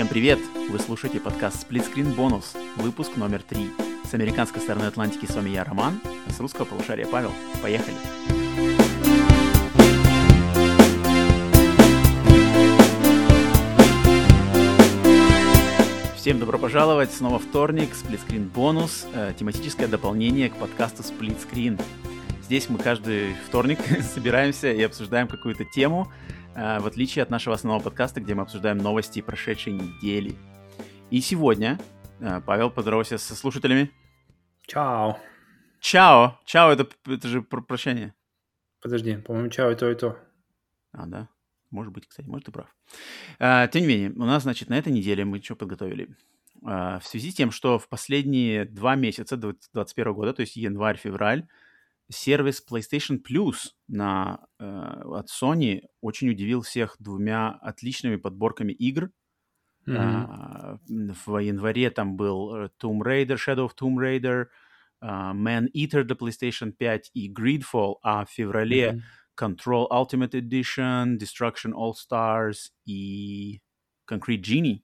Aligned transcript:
Всем 0.00 0.08
привет! 0.08 0.38
Вы 0.70 0.78
слушаете 0.78 1.20
подкаст 1.20 1.68
Split 1.68 1.92
Screen 1.92 2.16
Bonus, 2.16 2.56
выпуск 2.76 3.18
номер 3.18 3.42
3. 3.42 3.70
С 4.10 4.14
американской 4.14 4.62
стороны 4.62 4.84
Атлантики 4.84 5.26
с 5.26 5.34
вами 5.34 5.50
я, 5.50 5.62
Роман, 5.62 6.00
а 6.26 6.32
с 6.32 6.40
русского 6.40 6.64
полушария 6.64 7.06
Павел. 7.06 7.30
Поехали! 7.60 7.94
Всем 16.16 16.38
добро 16.38 16.58
пожаловать! 16.58 17.12
Снова 17.12 17.38
вторник, 17.38 17.90
Split 17.90 18.20
Screen 18.26 18.50
Bonus, 18.50 19.34
тематическое 19.34 19.86
дополнение 19.86 20.48
к 20.48 20.56
подкасту 20.56 21.02
Split 21.02 21.36
Screen. 21.46 21.78
Здесь 22.42 22.70
мы 22.70 22.78
каждый 22.78 23.34
вторник 23.46 23.78
собираемся 24.14 24.72
и 24.72 24.82
обсуждаем 24.82 25.28
какую-то 25.28 25.66
тему, 25.66 26.10
в 26.54 26.86
отличие 26.86 27.22
от 27.22 27.30
нашего 27.30 27.54
основного 27.54 27.84
подкаста, 27.84 28.20
где 28.20 28.34
мы 28.34 28.42
обсуждаем 28.42 28.78
новости 28.78 29.20
прошедшей 29.20 29.72
недели. 29.72 30.36
И 31.10 31.20
сегодня, 31.20 31.78
э, 32.20 32.40
Павел, 32.46 32.70
поздоровайся 32.70 33.18
со 33.18 33.34
слушателями. 33.34 33.90
Чао. 34.62 35.18
Чао. 35.80 36.38
Чао, 36.44 36.70
это, 36.70 36.86
это 37.06 37.26
же 37.26 37.42
про 37.42 37.60
прощание. 37.60 38.14
Подожди, 38.80 39.16
по-моему, 39.16 39.50
чао 39.50 39.72
и 39.72 39.74
то, 39.74 39.90
и 39.90 39.94
то. 39.96 40.18
А, 40.92 41.06
да? 41.06 41.28
Может 41.70 41.92
быть, 41.92 42.06
кстати, 42.06 42.28
может, 42.28 42.46
ты 42.46 42.52
прав. 42.52 42.68
А, 43.40 43.66
тем 43.66 43.82
не 43.82 43.88
менее, 43.88 44.10
у 44.10 44.24
нас, 44.24 44.44
значит, 44.44 44.68
на 44.68 44.78
этой 44.78 44.92
неделе 44.92 45.24
мы 45.24 45.42
что 45.42 45.56
подготовили? 45.56 46.14
А, 46.64 47.00
в 47.00 47.06
связи 47.06 47.32
с 47.32 47.34
тем, 47.34 47.50
что 47.50 47.80
в 47.80 47.88
последние 47.88 48.64
два 48.64 48.94
месяца 48.94 49.36
2021 49.36 50.12
года, 50.12 50.32
то 50.32 50.42
есть 50.42 50.54
январь-февраль, 50.54 51.48
сервис 52.10 52.62
PlayStation 52.68 53.20
Plus 53.22 53.70
на, 53.88 54.46
э, 54.58 54.64
от 54.64 55.28
Sony 55.28 55.82
очень 56.00 56.30
удивил 56.30 56.62
всех 56.62 56.96
двумя 56.98 57.50
отличными 57.50 58.16
подборками 58.16 58.72
игр. 58.72 59.10
Mm-hmm. 59.86 59.96
А, 59.96 60.78
в 60.88 61.38
январе 61.38 61.90
там 61.90 62.16
был 62.16 62.54
э, 62.54 62.68
Tomb 62.82 63.00
Raider, 63.02 63.36
Shadow 63.36 63.68
of 63.68 63.72
Tomb 63.80 63.96
Raider, 63.96 64.46
uh, 65.02 65.32
Man 65.34 65.68
Eater 65.74 66.02
для 66.04 66.16
PlayStation 66.16 66.72
5 66.72 67.10
и 67.14 67.32
Greedfall, 67.32 67.94
а 68.02 68.24
в 68.24 68.30
феврале 68.30 68.90
mm-hmm. 68.90 69.00
Control 69.40 69.88
Ultimate 69.90 70.32
Edition, 70.32 71.16
Destruction 71.16 71.72
All 71.72 71.92
Stars 71.94 72.70
и 72.84 73.60
Concrete 74.08 74.42
Genie. 74.42 74.82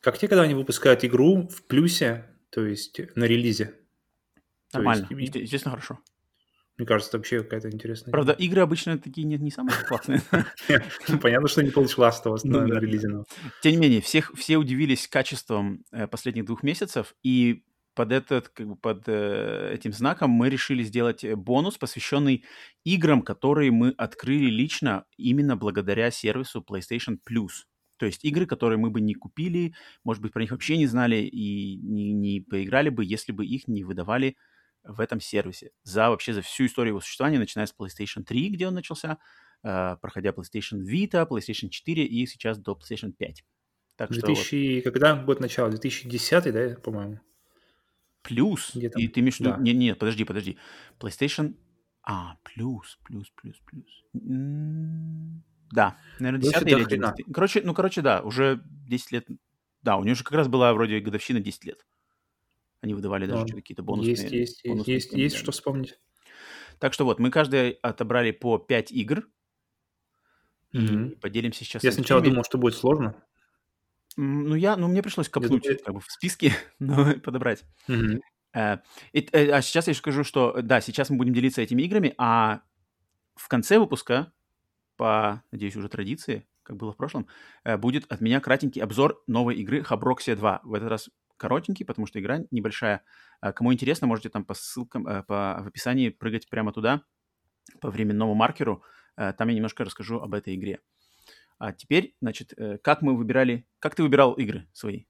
Как 0.00 0.16
те, 0.18 0.28
когда 0.28 0.42
они 0.42 0.54
выпускают 0.54 1.04
игру 1.04 1.48
в 1.48 1.66
плюсе, 1.66 2.26
то 2.50 2.64
есть 2.64 2.98
на 3.14 3.24
релизе? 3.24 3.74
Нормально, 4.72 5.06
есть... 5.10 5.34
естественно, 5.34 5.72
хорошо. 5.72 5.98
Мне 6.80 6.86
кажется, 6.86 7.10
это 7.10 7.18
вообще 7.18 7.42
какая-то 7.42 7.68
интересная. 7.68 8.10
Правда, 8.10 8.32
игры 8.32 8.62
обычно 8.62 8.98
такие 8.98 9.26
не, 9.26 9.36
не 9.36 9.50
самые 9.50 9.76
классные. 9.86 10.22
Понятно, 11.20 11.46
что 11.46 11.62
не 11.62 11.68
получил 11.68 12.04
Last 12.04 12.24
of 12.24 12.36
Us 12.36 12.40
на 12.44 12.80
релизе. 12.80 13.22
Тем 13.60 13.72
не 13.72 13.76
менее, 13.76 14.00
всех, 14.00 14.32
все 14.34 14.56
удивились 14.56 15.06
качеством 15.06 15.84
э, 15.92 16.06
последних 16.06 16.46
двух 16.46 16.62
месяцев, 16.62 17.14
и 17.22 17.64
под, 17.94 18.12
этот, 18.12 18.48
как 18.48 18.66
бы 18.66 18.76
под 18.76 19.02
э, 19.08 19.74
этим 19.74 19.92
знаком 19.92 20.30
мы 20.30 20.48
решили 20.48 20.82
сделать 20.82 21.22
э, 21.22 21.36
бонус, 21.36 21.76
посвященный 21.76 22.46
играм, 22.82 23.20
которые 23.20 23.70
мы 23.70 23.90
открыли 23.90 24.48
лично 24.48 25.04
именно 25.18 25.56
благодаря 25.56 26.10
сервису 26.10 26.64
PlayStation 26.66 27.18
Plus. 27.28 27.66
То 27.98 28.06
есть 28.06 28.24
игры, 28.24 28.46
которые 28.46 28.78
мы 28.78 28.88
бы 28.88 29.02
не 29.02 29.12
купили, 29.12 29.74
может 30.02 30.22
быть, 30.22 30.32
про 30.32 30.40
них 30.40 30.52
вообще 30.52 30.78
не 30.78 30.86
знали 30.86 31.16
и 31.16 31.76
не, 31.76 32.14
не 32.14 32.40
поиграли 32.40 32.88
бы, 32.88 33.04
если 33.04 33.32
бы 33.32 33.44
их 33.44 33.68
не 33.68 33.84
выдавали 33.84 34.38
в 34.84 35.00
этом 35.00 35.20
сервисе 35.20 35.72
за 35.82 36.10
вообще 36.10 36.32
за 36.32 36.42
всю 36.42 36.66
историю 36.66 36.92
его 36.92 37.00
существования, 37.00 37.38
начиная 37.38 37.66
с 37.66 37.74
PlayStation 37.76 38.22
3, 38.22 38.50
где 38.50 38.68
он 38.68 38.74
начался, 38.74 39.18
э, 39.62 39.96
проходя 40.00 40.30
PlayStation 40.30 40.82
Vita, 40.84 41.28
PlayStation 41.28 41.68
4 41.68 42.04
и 42.04 42.26
сейчас 42.26 42.58
до 42.58 42.72
PlayStation 42.72 43.12
5. 43.12 43.44
Так 43.96 44.10
2000, 44.10 44.76
вот... 44.76 44.84
когда 44.84 45.14
год 45.16 45.40
начала? 45.40 45.68
2010, 45.68 46.52
да, 46.52 46.76
по-моему? 46.80 47.20
Плюс? 48.22 48.74
И 48.74 49.08
ты 49.08 49.20
имеешь 49.20 49.36
в 49.36 49.40
виду... 49.40 49.50
Да. 49.50 49.58
Нет, 49.58 49.76
нет, 49.76 49.98
подожди, 49.98 50.24
подожди. 50.24 50.58
PlayStation... 50.98 51.54
А, 52.02 52.36
плюс, 52.42 52.98
плюс, 53.04 53.30
плюс, 53.36 53.60
плюс. 53.66 54.04
Да, 55.72 55.98
наверное, 56.18 56.40
10 56.40 56.62
или 56.62 56.82
11. 56.82 57.26
Короче, 57.32 57.62
ну, 57.62 57.74
короче, 57.74 58.00
да, 58.00 58.22
уже 58.22 58.62
10 58.88 59.12
лет... 59.12 59.26
Да, 59.82 59.96
у 59.96 60.04
него 60.04 60.14
же 60.14 60.24
как 60.24 60.32
раз 60.32 60.48
была 60.48 60.72
вроде 60.72 61.00
годовщина 61.00 61.40
10 61.40 61.64
лет. 61.66 61.86
Они 62.80 62.94
выдавали 62.94 63.26
даже 63.26 63.46
ну, 63.46 63.54
какие-то 63.56 63.82
бонусные... 63.82 64.12
Есть, 64.12 64.32
есть, 64.32 64.66
бонусные 64.66 64.94
есть, 64.94 65.12
есть 65.12 65.36
что 65.36 65.52
вспомнить. 65.52 65.98
Так 66.78 66.94
что 66.94 67.04
вот, 67.04 67.18
мы 67.18 67.30
каждый 67.30 67.72
отобрали 67.82 68.30
по 68.30 68.58
5 68.58 68.90
игр. 68.92 69.28
Mm-hmm. 70.72 71.10
И 71.10 71.16
поделимся 71.16 71.64
сейчас... 71.64 71.84
Я 71.84 71.92
сначала 71.92 72.22
думал, 72.22 72.42
что 72.44 72.56
будет 72.56 72.74
сложно. 72.74 73.22
Ну, 74.16 74.54
я, 74.54 74.76
ну, 74.76 74.88
мне 74.88 75.02
пришлось 75.02 75.28
копнуть 75.28 75.62
думаю... 75.62 75.78
как 75.84 75.94
бы, 75.94 76.00
в 76.00 76.10
списке, 76.10 76.52
но 76.78 77.14
подобрать. 77.20 77.64
Mm-hmm. 77.88 78.20
Uh, 78.56 78.80
и, 79.12 79.20
uh, 79.20 79.50
а 79.50 79.62
сейчас 79.62 79.86
я 79.86 79.94
скажу, 79.94 80.24
что 80.24 80.60
да, 80.60 80.80
сейчас 80.80 81.08
мы 81.10 81.18
будем 81.18 81.32
делиться 81.32 81.62
этими 81.62 81.82
играми, 81.82 82.14
а 82.18 82.62
в 83.36 83.46
конце 83.46 83.78
выпуска, 83.78 84.32
по, 84.96 85.44
надеюсь, 85.52 85.76
уже 85.76 85.88
традиции, 85.88 86.48
как 86.64 86.76
было 86.76 86.92
в 86.92 86.96
прошлом, 86.96 87.28
uh, 87.64 87.78
будет 87.78 88.10
от 88.10 88.20
меня 88.20 88.40
кратенький 88.40 88.82
обзор 88.82 89.22
новой 89.28 89.54
игры 89.56 89.84
Хаброксия 89.84 90.34
2. 90.34 90.62
В 90.64 90.74
этот 90.74 90.88
раз 90.88 91.10
коротенький, 91.40 91.86
потому 91.86 92.06
что 92.06 92.20
игра 92.20 92.40
небольшая. 92.50 93.02
А 93.40 93.52
кому 93.52 93.72
интересно, 93.72 94.06
можете 94.06 94.28
там 94.28 94.44
по 94.44 94.54
ссылкам, 94.54 95.06
э, 95.06 95.22
по, 95.22 95.60
в 95.62 95.68
описании 95.68 96.10
прыгать 96.10 96.48
прямо 96.50 96.72
туда, 96.72 97.02
по 97.80 97.90
временному 97.90 98.34
маркеру. 98.34 98.84
Э, 99.16 99.32
там 99.32 99.48
я 99.48 99.54
немножко 99.54 99.84
расскажу 99.84 100.20
об 100.20 100.34
этой 100.34 100.54
игре. 100.54 100.80
А 101.58 101.72
теперь, 101.72 102.14
значит, 102.20 102.52
э, 102.56 102.78
как 102.78 103.02
мы 103.02 103.16
выбирали... 103.16 103.66
Как 103.78 103.94
ты 103.94 104.02
выбирал 104.02 104.34
игры 104.34 104.68
свои? 104.72 105.04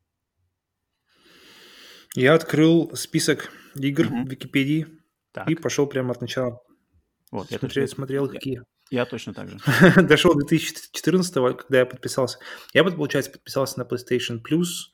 Я 2.14 2.34
открыл 2.34 2.94
список 2.94 3.52
игр 3.74 4.04
mm-hmm. 4.04 4.24
в 4.24 4.30
Википедии 4.30 4.86
так. 5.32 5.48
и 5.50 5.54
пошел 5.56 5.86
прямо 5.86 6.12
от 6.12 6.20
начала. 6.20 6.60
Вот, 7.30 7.50
я 7.50 7.58
смотрел, 7.58 7.84
точно, 7.84 7.96
смотрел 7.96 8.28
какие. 8.28 8.62
Я 8.90 9.04
точно 9.04 9.34
так 9.34 9.48
же. 9.48 9.58
Дошел 10.02 10.34
до 10.34 10.46
2014 10.46 11.32
когда 11.34 11.78
я 11.78 11.86
подписался. 11.86 12.38
Я, 12.72 12.82
получается, 12.84 13.30
подписался 13.30 13.78
на 13.78 13.84
PlayStation 13.84 14.40
Plus 14.40 14.90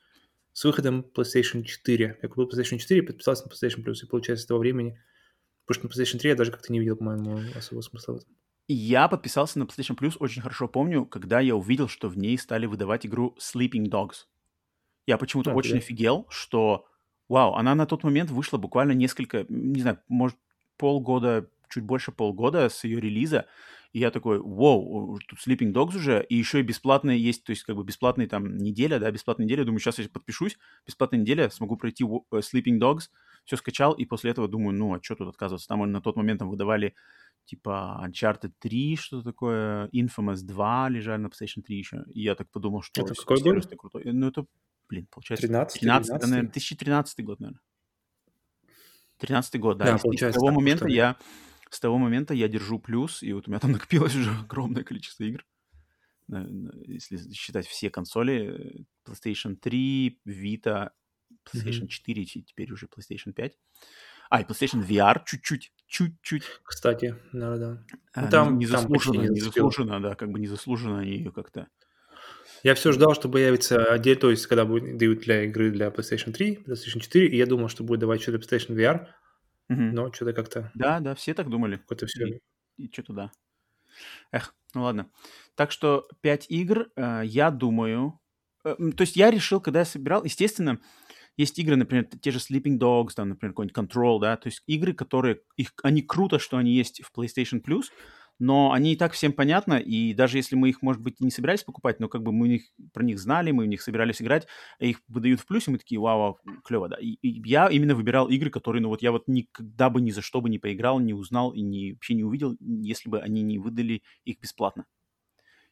с 0.56 0.64
выходом 0.64 1.04
PlayStation 1.14 1.64
4. 1.64 2.18
Я 2.22 2.28
купил 2.30 2.48
PlayStation 2.48 2.78
4 2.78 3.00
и 3.00 3.02
подписался 3.02 3.46
на 3.46 3.52
PlayStation 3.52 3.84
Plus. 3.84 3.96
И 4.02 4.06
получается, 4.06 4.44
с 4.44 4.46
того 4.46 4.60
времени... 4.60 4.98
Потому 5.66 5.90
что 5.90 6.00
на 6.00 6.02
PlayStation 6.02 6.18
3 6.18 6.30
я 6.30 6.34
даже 6.34 6.50
как-то 6.50 6.72
не 6.72 6.78
видел, 6.80 6.96
по-моему, 6.96 7.40
особого 7.54 7.82
смысла 7.82 8.14
в 8.14 8.16
этом. 8.16 8.30
Я 8.66 9.06
подписался 9.08 9.58
на 9.58 9.64
PlayStation 9.64 9.98
Plus, 9.98 10.16
очень 10.18 10.40
хорошо 10.40 10.66
помню, 10.66 11.04
когда 11.04 11.40
я 11.40 11.54
увидел, 11.54 11.88
что 11.88 12.08
в 12.08 12.16
ней 12.16 12.38
стали 12.38 12.64
выдавать 12.64 13.04
игру 13.04 13.36
Sleeping 13.38 13.90
Dogs. 13.90 14.24
Я 15.06 15.18
почему-то 15.18 15.50
а, 15.50 15.54
очень 15.54 15.72
да. 15.72 15.76
офигел, 15.76 16.26
что, 16.30 16.86
вау, 17.28 17.52
она 17.54 17.74
на 17.74 17.84
тот 17.84 18.02
момент 18.02 18.30
вышла 18.30 18.56
буквально 18.56 18.92
несколько, 18.92 19.44
не 19.50 19.82
знаю, 19.82 20.00
может, 20.08 20.38
полгода, 20.78 21.50
чуть 21.68 21.84
больше 21.84 22.12
полгода 22.12 22.70
с 22.70 22.82
ее 22.84 22.98
релиза, 22.98 23.44
и 23.96 23.98
я 23.98 24.10
такой, 24.10 24.38
вау, 24.40 25.18
тут 25.26 25.38
Sleeping 25.38 25.72
Dogs 25.72 25.96
уже, 25.96 26.22
и 26.28 26.36
еще 26.36 26.60
и 26.60 26.62
бесплатные 26.62 27.18
есть, 27.18 27.44
то 27.44 27.50
есть 27.52 27.62
как 27.62 27.76
бы 27.76 27.82
бесплатная 27.82 28.28
там 28.28 28.58
неделя, 28.58 28.98
да, 28.98 29.10
бесплатная 29.10 29.46
неделя, 29.46 29.64
думаю, 29.64 29.80
сейчас 29.80 29.98
я 29.98 30.06
подпишусь, 30.10 30.58
бесплатная 30.86 31.20
неделя, 31.20 31.48
смогу 31.48 31.78
пройти 31.78 32.04
э, 32.04 32.40
Sleeping 32.40 32.78
Dogs, 32.78 33.04
все 33.46 33.56
скачал, 33.56 33.94
и 33.94 34.04
после 34.04 34.32
этого 34.32 34.48
думаю, 34.48 34.76
ну, 34.76 34.94
а 34.94 35.02
что 35.02 35.14
тут 35.14 35.28
отказываться? 35.28 35.66
Там 35.66 35.90
на 35.90 36.02
тот 36.02 36.14
момент 36.16 36.40
там 36.40 36.50
выдавали 36.50 36.94
типа 37.46 38.06
Uncharted 38.06 38.52
3, 38.58 38.96
что-то 38.96 39.24
такое, 39.30 39.88
Infamous 39.94 40.42
2 40.42 40.90
лежали 40.90 41.22
на 41.22 41.28
PlayStation 41.28 41.62
3 41.62 41.78
еще, 41.78 42.04
и 42.12 42.20
я 42.20 42.34
так 42.34 42.50
подумал, 42.50 42.82
что... 42.82 43.00
Это 43.00 43.14
какой 43.14 43.40
год? 43.40 43.66
Крутой. 43.78 44.12
Ну, 44.12 44.28
это, 44.28 44.44
блин, 44.90 45.08
получается... 45.10 45.46
13 45.46 45.80
13, 45.80 46.08
13 46.08 46.28
наверное, 46.28 46.50
2013 46.50 47.24
год, 47.24 47.40
наверное. 47.40 47.62
13 49.20 49.58
год, 49.58 49.78
да. 49.78 49.84
да 49.84 50.10
и 50.12 50.16
с 50.18 50.34
того 50.34 50.50
момента 50.50 50.86
я 50.86 51.16
с 51.70 51.80
того 51.80 51.98
момента 51.98 52.34
я 52.34 52.48
держу 52.48 52.78
плюс, 52.78 53.22
и 53.22 53.32
вот 53.32 53.48
у 53.48 53.50
меня 53.50 53.60
там 53.60 53.72
накопилось 53.72 54.14
уже 54.14 54.30
огромное 54.30 54.84
количество 54.84 55.24
игр. 55.24 55.44
Если 56.28 57.32
считать 57.32 57.66
все 57.66 57.88
консоли, 57.88 58.84
э, 59.06 59.08
PlayStation 59.08 59.54
3, 59.56 60.20
Vita, 60.26 60.90
PlayStation 61.44 61.84
mm-hmm. 61.84 61.88
4 61.88 62.22
и 62.22 62.42
теперь 62.42 62.72
уже 62.72 62.86
PlayStation 62.86 63.32
5. 63.32 63.56
А, 64.28 64.40
и 64.40 64.44
PlayStation 64.44 64.84
VR 64.84 65.22
чуть-чуть, 65.24 65.72
чуть-чуть. 65.86 66.42
Кстати, 66.64 67.16
да, 67.32 67.56
да. 67.56 67.84
А, 68.12 68.22
ну, 68.22 68.30
там, 68.30 68.58
незаслуженно, 68.58 69.24
там 69.24 69.32
незаслуженно, 69.32 70.02
да, 70.02 70.14
как 70.16 70.30
бы 70.30 70.40
незаслуженно 70.40 71.00
они 71.00 71.12
ее 71.12 71.30
как-то... 71.30 71.68
Я 72.64 72.74
все 72.74 72.90
ждал, 72.90 73.14
что 73.14 73.28
появится 73.28 73.84
отдельно, 73.84 74.22
то 74.22 74.30
есть 74.30 74.46
когда 74.46 74.64
будет, 74.64 74.96
дают 74.96 75.20
для 75.20 75.44
игры 75.44 75.70
для 75.70 75.88
PlayStation 75.88 76.32
3, 76.32 76.64
PlayStation 76.66 77.00
4, 77.00 77.28
и 77.28 77.36
я 77.36 77.46
думал, 77.46 77.68
что 77.68 77.84
будет 77.84 78.00
давать 78.00 78.22
что-то 78.22 78.38
PlayStation 78.38 78.74
VR, 78.74 79.06
Угу. 79.68 79.80
Но 79.80 80.12
что-то 80.12 80.32
как-то... 80.32 80.70
Да, 80.74 81.00
да, 81.00 81.14
все 81.14 81.34
так 81.34 81.48
думали. 81.50 81.76
Какое-то 81.76 82.06
все... 82.06 82.26
И, 82.26 82.40
и 82.76 82.92
что-то 82.92 83.12
да. 83.12 83.32
Эх, 84.30 84.54
ну 84.74 84.82
ладно. 84.82 85.10
Так 85.54 85.72
что 85.72 86.08
5 86.20 86.46
игр, 86.50 86.88
э, 86.96 87.22
я 87.24 87.50
думаю... 87.50 88.20
Э, 88.64 88.76
то 88.76 89.02
есть 89.02 89.16
я 89.16 89.30
решил, 89.30 89.60
когда 89.60 89.80
я 89.80 89.84
собирал... 89.84 90.24
Естественно, 90.24 90.80
есть 91.36 91.58
игры, 91.58 91.76
например, 91.76 92.06
те 92.20 92.30
же 92.30 92.38
Sleeping 92.38 92.78
Dogs, 92.78 93.10
там, 93.14 93.30
например, 93.30 93.52
какой-нибудь 93.52 93.76
Control, 93.76 94.20
да, 94.20 94.36
то 94.36 94.48
есть 94.48 94.62
игры, 94.66 94.94
которые... 94.94 95.40
Их, 95.56 95.72
они 95.82 96.02
круто, 96.02 96.38
что 96.38 96.56
они 96.56 96.72
есть 96.72 97.02
в 97.02 97.12
PlayStation 97.16 97.62
Plus, 97.62 97.86
но 98.38 98.72
они 98.72 98.92
и 98.92 98.96
так 98.96 99.12
всем 99.12 99.32
понятны, 99.32 99.80
и 99.80 100.12
даже 100.12 100.36
если 100.38 100.56
мы 100.56 100.68
их, 100.68 100.82
может 100.82 101.02
быть, 101.02 101.20
не 101.20 101.30
собирались 101.30 101.64
покупать, 101.64 102.00
но 102.00 102.08
как 102.08 102.22
бы 102.22 102.32
мы 102.32 102.48
них, 102.48 102.62
про 102.92 103.02
них 103.02 103.18
знали, 103.18 103.50
мы 103.50 103.64
в 103.64 103.68
них 103.68 103.80
собирались 103.80 104.20
играть, 104.20 104.46
их 104.78 105.00
выдают 105.08 105.40
в 105.40 105.46
плюсе, 105.46 105.70
мы 105.70 105.78
такие, 105.78 106.00
вау, 106.00 106.18
вау 106.18 106.40
клево, 106.64 106.88
да. 106.88 106.96
И, 107.00 107.12
и 107.22 107.48
я 107.48 107.68
именно 107.68 107.94
выбирал 107.94 108.28
игры, 108.28 108.50
которые, 108.50 108.82
ну 108.82 108.88
вот 108.88 109.02
я 109.02 109.12
вот 109.12 109.28
никогда 109.28 109.90
бы 109.90 110.00
ни 110.00 110.10
за 110.10 110.22
что 110.22 110.40
бы 110.40 110.50
не 110.50 110.58
поиграл, 110.58 111.00
не 111.00 111.14
узнал 111.14 111.52
и 111.52 111.62
не, 111.62 111.92
вообще 111.92 112.14
не 112.14 112.24
увидел, 112.24 112.56
если 112.60 113.08
бы 113.08 113.20
они 113.20 113.42
не 113.42 113.58
выдали 113.58 114.02
их 114.24 114.40
бесплатно. 114.40 114.86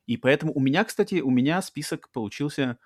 И 0.06 0.16
поэтому 0.16 0.52
у 0.54 0.60
меня, 0.60 0.84
кстати, 0.84 1.20
у 1.20 1.30
меня 1.30 1.62
список 1.62 2.10
получился 2.12 2.78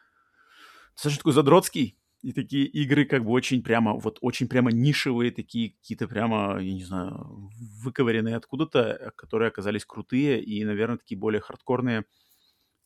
достаточно 0.95 1.21
такой 1.21 1.33
задротский, 1.33 1.98
и 2.23 2.33
такие 2.33 2.67
игры 2.67 3.05
как 3.05 3.25
бы 3.25 3.31
очень 3.31 3.63
прямо, 3.63 3.95
вот 3.95 4.19
очень 4.21 4.49
прямо 4.49 4.73
нишевые, 4.73 5.31
такие 5.31 5.71
какие-то 5.71 6.09
прямо, 6.09 6.59
я 6.61 6.75
не 6.75 6.85
знаю, 6.85 7.51
выковыренные 7.83 8.37
откуда-то, 8.37 9.13
которые 9.17 9.49
оказались 9.49 9.85
крутые 9.85 10.43
и, 10.43 10.65
наверное, 10.65 10.99
такие 10.99 11.19
более 11.19 11.41
хардкорные 11.41 12.05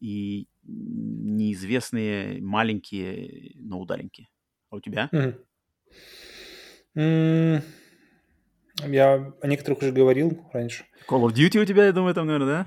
и 0.01 0.49
неизвестные, 0.65 2.43
маленькие, 2.43 3.53
но 3.57 3.81
удаленькие. 3.81 4.29
А 4.71 4.77
у 4.77 4.81
тебя? 4.81 5.09
Mm-hmm. 6.95 7.63
Я 8.89 9.33
о 9.41 9.47
некоторых 9.47 9.81
уже 9.81 9.93
говорил 9.93 10.47
раньше. 10.53 10.85
Call 11.09 11.23
of 11.27 11.33
Duty 11.33 11.59
у 11.63 11.65
тебя, 11.65 11.87
я 11.87 11.93
думаю, 11.93 12.15
там, 12.15 12.27
наверное, 12.27 12.67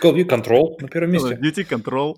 Call 0.00 0.14
of 0.14 0.16
Duty 0.16 0.28
Control 0.28 0.76
на 0.80 0.88
первом 0.88 1.10
месте. 1.12 1.28
Call 1.28 1.38
of 1.38 1.42
Duty 1.42 1.64
Control, 1.68 2.16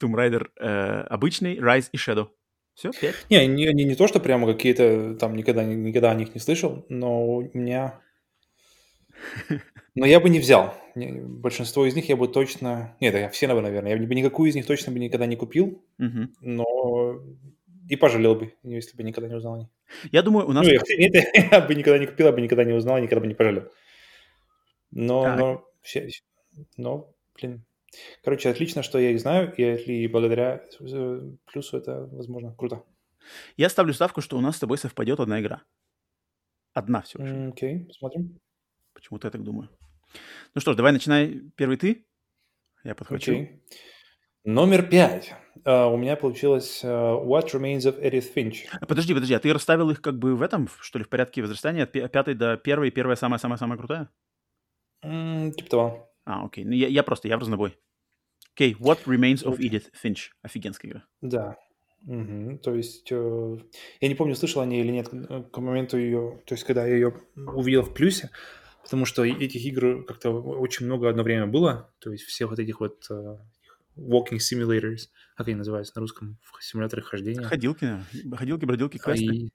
Tomb 0.00 0.14
Raider 0.14 0.48
э, 0.58 1.02
обычный, 1.02 1.58
Rise 1.58 1.88
и 1.92 1.96
Shadow. 1.96 2.30
Все, 2.80 2.92
пять? 2.98 3.14
Не, 3.28 3.46
не, 3.46 3.66
не, 3.74 3.84
не 3.84 3.94
то, 3.94 4.08
что 4.08 4.20
прямо 4.20 4.50
какие-то 4.50 5.14
там 5.16 5.36
никогда, 5.36 5.64
никогда 5.64 6.10
о 6.12 6.14
них 6.14 6.34
не 6.34 6.40
слышал, 6.40 6.86
но 6.88 7.26
у 7.26 7.42
меня... 7.52 8.00
Но 9.94 10.06
я 10.06 10.18
бы 10.18 10.30
не 10.30 10.38
взял. 10.38 10.74
Большинство 10.94 11.84
из 11.84 11.94
них 11.94 12.08
я 12.08 12.16
бы 12.16 12.26
точно... 12.26 12.96
Нет, 13.00 13.14
я 13.14 13.28
все, 13.28 13.48
наверное. 13.48 13.90
Я 13.90 13.96
бы 13.98 14.14
никакую 14.14 14.48
из 14.48 14.54
них 14.54 14.64
точно 14.64 14.92
бы 14.92 14.98
никогда 14.98 15.26
не 15.26 15.36
купил, 15.36 15.84
Мгм. 15.98 16.32
но 16.40 17.20
и 17.88 17.96
пожалел 17.96 18.34
бы, 18.34 18.54
если 18.62 18.96
бы 18.96 19.02
никогда 19.02 19.28
не 19.28 19.34
узнал 19.34 19.54
о 19.54 19.58
них. 19.58 19.68
Я 20.10 20.22
думаю, 20.22 20.48
у 20.48 20.52
нас... 20.52 20.66
Ну, 20.66 20.72
я, 20.72 20.80
нет, 20.96 21.12
я 21.52 21.60
бы 21.60 21.74
никогда 21.74 21.98
не 21.98 22.06
купил, 22.06 22.26
я 22.28 22.32
бы 22.32 22.40
никогда 22.40 22.64
не 22.64 22.72
узнал, 22.72 22.98
никогда 22.98 23.20
бы 23.20 23.26
не 23.26 23.34
пожалел. 23.34 23.64
Но, 24.90 25.24
Так. 25.24 25.38
но, 25.38 25.66
но, 26.78 27.12
блин. 27.34 27.64
Короче, 28.22 28.50
отлично, 28.50 28.82
что 28.82 28.98
я 28.98 29.10
их 29.10 29.20
знаю, 29.20 29.52
и, 29.56 29.62
и 29.64 30.06
благодаря 30.08 30.64
э, 30.80 31.20
плюсу 31.46 31.76
это, 31.76 32.06
возможно, 32.12 32.54
круто. 32.54 32.84
Я 33.56 33.68
ставлю 33.68 33.92
ставку, 33.92 34.20
что 34.20 34.38
у 34.38 34.40
нас 34.40 34.56
с 34.56 34.60
тобой 34.60 34.78
совпадет 34.78 35.20
одна 35.20 35.40
игра. 35.40 35.62
Одна 36.72 37.02
всего 37.02 37.24
лишь. 37.24 37.52
Окей, 37.52 37.84
посмотрим. 37.86 38.38
Почему-то 38.94 39.26
я 39.26 39.30
так 39.30 39.42
думаю. 39.42 39.68
Ну 40.54 40.60
что 40.60 40.72
ж, 40.72 40.76
давай 40.76 40.92
начинай 40.92 41.42
первый 41.56 41.76
ты. 41.76 42.06
Я 42.84 42.94
подхвачу. 42.94 43.32
Окей. 43.32 43.62
Номер 44.44 44.88
пять. 44.88 45.34
А, 45.64 45.88
у 45.88 45.96
меня 45.96 46.16
получилось 46.16 46.80
а, 46.82 47.14
What 47.14 47.52
Remains 47.52 47.80
of 47.80 48.00
Edith 48.02 48.32
Finch. 48.34 48.66
А, 48.72 48.86
Подожди, 48.86 49.12
подожди, 49.12 49.34
а 49.34 49.38
ты 49.38 49.52
расставил 49.52 49.90
их 49.90 50.00
как 50.00 50.18
бы 50.18 50.34
в 50.34 50.42
этом, 50.42 50.68
что 50.80 50.98
ли, 50.98 51.04
в 51.04 51.08
порядке 51.08 51.42
возрастания 51.42 51.84
от 51.84 51.92
пятой 51.92 52.34
до 52.34 52.56
первой, 52.56 52.90
первая 52.90 53.16
самая-самая-самая 53.16 53.76
крутая? 53.78 54.08
М, 55.02 55.52
Типа 55.52 55.70
того. 55.70 56.09
А, 56.30 56.44
окей. 56.44 56.64
Ну, 56.64 56.72
я, 56.72 56.86
я 56.86 57.02
просто, 57.02 57.26
я 57.28 57.36
в 57.36 57.40
разнобой. 57.40 57.76
Окей, 58.54 58.74
What 58.78 59.04
Remains 59.06 59.42
of. 59.44 59.58
Edith 59.58 59.86
Finch. 60.02 60.28
Офигенская 60.42 60.90
игра. 60.90 61.04
Да. 61.20 61.56
Мгм. 62.02 62.58
То 62.58 62.74
есть, 62.74 63.08
э, 63.10 63.56
я 64.00 64.08
не 64.08 64.14
помню, 64.14 64.34
слышал 64.36 64.62
о 64.62 64.66
ней 64.66 64.80
или 64.82 64.92
нет 64.92 65.08
э, 65.12 65.42
к 65.52 65.58
моменту 65.60 65.98
ее, 65.98 66.40
то 66.46 66.54
есть, 66.54 66.64
когда 66.64 66.86
я 66.86 66.94
ее 66.94 67.14
увидел 67.36 67.82
в 67.82 67.92
плюсе, 67.92 68.30
потому 68.82 69.04
что 69.06 69.24
этих 69.24 69.62
игр 69.66 70.04
как-то 70.04 70.30
очень 70.30 70.86
много 70.86 71.10
одно 71.10 71.22
время 71.24 71.46
было, 71.46 71.92
то 71.98 72.12
есть, 72.12 72.24
все 72.24 72.46
вот 72.46 72.58
этих 72.58 72.80
вот 72.80 73.04
э, 73.10 73.36
walking 73.96 74.38
simulators, 74.38 75.08
как 75.36 75.48
они 75.48 75.56
называются 75.56 75.92
на 75.96 76.00
русском, 76.00 76.38
симуляторы 76.60 77.02
хождения. 77.02 77.42
Ходилки, 77.42 77.84
наверное. 77.84 78.36
ходилки, 78.38 78.64
бродилки, 78.64 78.96
А 78.98 79.00
квесты. 79.02 79.24
и- 79.24 79.52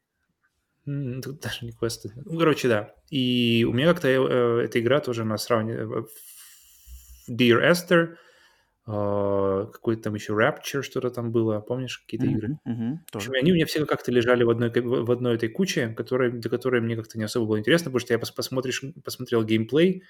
тут 1.21 1.39
даже 1.39 1.65
не 1.65 1.71
квесты. 1.71 2.11
Ну, 2.25 2.37
короче, 2.37 2.67
да. 2.67 2.93
И 3.09 3.65
у 3.67 3.73
меня 3.73 3.87
как-то 3.91 4.07
э, 4.07 4.65
эта 4.65 4.79
игра 4.79 4.99
тоже 4.99 5.23
на 5.23 5.37
сравнении... 5.37 6.05
Dear 7.29 7.61
Esther, 7.61 8.17
э, 8.87 9.67
какой-то 9.71 10.03
там 10.03 10.15
еще 10.15 10.33
Rapture, 10.33 10.81
что-то 10.83 11.09
там 11.11 11.31
было. 11.31 11.59
Помнишь 11.61 11.99
какие-то 11.99 12.27
игры? 12.27 12.49
Мгм, 12.49 12.59
мгм, 12.65 13.05
В 13.13 13.15
общем, 13.17 13.33
тоже. 13.33 13.35
они 13.35 13.51
у 13.51 13.55
меня 13.55 13.65
все 13.65 13.85
как-то 13.85 14.11
лежали 14.11 14.43
в 14.43 14.49
одной, 14.51 14.71
в 14.71 15.11
одной 15.11 15.35
этой 15.35 15.49
куче, 15.49 15.89
которая, 15.89 16.31
для 16.31 16.49
которой 16.49 16.81
мне 16.81 16.95
как-то 16.97 17.17
не 17.17 17.25
особо 17.25 17.47
было 17.47 17.59
интересно, 17.59 17.85
потому 17.91 17.99
что 18.01 18.13
я 18.13 18.19
пос- 18.19 18.35
посмотришь, 18.35 18.83
посмотрел 19.03 19.43
геймплей, 19.45 20.03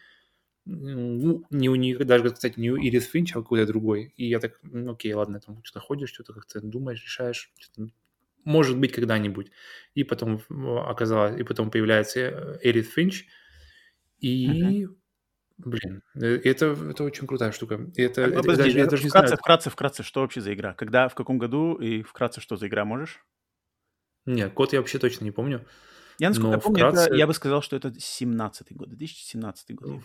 ну, 0.66 1.44
не 1.52 1.70
у 1.70 1.76
них, 1.76 2.06
даже, 2.06 2.32
кстати, 2.32 2.60
не 2.60 2.72
у 2.72 2.78
Ирис 2.78 3.06
Финч, 3.08 3.32
а 3.34 3.42
какой-то 3.42 3.68
другой. 3.68 4.14
И 4.18 4.28
я 4.28 4.40
так, 4.40 4.60
ну, 4.64 4.94
окей, 4.94 5.14
ладно, 5.14 5.40
там 5.40 5.64
что-то 5.64 5.80
ходишь, 5.86 6.10
что-то 6.10 6.34
как-то 6.34 6.62
думаешь, 6.62 7.04
решаешь, 7.04 7.54
что-то, 7.60 7.90
может 8.46 8.80
быть, 8.80 8.92
когда-нибудь. 8.94 9.52
И 9.96 10.04
потом 10.04 10.42
оказалось, 10.88 11.40
и 11.40 11.44
потом 11.44 11.72
появляется 11.72 12.60
Эрит 12.64 12.88
Финч, 12.88 13.26
и, 14.20 14.88
блин, 15.58 16.02
э, 16.16 16.40
это, 16.44 16.66
это 16.90 17.04
очень 17.04 17.28
крутая 17.28 17.52
штука. 17.52 17.80
Это, 17.96 18.24
А, 18.24 18.28
это 18.28 18.42
подожди, 18.42 18.64
даже, 18.64 18.78
я 18.78 18.86
э, 18.86 18.90
даже 18.90 19.04
не 19.04 19.10
вкратце, 19.10 19.28
знаю. 19.30 19.40
вкратце, 19.40 19.70
вкратце, 19.70 20.04
что 20.04 20.22
вообще 20.22 20.42
за 20.42 20.54
игра? 20.54 20.74
Когда, 20.74 21.08
в 21.08 21.16
каком 21.16 21.38
году 21.38 21.76
и 21.76 22.02
вкратце, 22.04 22.42
что 22.42 22.58
за 22.58 22.68
игра 22.68 22.86
можешь? 22.86 23.24
Нет, 24.26 24.54
код 24.54 24.74
я 24.74 24.80
вообще 24.80 25.00
точно 25.00 25.24
не 25.26 25.32
помню. 25.32 25.66
Я, 26.18 26.30
насколько 26.30 26.52
я 26.56 26.60
помню, 26.60 26.86
это- 26.88 26.98
вкратце- 26.98 27.16
я 27.18 27.28
бы 27.28 27.34
сказал, 27.34 27.62
что 27.62 27.76
это 27.76 27.90
17-й 27.90 28.74
год, 28.76 28.90
2017 28.90 29.76
год. 29.76 30.02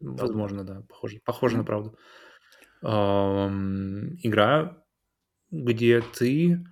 Возможно, 0.00 0.64
да, 0.64 0.82
похоже, 0.88 1.20
похоже 1.24 1.56
на 1.56 1.60
Мгм. 1.62 1.66
правду. 1.66 1.98
Ам, 2.82 4.16
игра, 4.22 4.82
где 5.50 6.00
ты... 6.00 6.64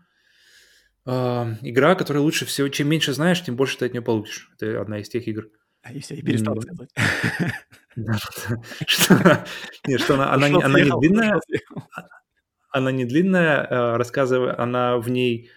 ам, 1.05 1.57
игра, 1.63 1.95
которая 1.95 2.23
лучше 2.23 2.47
всего... 2.47 2.69
Чем 2.69 2.89
меньше 2.89 3.13
знаешь, 3.13 3.43
тем 3.45 3.57
больше 3.57 3.79
ты 3.79 3.87
от 3.87 3.93
нее 3.93 4.03
получишь. 4.03 4.51
Это 4.59 4.81
одна 4.81 4.99
из 5.01 5.09
тех 5.09 5.27
игр. 5.29 5.45
А 5.45 5.58
и 5.93 6.01
все, 6.01 6.15
и 6.15 6.23
перестал 6.23 6.55
М. 6.57 6.63
сказать. 6.63 6.91
Что 8.87 10.15
она- 10.15 10.49
не 10.49 10.55
не 10.85 10.91
длинная, 11.01 11.41
она 12.71 12.93
не 12.93 13.05
длинная, 13.05 13.97
рассказывая, 13.97 14.61
она 14.61 14.99
в 14.99 15.09
ней... 15.09 15.51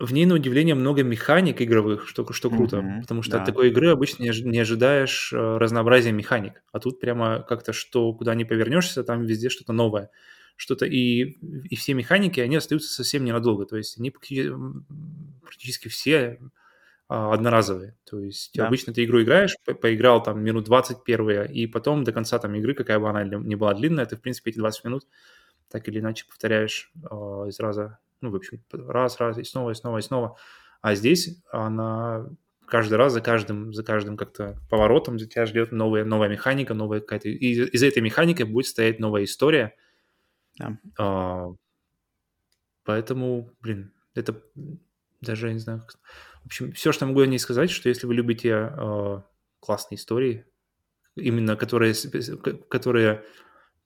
В 0.00 0.12
ней, 0.12 0.26
на 0.26 0.34
удивление, 0.34 0.74
много 0.74 1.04
механик 1.04 1.62
игровых, 1.62 2.08
что, 2.08 2.30
что 2.32 2.50
круто, 2.50 2.82
Мгм, 2.82 3.02
потому 3.02 3.22
что 3.22 3.32
да. 3.32 3.38
от 3.38 3.44
такой 3.46 3.68
игры 3.68 3.90
обычно 3.90 4.24
не 4.24 4.30
ожи- 4.30 4.44
не 4.44 4.58
ожидаешь 4.58 5.32
э, 5.32 5.36
разнообразия 5.56 6.10
механик, 6.10 6.64
а 6.72 6.80
тут 6.80 6.98
прямо 6.98 7.42
как-то 7.48 7.72
что, 7.72 8.12
куда 8.12 8.34
ни 8.34 8.42
повернешься, 8.42 9.04
там 9.04 9.24
везде 9.24 9.50
что-то 9.50 9.72
новое. 9.72 10.10
Что-то 10.56 10.84
и, 10.84 11.38
и 11.70 11.76
все 11.76 11.94
механики, 11.94 12.40
они 12.40 12.56
остаются 12.56 12.92
совсем 12.92 13.24
ненадолго, 13.24 13.66
то 13.66 13.76
есть 13.76 13.96
они 13.98 14.10
практически 15.42 15.86
все 15.88 16.40
а, 16.40 16.48
одноразовые. 17.08 17.96
То 18.04 18.18
есть 18.20 18.52
Да. 18.54 18.66
обычно 18.66 18.92
ты 18.92 19.04
игру 19.04 19.22
играешь, 19.22 19.56
по- 19.64 19.74
поиграл 19.74 20.22
там 20.22 20.42
минут 20.42 20.64
20 20.64 21.04
первые, 21.04 21.50
и 21.52 21.66
потом 21.66 22.02
до 22.04 22.12
конца 22.12 22.38
там 22.38 22.54
игры, 22.54 22.74
какая 22.74 22.98
бы 22.98 23.08
она 23.10 23.24
ни 23.24 23.54
была 23.54 23.74
длинная, 23.74 24.06
ты, 24.06 24.16
в 24.16 24.20
принципе, 24.22 24.50
эти 24.50 24.58
20 24.58 24.84
минут 24.84 25.06
так 25.68 25.86
или 25.88 26.00
иначе 26.00 26.24
повторяешь 26.26 26.92
а, 27.10 27.44
из 27.46 27.58
раза, 27.60 27.98
ну, 28.20 28.30
в 28.30 28.36
общем, 28.36 28.62
раз, 28.72 29.18
раз, 29.18 29.38
и 29.38 29.44
снова, 29.44 29.70
и 29.70 29.74
снова, 29.74 29.98
и 29.98 30.02
снова. 30.02 30.36
А 30.80 30.94
здесь 30.94 31.42
она 31.50 32.26
каждый 32.66 32.94
раз 32.94 33.12
за 33.12 33.20
каждым, 33.20 33.72
за 33.74 33.82
каждым 33.84 34.16
как-то 34.16 34.56
поворотом 34.70 35.18
тебя 35.18 35.44
ждет 35.46 35.72
новая, 35.72 36.04
новая 36.04 36.28
механика, 36.28 36.72
новая 36.74 37.00
какая-то... 37.00 37.28
И 37.28 37.34
из- 37.36 37.82
этой 37.82 38.00
механики 38.02 38.42
будет 38.42 38.66
стоять 38.66 38.98
новая 39.00 39.24
история. 39.24 39.74
Да. 40.58 40.78
А, 40.98 41.48
поэтому, 42.84 43.50
блин, 43.60 43.92
это 44.14 44.40
даже, 45.20 45.48
я 45.48 45.52
не 45.54 45.58
знаю... 45.58 45.80
как- 45.80 45.98
В 46.44 46.46
общем, 46.46 46.72
все, 46.72 46.92
что 46.92 47.06
могу 47.06 47.20
о 47.20 47.26
ней 47.26 47.38
сказать, 47.38 47.70
что 47.70 47.88
если 47.88 48.06
вы 48.06 48.14
любите 48.14 48.54
а, 48.54 49.24
классные 49.60 49.96
истории, 49.96 50.44
именно 51.16 51.56
которые, 51.56 51.94
к- 51.94 52.68
которые 52.68 53.22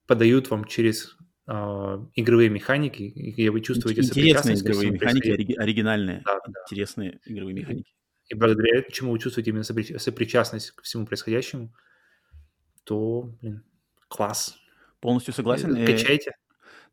подают 0.07 0.51
вам 0.51 0.65
через 0.65 1.17
а, 1.47 2.05
игровые 2.15 2.49
механики, 2.51 3.03
и 3.03 3.49
вы 3.49 3.61
чувствуете 3.61 4.01
Интересные 4.03 4.57
игровые 4.57 4.91
механики, 4.91 5.29
оригинальные, 5.59 6.23
Да, 6.25 6.41
да. 6.47 6.53
интересные 6.67 7.21
игровые 7.27 7.55
механики. 7.55 7.93
и 8.29 8.35
благодаря 8.35 8.83
чему 8.91 9.13
вы 9.13 9.19
чувствуете 9.19 9.51
именно 9.51 9.63
сопри- 9.65 9.97
сопричастность 9.99 10.73
ко 10.73 10.83
всему 10.83 11.07
происходящему, 11.07 11.73
то, 12.85 13.31
блин, 13.41 13.63
класс. 14.09 14.57
Полностью 15.01 15.33
согласен. 15.33 15.77
Э, 15.77 15.85
Э, 15.85 15.87
Качайте. 15.87 16.33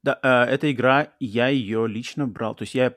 Да, 0.03 0.19
э, 0.21 0.53
эта 0.53 0.71
игра, 0.71 1.13
я 1.19 1.47
ее 1.47 1.87
лично 1.87 2.27
брал. 2.27 2.53
То 2.55 2.63
есть 2.63 2.75
я 2.75 2.95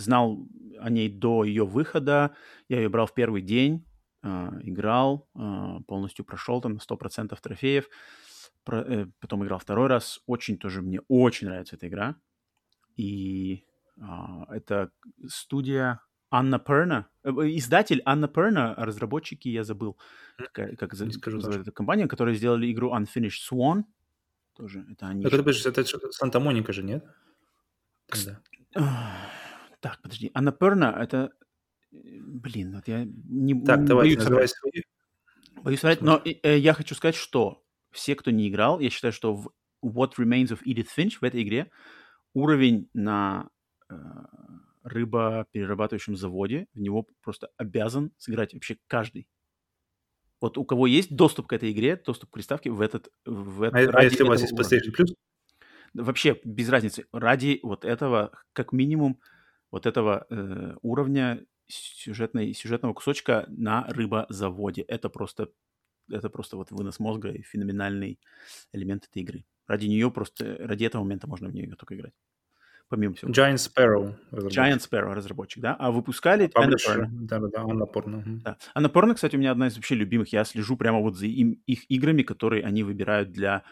знал 0.00 0.46
о 0.78 0.90
ней 0.90 1.08
до 1.08 1.44
ее 1.44 1.64
выхода. 1.64 2.34
Я 2.68 2.78
ее 2.78 2.88
брал 2.88 3.06
в 3.06 3.14
первый 3.14 3.42
день, 3.42 3.86
э, 4.22 4.50
играл, 4.62 5.28
э, 5.34 5.80
полностью 5.86 6.24
прошел 6.24 6.60
там 6.60 6.74
на 6.74 6.80
100% 6.80 7.40
трофеев. 7.40 7.88
Э, 8.70 9.06
потом 9.20 9.44
играл 9.44 9.58
второй 9.58 9.88
раз. 9.88 10.20
Очень 10.26 10.58
тоже, 10.58 10.82
мне 10.82 11.00
очень 11.08 11.48
нравится 11.48 11.76
эта 11.76 11.88
игра. 11.88 12.16
И 12.96 13.64
а, 14.00 14.46
это 14.50 14.90
студия 15.28 16.00
Анна 16.30 16.58
Перна. 16.58 17.08
Издатель 17.24 18.02
Анна 18.04 18.28
Перна, 18.28 18.74
а 18.74 18.84
разработчики, 18.84 19.48
я 19.48 19.64
забыл, 19.64 19.96
как 20.52 20.94
скажу 20.94 21.36
называется 21.36 21.62
эта 21.62 21.72
компания, 21.72 22.06
которые 22.06 22.36
сделали 22.36 22.70
игру 22.70 22.94
Unfinished 22.94 23.40
Swan. 23.50 23.84
Тоже 24.56 24.86
это 24.90 25.06
они. 25.06 25.22
Так 25.22 25.32
же. 25.32 25.68
это, 25.68 25.80
это 25.80 26.12
Санта-Моника 26.12 26.72
же, 26.72 26.82
нет? 26.82 27.04
Тогда. 28.06 28.40
Так, 29.80 30.00
подожди. 30.02 30.30
Анна 30.34 30.52
Перна 30.52 30.96
это... 30.98 31.32
Блин, 31.90 32.74
вот 32.76 32.86
я 32.86 33.04
не, 33.04 33.60
Так, 33.64 33.84
давай, 33.84 34.04
боюсь 34.04 34.18
называй 34.18 34.46
соврать. 34.46 34.50
свои. 34.50 34.82
Боюсь 35.62 35.80
соврать, 35.80 36.00
но 36.02 36.22
э, 36.24 36.58
я 36.58 36.72
хочу 36.72 36.94
сказать, 36.94 37.16
что 37.16 37.64
все, 37.90 38.14
кто 38.14 38.30
не 38.30 38.48
играл, 38.48 38.78
я 38.78 38.90
считаю, 38.90 39.12
что 39.12 39.34
в 39.34 39.50
What 39.84 40.12
Remains 40.16 40.48
of 40.48 40.60
Edith 40.64 40.88
Finch 40.96 41.18
в 41.20 41.24
этой 41.24 41.42
игре 41.42 41.70
уровень 42.32 42.88
на 42.94 43.48
э, 43.88 43.94
рыбоперерабатывающем 44.84 46.16
заводе, 46.16 46.68
в 46.74 46.80
него 46.80 47.06
просто 47.22 47.50
обязан 47.56 48.12
сыграть 48.18 48.54
вообще 48.54 48.78
каждый. 48.86 49.26
Вот 50.40 50.56
у 50.56 50.64
кого 50.64 50.86
есть 50.86 51.14
доступ 51.14 51.48
к 51.48 51.52
этой 51.52 51.70
игре, 51.72 51.96
доступ 51.96 52.30
к 52.30 52.34
приставке 52.34 52.70
в 52.70 52.80
этот... 52.80 53.10
В 53.26 53.64
А, 53.64 53.80
этот 53.80 53.94
а 53.94 53.98
ради 53.98 54.12
если 54.12 54.22
у 54.22 54.28
вас 54.28 54.40
есть. 54.40 54.52
PlayStation 54.54 54.94
Plus? 54.96 55.14
Вообще, 55.92 56.40
без 56.44 56.68
разницы. 56.68 57.06
Ради 57.12 57.58
вот 57.62 57.84
этого, 57.84 58.32
как 58.52 58.72
минимум, 58.72 59.20
вот 59.70 59.86
этого 59.86 60.26
э, 60.30 60.76
уровня 60.82 61.44
сюжетной, 61.68 62.52
сюжетного 62.54 62.94
кусочка 62.94 63.44
на 63.48 63.86
рыбозаводе. 63.88 64.82
Это 64.82 65.08
просто, 65.08 65.48
это 66.10 66.28
просто 66.28 66.56
вот 66.56 66.70
вынос 66.70 66.98
мозга 66.98 67.30
и 67.30 67.42
феноменальный 67.42 68.18
элемент 68.72 69.08
этой 69.10 69.22
игры. 69.22 69.44
Ради 69.66 69.86
нее 69.86 70.10
просто, 70.10 70.56
ради 70.58 70.84
этого 70.84 71.02
момента 71.02 71.28
можно 71.28 71.48
в 71.48 71.54
нее 71.54 71.74
только 71.76 71.94
играть. 71.94 72.14
Помимо 72.88 73.14
всего. 73.14 73.30
Giant 73.30 73.54
Sparrow. 73.54 74.16
разработчик. 74.32 74.58
Giant 74.58 74.78
Sparrow 74.78 75.14
разработчик, 75.14 75.62
да? 75.62 75.76
А 75.78 75.92
выпускали. 75.92 76.50
Annapurna. 76.56 77.06
Да-да-да, 77.08 77.60
Анна 77.62 77.86
Порно. 77.86 78.16
мгм. 78.18 78.40
Да. 78.40 78.56
Annapurna, 78.74 79.14
кстати, 79.14 79.36
у 79.36 79.38
меня 79.38 79.52
одна 79.52 79.68
из 79.68 79.76
вообще 79.76 79.94
любимых. 79.94 80.32
Я 80.32 80.44
слежу 80.44 80.76
прямо 80.76 80.98
вот 80.98 81.16
за 81.16 81.26
им, 81.26 81.62
их 81.66 81.88
играми, 81.88 82.22
которые 82.22 82.64
они 82.64 82.82
выбирают 82.82 83.30
для 83.30 83.62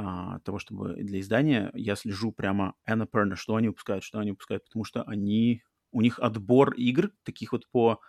а, 0.00 0.38
того, 0.44 0.58
чтобы 0.60 0.94
для 0.94 1.18
издания. 1.18 1.70
Я 1.74 1.96
слежу 1.96 2.30
прямо 2.30 2.74
Annapurna, 2.88 3.34
что 3.34 3.56
они 3.56 3.66
выпускают, 3.68 4.04
что 4.04 4.20
они 4.20 4.30
выпускают, 4.30 4.64
потому 4.64 4.84
что 4.84 5.02
они 5.02 5.62
у 5.90 6.02
них 6.02 6.20
отбор 6.20 6.72
игр 6.74 7.10
таких 7.24 7.50
вот 7.52 7.66
по 7.72 8.00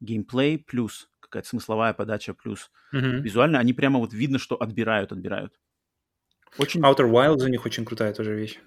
геймплей 0.00 0.58
плюс 0.58 1.08
какая-то 1.20 1.48
смысловая 1.48 1.94
подача 1.94 2.34
плюс 2.34 2.70
Мгм. 2.92 3.22
визуально. 3.22 3.58
Они 3.58 3.72
прямо 3.72 3.98
вот 4.00 4.12
видно, 4.12 4.38
что 4.38 4.60
отбирают, 4.60 5.12
отбирают. 5.12 5.58
Очень 6.58 6.82
Outer 6.82 7.10
Wilds 7.10 7.44
у 7.44 7.48
них 7.48 7.64
очень 7.64 7.84
крутая 7.86 8.12
тоже 8.12 8.34
вещь. 8.34 8.58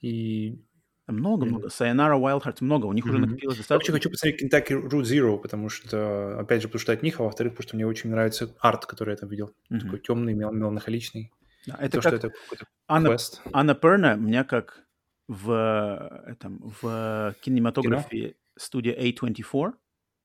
И 0.00 0.62
много-много. 1.06 1.68
Sayonara 1.68 2.18
Wild 2.18 2.42
Hearts 2.44 2.58
много. 2.60 2.86
У 2.86 2.92
них 2.94 3.04
уже 3.04 3.18
Мгм. 3.18 3.22
накопилось 3.32 3.56
Я 3.56 3.60
достаточно. 3.62 3.92
вообще 3.92 3.92
хочу 3.92 4.10
посмотреть 4.10 4.42
Kentucky 4.42 4.88
Route 4.88 5.02
Zero, 5.02 5.38
потому 5.38 5.68
что, 5.68 6.38
опять 6.38 6.62
же, 6.62 6.68
потому 6.68 6.80
что 6.80 6.92
от 6.92 7.02
них, 7.02 7.20
а 7.20 7.24
во-вторых, 7.24 7.52
потому 7.52 7.68
что 7.68 7.76
мне 7.76 7.86
очень 7.86 8.08
нравится 8.10 8.54
арт, 8.60 8.86
который 8.86 9.10
я 9.10 9.16
там 9.16 9.28
видел. 9.28 9.52
Мгм. 9.68 9.80
Такой 9.80 9.98
темный, 9.98 10.32
мел- 10.34 10.52
меланхоличный. 10.52 11.30
Это 11.66 12.00
То, 12.00 12.00
что 12.02 12.10
как 12.10 12.18
это 12.18 12.30
какой-то 12.30 12.66
Анна. 12.86 13.16
Анна 13.52 13.74
Перна 13.74 14.16
меня 14.16 14.44
как 14.44 14.84
в, 15.28 16.22
этом, 16.26 16.60
в 16.80 17.34
кинематографе 17.40 18.36
студия 18.56 18.94
A24. 18.94 19.72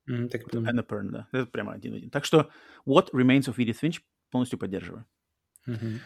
Мгм, 0.08 0.30
так 0.30 0.42
Вот. 0.54 0.68
Анна 0.68 0.84
Перна, 0.84 1.12
да. 1.12 1.40
Это 1.40 1.46
прямо 1.46 1.74
один 1.74 1.94
в 1.94 1.96
один. 1.96 2.10
Так 2.10 2.26
что 2.26 2.50
What 2.86 3.12
Remains 3.14 3.48
of 3.48 3.56
Edith 3.58 3.80
Finch 3.82 4.02
полностью 4.32 4.60
поддерживаю. 4.60 5.06
Мгм. 5.66 6.00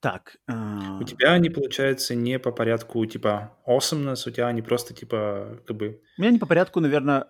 Так. 0.00 0.36
а, 0.46 0.98
У 1.00 1.02
тебя 1.02 1.32
они, 1.32 1.50
получается, 1.50 2.14
не 2.14 2.38
по 2.38 2.52
порядку, 2.52 3.04
типа, 3.04 3.58
awesomeness, 3.66 4.28
у 4.28 4.30
тебя 4.30 4.46
они 4.46 4.62
просто, 4.62 4.94
типа, 4.94 5.60
как 5.66 5.76
бы... 5.76 6.00
У 6.16 6.20
меня 6.22 6.30
не 6.30 6.38
по 6.38 6.46
порядку, 6.46 6.78
наверное, 6.80 7.26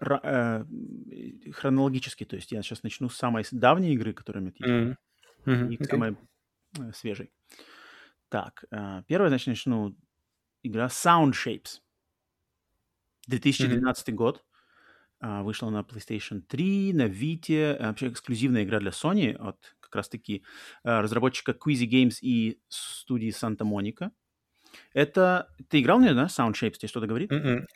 хронологически. 1.53 2.25
То 2.25 2.37
есть 2.37 2.53
я 2.53 2.63
сейчас 2.63 2.83
начну 2.83 3.09
с 3.09 3.17
самой 3.17 3.45
давней 3.51 3.95
игры, 3.95 4.13
которая 4.13 4.43
у 4.43 4.47
меня 4.47 4.55
есть, 4.59 4.71
Мгм. 4.71 4.99
Мгм, 5.47 5.71
и 5.71 5.75
окей. 5.77 5.87
самой 5.87 6.17
э, 6.79 6.93
свежей. 6.93 7.33
Так, 8.29 8.65
а, 8.71 9.03
первое, 9.05 9.29
значит, 9.29 9.49
начну 9.49 9.97
игра 10.63 10.87
Sound 10.87 11.33
Shapes. 11.33 11.81
2012 13.27 14.15
год. 14.15 14.45
А, 15.21 15.43
Вышла 15.43 15.71
на 15.71 15.81
PlayStation 15.81 16.41
3, 16.43 16.93
на 16.93 17.07
Vita. 17.07 17.77
А, 17.79 17.89
Вообще 17.89 18.09
эксклюзивная 18.09 18.65
игра 18.65 18.81
для 18.81 18.91
Sony 18.91 19.35
от 19.35 19.77
как 19.81 19.97
раз-таки 19.97 20.45
разработчика 20.83 21.53
Queasy 21.53 21.89
Games 21.89 22.17
и 22.21 22.61
студии 22.69 23.31
Santa 23.31 23.63
Monica. 23.63 24.11
Это... 24.93 25.49
Ты 25.71 25.81
играл 25.81 25.99
в 25.99 26.03
нее, 26.03 26.13
да? 26.13 26.27
Sound 26.27 26.53
Shapes 26.53 26.77
тебе 26.79 26.89
что-то 26.89 27.07
говорит? 27.07 27.31
Мгм. 27.31 27.67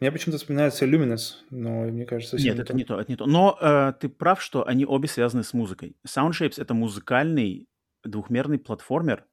У 0.00 0.04
меня 0.04 0.12
почему-то 0.12 0.38
вспоминается 0.38 0.84
Luminous, 0.84 1.36
но 1.48 1.84
мне 1.84 2.04
кажется, 2.04 2.36
Нет, 2.36 2.58
это 2.58 2.74
не 2.74 2.84
то, 2.84 3.00
это 3.00 3.10
не 3.10 3.16
то. 3.16 3.26
Но 3.26 3.56
э, 3.60 3.94
ты 3.98 4.10
прав, 4.10 4.42
что 4.42 4.66
они 4.66 4.84
обе 4.84 5.08
связаны 5.08 5.42
с 5.42 5.54
музыкой. 5.54 5.96
Sound 6.06 6.32
Shapes— 6.32 6.54
это 6.60 6.74
музыкальный 6.74 7.66
двухмерный 8.04 8.58
платформер, 8.58 9.26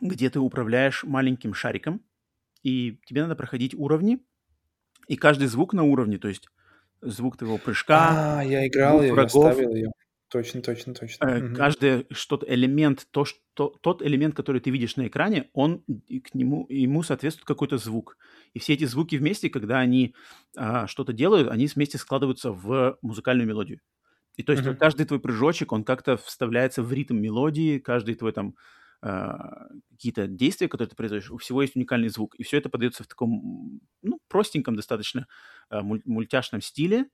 где 0.00 0.30
ты 0.30 0.40
управляешь 0.40 1.04
маленьким 1.04 1.54
шариком, 1.54 2.02
и 2.62 3.00
тебе 3.06 3.22
надо 3.22 3.36
проходить 3.36 3.74
уровни, 3.74 4.20
и 5.08 5.16
каждый 5.16 5.48
звук 5.48 5.74
на 5.74 5.84
уровне, 5.84 6.18
то 6.18 6.28
есть 6.28 6.48
звук 7.02 7.38
твоего 7.38 7.58
прыжка, 7.58 8.20
А, 8.20 8.42
я 8.44 8.66
играл 8.66 9.02
ее, 9.02 9.18
я 9.20 9.28
ставил 9.28 9.74
ее. 9.74 9.90
Точно, 10.28 10.60
точно, 10.62 10.94
точно. 10.94 11.26
э, 11.26 11.42
каждый 11.42 12.06
что-то 12.10 12.46
элемент, 12.52 13.06
то, 13.10 13.24
что, 13.24 13.68
тот 13.80 14.02
элемент, 14.02 14.34
который 14.34 14.60
ты 14.60 14.70
видишь 14.70 14.96
на 14.96 15.06
экране, 15.06 15.50
он 15.52 15.84
к 16.24 16.34
нему 16.34 16.66
ему 16.68 17.02
соответствует 17.02 17.46
какой-то 17.46 17.78
звук. 17.78 18.16
И 18.52 18.58
все 18.58 18.74
эти 18.74 18.84
звуки 18.84 19.16
вместе, 19.16 19.50
когда 19.50 19.78
они 19.78 20.14
а, 20.56 20.86
что-то 20.86 21.12
делают, 21.12 21.48
они 21.48 21.66
вместе 21.66 21.98
складываются 21.98 22.50
в 22.52 22.98
музыкальную 23.02 23.46
мелодию. 23.48 23.80
И 24.36 24.42
то 24.44 24.52
есть 24.52 24.64
Мгм. 24.64 24.76
каждый 24.78 25.06
твой 25.06 25.20
прыжочек, 25.20 25.72
он 25.72 25.84
как-то 25.84 26.16
вставляется 26.16 26.82
в 26.82 26.92
ритм 26.92 27.16
мелодии, 27.18 27.78
каждый 27.78 28.14
твой 28.16 28.32
там 28.32 28.56
какие-то 29.04 30.26
действия, 30.26 30.68
которые 30.68 30.90
ты 30.90 30.96
производишь, 30.96 31.30
у 31.30 31.36
всего 31.36 31.62
есть 31.62 31.76
уникальный 31.76 32.08
звук. 32.08 32.34
И 32.36 32.42
все 32.42 32.56
это 32.56 32.70
подается 32.70 33.04
в 33.04 33.06
таком, 33.06 33.80
ну, 34.02 34.18
простеньком 34.28 34.76
достаточно 34.76 35.26
а, 35.68 35.82
муль- 35.82 36.02
мультяшном 36.04 36.62
стиле. 36.62 37.06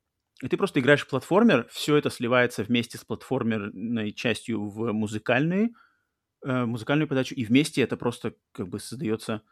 И 0.42 0.49
ты 0.49 0.56
просто 0.56 0.80
играешь 0.80 1.02
в 1.02 1.09
платформер, 1.09 1.68
все 1.70 1.97
это 1.97 2.09
сливается 2.09 2.62
вместе 2.62 2.97
с 2.97 3.04
платформерной 3.04 4.12
частью 4.12 4.68
в 4.68 4.92
музыкальные, 4.92 5.70
э, 6.44 6.64
музыкальную 6.64 7.09
подачу, 7.09 7.35
и 7.35 7.44
вместе 7.44 7.82
это 7.82 7.97
просто 7.97 8.35
как 8.52 8.68
бы 8.68 8.80
создается 8.80 9.42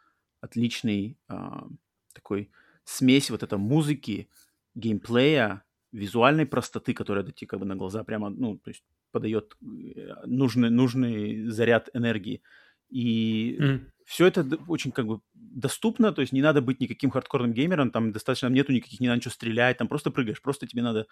отличный 0.41 1.17
а, 1.27 1.67
такой 2.13 2.51
смесь 2.85 3.29
вот 3.29 3.43
этой 3.43 3.59
музыки, 3.59 4.29
геймплея, 4.75 5.63
визуальной 5.91 6.45
простоты, 6.45 6.93
которая 6.93 7.23
тебе 7.25 7.47
как 7.47 7.59
бы 7.59 7.65
на 7.65 7.75
глаза 7.75 8.03
прямо, 8.03 8.29
ну, 8.29 8.57
то 8.57 8.69
есть 8.69 8.83
подает 9.11 9.55
э, 9.61 10.25
нужный, 10.25 10.69
нужный 10.69 11.47
заряд 11.49 11.89
энергии. 11.93 12.41
И 12.89 13.57
Мгм. 13.59 13.91
все 14.05 14.25
это 14.27 14.45
очень 14.67 14.91
как 14.91 15.07
бы 15.07 15.21
доступно, 15.33 16.11
то 16.11 16.21
есть 16.21 16.33
не 16.33 16.41
надо 16.41 16.61
быть 16.61 16.79
никаким 16.79 17.11
хардкорным 17.11 17.53
геймером, 17.53 17.91
там 17.91 18.11
достаточно 18.11 18.47
нету 18.47 18.71
никаких, 18.73 18.99
не 18.99 19.07
надо 19.07 19.17
ничего 19.17 19.31
стрелять, 19.31 19.77
там 19.77 19.87
просто 19.87 20.11
прыгаешь, 20.11 20.41
просто 20.41 20.67
тебе 20.67 20.81
надо 20.81 21.07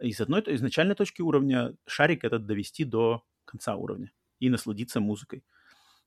из 0.00 0.20
одной 0.20 0.42
из 0.42 0.60
начальной 0.60 0.94
точки 0.94 1.22
уровня 1.22 1.74
шарик 1.86 2.24
этот 2.24 2.46
довести 2.46 2.84
до 2.84 3.24
конца 3.44 3.76
уровня 3.76 4.12
и 4.40 4.50
насладиться 4.50 5.00
музыкой. 5.00 5.44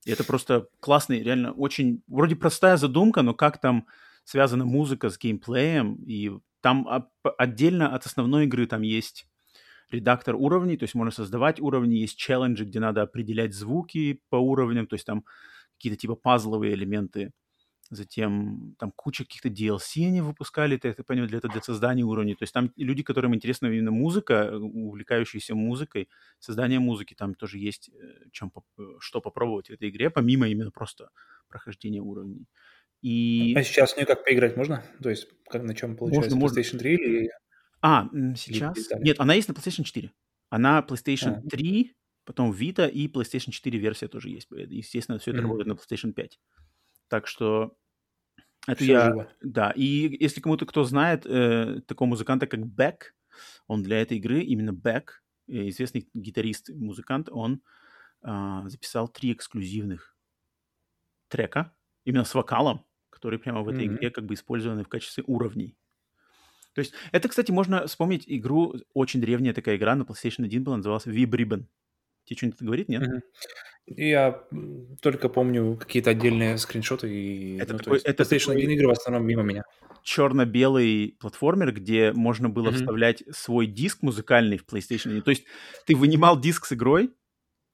И 0.04 0.10
это 0.10 0.24
просто 0.24 0.68
классный, 0.80 1.22
реально 1.22 1.52
очень, 1.52 2.02
вроде 2.06 2.36
простая 2.36 2.76
задумка, 2.76 3.22
но 3.22 3.34
как 3.34 3.60
там 3.60 3.86
связана 4.24 4.64
музыка 4.64 5.10
с 5.10 5.18
геймплеем, 5.18 5.96
и 6.06 6.32
там 6.60 7.08
отдельно 7.38 7.94
от 7.94 8.06
основной 8.06 8.44
игры 8.44 8.66
там 8.66 8.82
есть 8.82 9.26
редактор 9.90 10.34
уровней, 10.34 10.76
то 10.76 10.84
есть 10.84 10.94
можно 10.94 11.10
создавать 11.10 11.60
уровни, 11.60 11.96
есть 11.96 12.18
челленджи, 12.18 12.64
где 12.64 12.80
надо 12.80 13.02
определять 13.02 13.54
звуки 13.54 14.20
по 14.28 14.36
уровням, 14.36 14.86
то 14.86 14.94
есть 14.94 15.06
там 15.06 15.24
какие-то 15.76 15.98
типа 15.98 16.14
пазловые 16.16 16.74
элементы, 16.74 17.32
затем 17.90 18.74
там 18.78 18.92
куча 18.96 19.24
каких-то 19.24 19.48
DLC 19.48 20.06
они 20.06 20.20
выпускали, 20.20 20.78
это 20.82 21.04
понимаешь, 21.04 21.30
для, 21.30 21.40
для 21.40 21.62
создания 21.62 22.02
уровней, 22.02 22.34
то 22.34 22.42
есть 22.42 22.52
там 22.52 22.72
люди, 22.76 23.02
которым 23.02 23.34
интересна 23.34 23.66
именно 23.66 23.90
музыка, 23.90 24.34
э, 24.34 24.56
увлекающиеся 24.56 25.54
музыкой, 25.54 26.08
создание 26.38 26.80
музыки, 26.80 27.14
там 27.14 27.34
тоже 27.34 27.58
есть 27.58 27.90
э, 27.90 28.28
чем, 28.32 28.52
э, 28.78 28.82
что 28.98 29.20
попробовать 29.20 29.68
в 29.68 29.72
этой 29.72 29.88
игре, 29.90 30.10
помимо 30.10 30.48
именно 30.48 30.70
просто 30.70 31.10
прохождения 31.48 32.00
уровней. 32.00 32.46
И... 33.02 33.54
А 33.56 33.62
сейчас 33.62 33.92
в 33.92 33.96
нее 33.96 34.06
как 34.06 34.24
поиграть 34.24 34.56
можно? 34.56 34.82
То 35.02 35.10
есть 35.10 35.28
как, 35.48 35.62
на 35.62 35.74
чем 35.74 35.96
получается? 35.96 36.34
можно. 36.34 36.60
PlayStation 36.60 36.78
3 36.78 36.94
или... 36.94 37.30
А, 37.86 38.08
сейчас... 38.34 38.76
Нет, 38.98 39.20
она 39.20 39.34
есть 39.34 39.48
на 39.48 39.52
PlayStation 39.52 39.84
4. 39.84 40.12
Она 40.50 40.84
PlayStation 40.88 41.42
А. 41.44 41.48
3, 41.48 41.94
потом 42.24 42.50
Vita 42.50 42.90
и 42.90 43.06
PlayStation 43.06 43.52
4 43.52 43.78
версия 43.78 44.08
тоже 44.08 44.30
есть. 44.30 44.48
Естественно, 44.50 45.20
все 45.20 45.30
это 45.30 45.42
работает 45.42 45.68
на 45.68 45.72
PlayStation 45.74 46.12
5. 46.12 46.40
Так 47.06 47.28
что 47.28 47.76
это 48.66 48.82
я... 48.82 49.04
живо. 49.04 49.28
Да, 49.40 49.70
и 49.70 50.16
если 50.18 50.40
кому-то 50.40 50.66
кто 50.66 50.82
знает 50.82 51.26
э, 51.26 51.80
такого 51.86 52.08
музыканта, 52.08 52.48
как 52.48 52.66
Бэк, 52.66 53.14
он 53.68 53.84
для 53.84 54.02
этой 54.02 54.16
игры, 54.16 54.40
именно 54.40 54.72
Бэк, 54.72 55.22
э, 55.46 55.68
известный 55.68 56.08
гитарист, 56.12 56.70
музыкант, 56.70 57.28
он 57.30 57.62
а, 58.22 58.68
записал 58.68 59.06
три 59.06 59.32
эксклюзивных 59.32 60.16
трека, 61.28 61.72
именно 62.04 62.24
с 62.24 62.34
вокалом, 62.34 62.84
которые 63.10 63.38
прямо 63.38 63.62
в 63.62 63.68
этой 63.68 63.86
игре 63.86 64.10
как 64.10 64.24
бы 64.24 64.34
использованы 64.34 64.82
в 64.82 64.88
качестве 64.88 65.22
уровней. 65.28 65.76
То 66.76 66.80
есть 66.80 66.92
это, 67.10 67.28
кстати, 67.30 67.50
можно 67.50 67.86
вспомнить 67.86 68.24
игру, 68.26 68.74
очень 68.92 69.22
древняя 69.22 69.54
такая 69.54 69.76
игра 69.76 69.94
на 69.96 70.02
PlayStation 70.02 70.44
1 70.44 70.62
была, 70.62 70.76
называлась 70.76 71.06
Vib 71.06 71.30
Ribbon. 71.30 71.64
Тебе 72.26 72.36
что-нибудь 72.36 72.60
говорит, 72.60 72.88
нет? 72.90 73.02
Я 73.86 74.42
только 75.00 75.30
помню 75.30 75.76
какие-то 75.78 76.10
отдельные 76.10 76.58
скриншоты 76.58 77.08
и 77.08 77.56
Это 77.58 77.72
ну, 77.72 77.78
такой- 77.78 77.94
есть 77.94 78.04
это 78.06 78.22
PlayStation 78.24 78.46
такой- 78.48 78.56
1 78.62 78.70
игры 78.72 78.88
в 78.88 78.90
основном 78.90 79.26
мимо 79.26 79.42
меня. 79.42 79.62
черно-белый 80.02 81.16
платформер, 81.18 81.72
где 81.72 82.12
можно 82.12 82.50
было 82.50 82.66
Мгм. 82.68 82.74
вставлять 82.76 83.22
свой 83.30 83.66
диск 83.66 84.02
музыкальный 84.02 84.58
в 84.58 84.66
PlayStation 84.66 85.10
1. 85.12 85.22
То 85.22 85.30
есть 85.30 85.44
ты 85.86 85.96
вынимал 85.96 86.38
диск 86.38 86.66
с 86.66 86.72
игрой, 86.74 87.10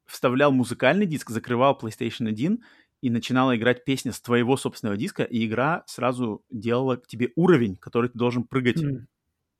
вставлял 0.06 0.52
музыкальный 0.52 1.06
диск, 1.06 1.30
закрывал 1.30 1.76
PlayStation 1.80 2.28
1 2.28 2.62
и 3.02 3.10
начинала 3.10 3.56
играть 3.56 3.84
песня 3.84 4.12
с 4.12 4.20
твоего 4.20 4.56
собственного 4.56 4.96
диска, 4.96 5.24
и 5.24 5.44
игра 5.44 5.82
сразу 5.86 6.44
делала 6.50 6.96
тебе 6.96 7.32
уровень, 7.34 7.76
который 7.76 8.08
ты 8.08 8.16
должен 8.16 8.44
прыгать 8.44 8.80
М. 8.82 9.08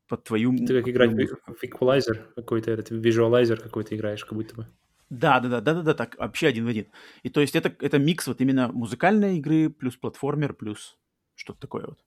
под 0.08 0.25
твою... 0.25 0.56
Ты 0.56 0.80
как 0.80 0.88
играть 0.88 1.11
в 1.11 1.62
Equalizer 1.64 2.32
какой-то, 2.37 2.70
этот 2.70 2.90
визуалайзер 2.90 3.61
какой-то 3.61 3.96
играешь, 3.96 4.25
как 4.25 4.34
будто 4.34 4.54
бы. 4.54 4.66
Да, 5.11 5.40
да, 5.40 5.49
да, 5.49 5.61
да, 5.61 5.75
да, 5.75 5.82
да, 5.82 5.94
так, 5.94 6.16
вообще 6.18 6.46
один 6.46 6.64
в 6.64 6.68
один. 6.68 6.87
И 7.25 7.28
то 7.28 7.40
есть 7.40 7.56
это, 7.56 7.75
это 7.80 7.99
микс 7.99 8.28
вот 8.28 8.40
именно 8.40 8.68
музыкальной 8.68 9.37
игры 9.38 9.68
плюс 9.68 9.96
платформер 9.96 10.54
плюс 10.54 10.96
что-то 11.34 11.61
такое 11.61 11.87
вот. 11.87 11.99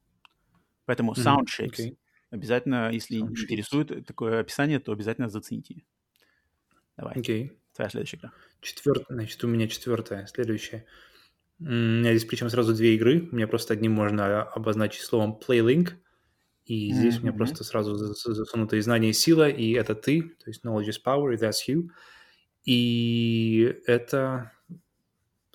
Поэтому 0.86 1.14
Sound 1.14 1.46
Shakes. 1.46 1.68
окей. 1.68 1.98
Обязательно, 2.32 2.92
если 2.92 3.22
Sound 3.22 3.32
интересует 3.32 4.08
такое 4.08 4.40
описание, 4.40 4.80
то 4.80 4.94
обязательно 4.94 5.30
зацените. 5.30 5.84
Давай, 6.98 7.14
Окей. 7.16 7.52
твоя 7.74 7.90
следующая 7.90 8.18
игра. 8.18 8.32
Четвертая, 8.62 9.16
значит, 9.18 9.44
у 9.44 9.48
меня 9.48 9.68
четвертая, 9.68 10.26
следующая. 10.28 10.86
У 11.60 11.64
меня 11.66 12.12
здесь 12.16 12.26
причем 12.30 12.50
сразу 12.50 12.74
две 12.76 12.96
игры. 12.96 13.30
У 13.32 13.36
меня 13.36 13.48
просто 13.48 13.74
одним 13.74 13.94
можно 13.94 14.44
обозначить 14.44 15.02
словом 15.02 15.40
PlayLink. 15.48 15.92
И 16.66 16.92
здесь 16.94 17.20
у 17.20 17.22
меня 17.22 17.32
просто 17.34 17.64
сразу 17.64 17.96
за- 17.96 18.14
за- 18.14 18.34
засунуто 18.34 18.76
и 18.76 18.82
знание 18.82 19.12
и 19.12 19.14
сила, 19.14 19.48
и 19.48 19.72
это 19.74 19.94
ты, 19.94 20.24
то 20.24 20.50
есть 20.50 20.66
knowledge 20.66 20.90
is 20.90 20.98
power, 21.06 21.34
и 21.34 21.38
that's 21.38 21.68
you. 21.70 21.90
И 22.64 23.80
это, 23.86 24.52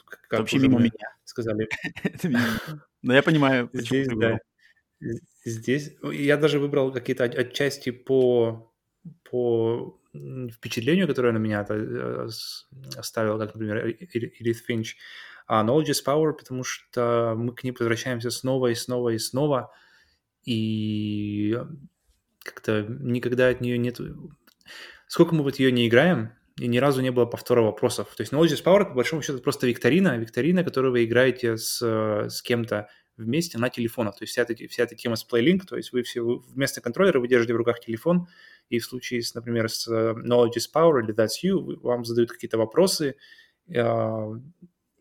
как 0.06 0.20
Это 0.28 0.36
вообще 0.38 0.58
мимо 0.68 0.78
меня. 0.78 1.16
сказали. 1.24 1.68
Но 3.02 3.12
я 3.14 3.22
понимаю, 3.22 3.68
почему 3.68 3.86
здесь, 3.86 4.06
ты 4.08 4.14
выбрал. 4.14 4.38
здесь 5.44 5.92
я 6.12 6.36
даже 6.36 6.58
выбрал 6.60 6.92
какие-то 6.92 7.24
от- 7.24 7.34
отчасти 7.34 7.90
по, 7.90 8.72
по 9.28 9.98
впечатлению, 10.52 11.08
которое 11.08 11.32
на 11.32 11.38
меня 11.38 11.66
э, 11.68 12.28
с- 12.30 12.68
оставило, 12.96 13.38
как, 13.38 13.54
например, 13.54 13.78
Э- 13.86 13.92
Э- 14.00 14.30
Эдит 14.38 14.58
Финч. 14.58 14.96
А 15.52 15.64
Knowledge 15.64 15.90
is 15.90 16.04
Power, 16.06 16.32
потому 16.32 16.62
что 16.62 17.34
мы 17.36 17.52
к 17.52 17.64
ней 17.64 17.72
возвращаемся 17.72 18.30
снова 18.30 18.68
и 18.68 18.76
снова 18.76 19.08
и 19.08 19.18
снова, 19.18 19.72
и 20.44 21.58
как-то 22.38 22.86
никогда 22.88 23.48
от 23.48 23.60
нее 23.60 23.76
нет... 23.76 23.98
Сколько 25.08 25.34
мы 25.34 25.42
вот 25.42 25.58
ее 25.58 25.72
не 25.72 25.88
играем, 25.88 26.30
и 26.56 26.68
ни 26.68 26.78
разу 26.78 27.02
не 27.02 27.10
было 27.10 27.26
повтора 27.26 27.62
вопросов. 27.62 28.14
То 28.16 28.20
есть 28.20 28.32
Knowledge 28.32 28.54
is 28.54 28.64
Power, 28.64 28.84
по 28.84 28.94
большому 28.94 29.22
счету, 29.22 29.34
это 29.34 29.42
просто 29.42 29.66
викторина, 29.66 30.16
викторина, 30.18 30.62
которую 30.62 30.92
вы 30.92 31.04
играете 31.04 31.56
с, 31.56 31.82
э, 31.82 32.30
с 32.30 32.42
кем-то 32.42 32.88
вместе 33.16 33.58
на 33.58 33.70
телефонах. 33.70 34.18
То 34.18 34.22
есть 34.22 34.34
вся 34.34 34.42
эта, 34.42 34.54
вся 34.68 34.84
эта 34.84 34.94
тема 34.94 35.16
с 35.16 35.26
PlayLink, 35.28 35.62
то 35.68 35.76
есть 35.76 35.90
вы 35.90 36.04
все 36.04 36.20
вы 36.20 36.38
вместо 36.54 36.80
контроллера 36.80 37.18
вы 37.18 37.26
держите 37.26 37.54
в 37.54 37.56
руках 37.56 37.80
телефон, 37.80 38.28
и 38.68 38.78
в 38.78 38.84
случае, 38.84 39.22
с, 39.22 39.34
например, 39.34 39.68
с 39.68 39.88
э, 39.88 40.12
Knowledge 40.12 40.58
is 40.58 40.70
Power 40.72 41.02
или 41.02 41.12
That's 41.12 41.42
You, 41.42 41.80
вам 41.80 42.04
задают 42.04 42.30
какие-то 42.30 42.56
вопросы, 42.56 43.16
э, 43.68 44.34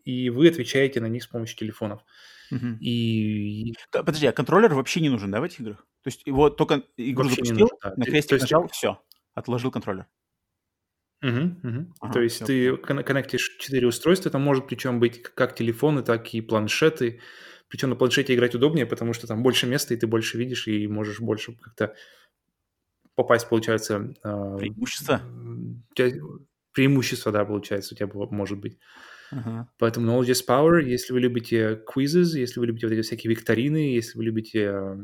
и 0.04 0.30
вы 0.30 0.48
отвечаете 0.48 1.00
на 1.00 1.06
них 1.06 1.22
с 1.22 1.26
помощью 1.26 1.56
телефонов. 1.58 2.02
И 2.80 3.74
Да, 3.92 4.02
Подожди, 4.02 4.26
а 4.26 4.32
контроллер 4.32 4.74
вообще 4.74 5.00
не 5.00 5.08
нужен, 5.08 5.30
да, 5.30 5.40
в 5.40 5.44
этих 5.44 5.60
играх? 5.60 5.86
То 6.02 6.08
есть 6.08 6.26
его 6.26 6.50
только 6.50 6.82
игру 6.96 7.24
Вообще 7.24 7.36
запустил, 7.36 7.58
нужен, 7.66 7.76
да. 7.82 7.94
на 7.96 8.04
крестик 8.04 8.32
есть- 8.32 8.42
нажал, 8.44 8.68
все, 8.68 9.00
отложил 9.34 9.70
контроллер. 9.70 10.06
Мгм, 11.22 11.60
мгм. 11.62 11.94
Ага, 12.00 12.12
То 12.14 12.20
есть 12.22 12.36
всё, 12.36 12.46
ты 12.46 12.76
кон- 12.78 13.04
коннектишь 13.04 13.56
четыре 13.60 13.86
устройства, 13.86 14.30
это 14.30 14.38
может 14.38 14.66
причем 14.66 15.00
быть 15.00 15.22
как 15.22 15.54
телефоны, 15.54 16.02
так 16.02 16.32
и 16.34 16.40
планшеты. 16.40 17.20
Причем 17.68 17.90
на 17.90 17.96
планшете 17.96 18.34
играть 18.34 18.54
удобнее, 18.54 18.86
потому 18.86 19.12
что 19.12 19.26
там 19.26 19.42
больше 19.42 19.66
места, 19.66 19.94
и 19.94 19.96
ты 19.96 20.06
больше 20.06 20.38
видишь, 20.38 20.66
и 20.66 20.88
можешь 20.88 21.20
больше 21.20 21.52
как-то 21.56 21.94
попасть, 23.14 23.48
получается... 23.48 24.14
а, 24.22 24.56
Преимущество. 24.56 25.20
преимущество, 26.72 27.32
да, 27.32 27.44
получается, 27.44 27.94
у 27.94 27.96
тебя 27.98 28.08
может 28.30 28.58
быть. 28.58 28.78
Ага. 29.30 29.68
Поэтому 29.78 30.10
Knowledge 30.10 30.30
is 30.30 30.44
Power, 30.46 30.82
если 30.82 31.12
вы 31.12 31.20
любите 31.20 31.80
quizzes, 31.86 32.38
если 32.38 32.60
вы 32.60 32.66
любите 32.66 32.86
вот 32.86 32.92
эти 32.94 33.02
всякие 33.02 33.30
викторины, 33.30 33.94
если 33.94 34.18
вы 34.18 34.24
любите... 34.24 34.60
э, 34.60 34.96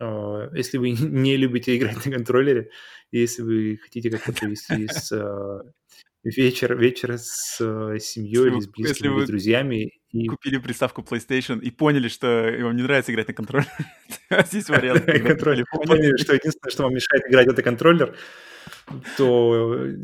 э, 0.00 0.50
если 0.54 0.78
вы 0.78 0.90
не 1.00 1.36
любите 1.36 1.76
играть 1.76 2.04
на 2.04 2.12
контроллере, 2.12 2.70
если 3.12 3.42
вы 3.42 3.78
хотите 3.82 4.10
как-то 4.10 4.32
провести 4.32 4.86
с, 4.88 5.12
э, 5.12 5.60
вечер, 6.24 6.76
вечер 6.76 7.16
с 7.18 7.58
э, 7.60 7.98
семьей 8.00 8.48
или 8.48 8.60
с 8.60 8.68
близкими, 8.68 9.18
или 9.18 9.26
друзьями, 9.26 9.92
и 10.12 10.26
Купили 10.26 10.58
приставку 10.58 11.02
PlayStation 11.02 11.60
и 11.60 11.70
поняли, 11.70 12.08
что 12.08 12.26
вам 12.60 12.76
не 12.76 12.82
нравится 12.82 13.12
играть 13.12 13.28
на 13.28 13.34
контроллере. 13.34 13.70
Здесь 14.46 14.68
вариант. 14.68 15.04
контроллер. 15.26 15.64
Поняли, 15.70 16.16
что 16.16 16.34
единственное, 16.34 16.70
что 16.70 16.82
вам 16.82 16.94
мешает 16.94 17.22
играть, 17.28 17.46
это 17.46 17.62
контроллер, 17.62 18.16
то 19.16 19.76
э, 19.86 19.96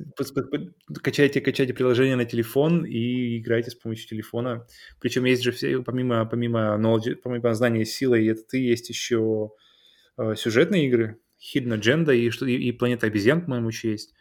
качайте, 1.02 1.40
качайте 1.40 1.74
приложение 1.74 2.16
на 2.16 2.24
телефон 2.24 2.84
и 2.84 3.38
играйте 3.38 3.70
с 3.70 3.74
помощью 3.74 4.08
телефона. 4.08 4.66
Причем 5.00 5.24
есть 5.24 5.42
же 5.42 5.52
все, 5.52 5.82
помимо, 5.82 6.24
помимо, 6.26 6.76
knowledge, 6.78 7.16
помимо 7.16 7.54
знания 7.54 7.84
силы, 7.84 8.28
это 8.28 8.42
ты, 8.42 8.58
есть 8.58 8.88
еще 8.88 9.52
э, 10.18 10.34
сюжетные 10.36 10.86
игры, 10.86 11.20
Hidden 11.40 11.80
Agenda 11.80 12.14
и, 12.14 12.30
что, 12.30 12.46
и, 12.46 12.54
и 12.54 12.72
Планета 12.72 13.06
обезьян, 13.06 13.42
по-моему, 13.42 13.68
еще 13.68 13.92
есть. 13.92 14.14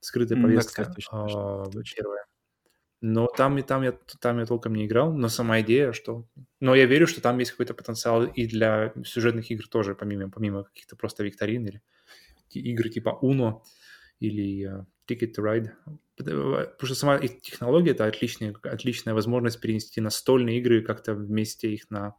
Скрытая 0.00 0.36
да, 0.36 0.44
повестка 0.44 0.82
кстати, 0.82 0.94
точно, 0.96 1.24
а, 1.24 1.26
точно, 1.26 1.72
точно. 1.72 1.96
первая. 1.96 2.24
Но 3.04 3.26
там 3.26 3.58
и 3.58 3.62
там 3.62 3.82
я, 3.82 3.92
там 4.20 4.38
я 4.38 4.46
толком 4.46 4.74
не 4.74 4.86
играл, 4.86 5.12
но 5.12 5.28
сама 5.28 5.60
идея, 5.60 5.92
что... 5.92 6.24
Но 6.60 6.74
я 6.76 6.86
верю, 6.86 7.08
что 7.08 7.20
там 7.20 7.38
есть 7.38 7.50
какой-то 7.50 7.74
потенциал 7.74 8.24
и 8.24 8.46
для 8.46 8.92
сюжетных 9.04 9.50
игр 9.50 9.66
тоже, 9.66 9.96
помимо, 9.96 10.30
помимо 10.30 10.62
каких-то 10.62 10.94
просто 10.94 11.24
викторин 11.24 11.66
или 11.66 11.82
игры 12.50 12.90
типа 12.90 13.18
Uno 13.22 13.62
или 14.26 14.66
э, 14.66 14.84
Ticket 15.08 15.34
to 15.36 15.42
Ride. 15.42 15.70
Потому 16.16 16.66
что 16.86 16.94
сама 16.94 17.16
их 17.16 17.40
технология— 17.40 17.90
это 17.92 18.06
отличная, 18.06 18.54
отличная 18.62 19.14
возможность 19.14 19.60
перенести 19.60 20.00
настольные 20.00 20.58
игры 20.58 20.82
как-то 20.82 21.14
вместе 21.14 21.72
их 21.72 21.90
на, 21.90 22.14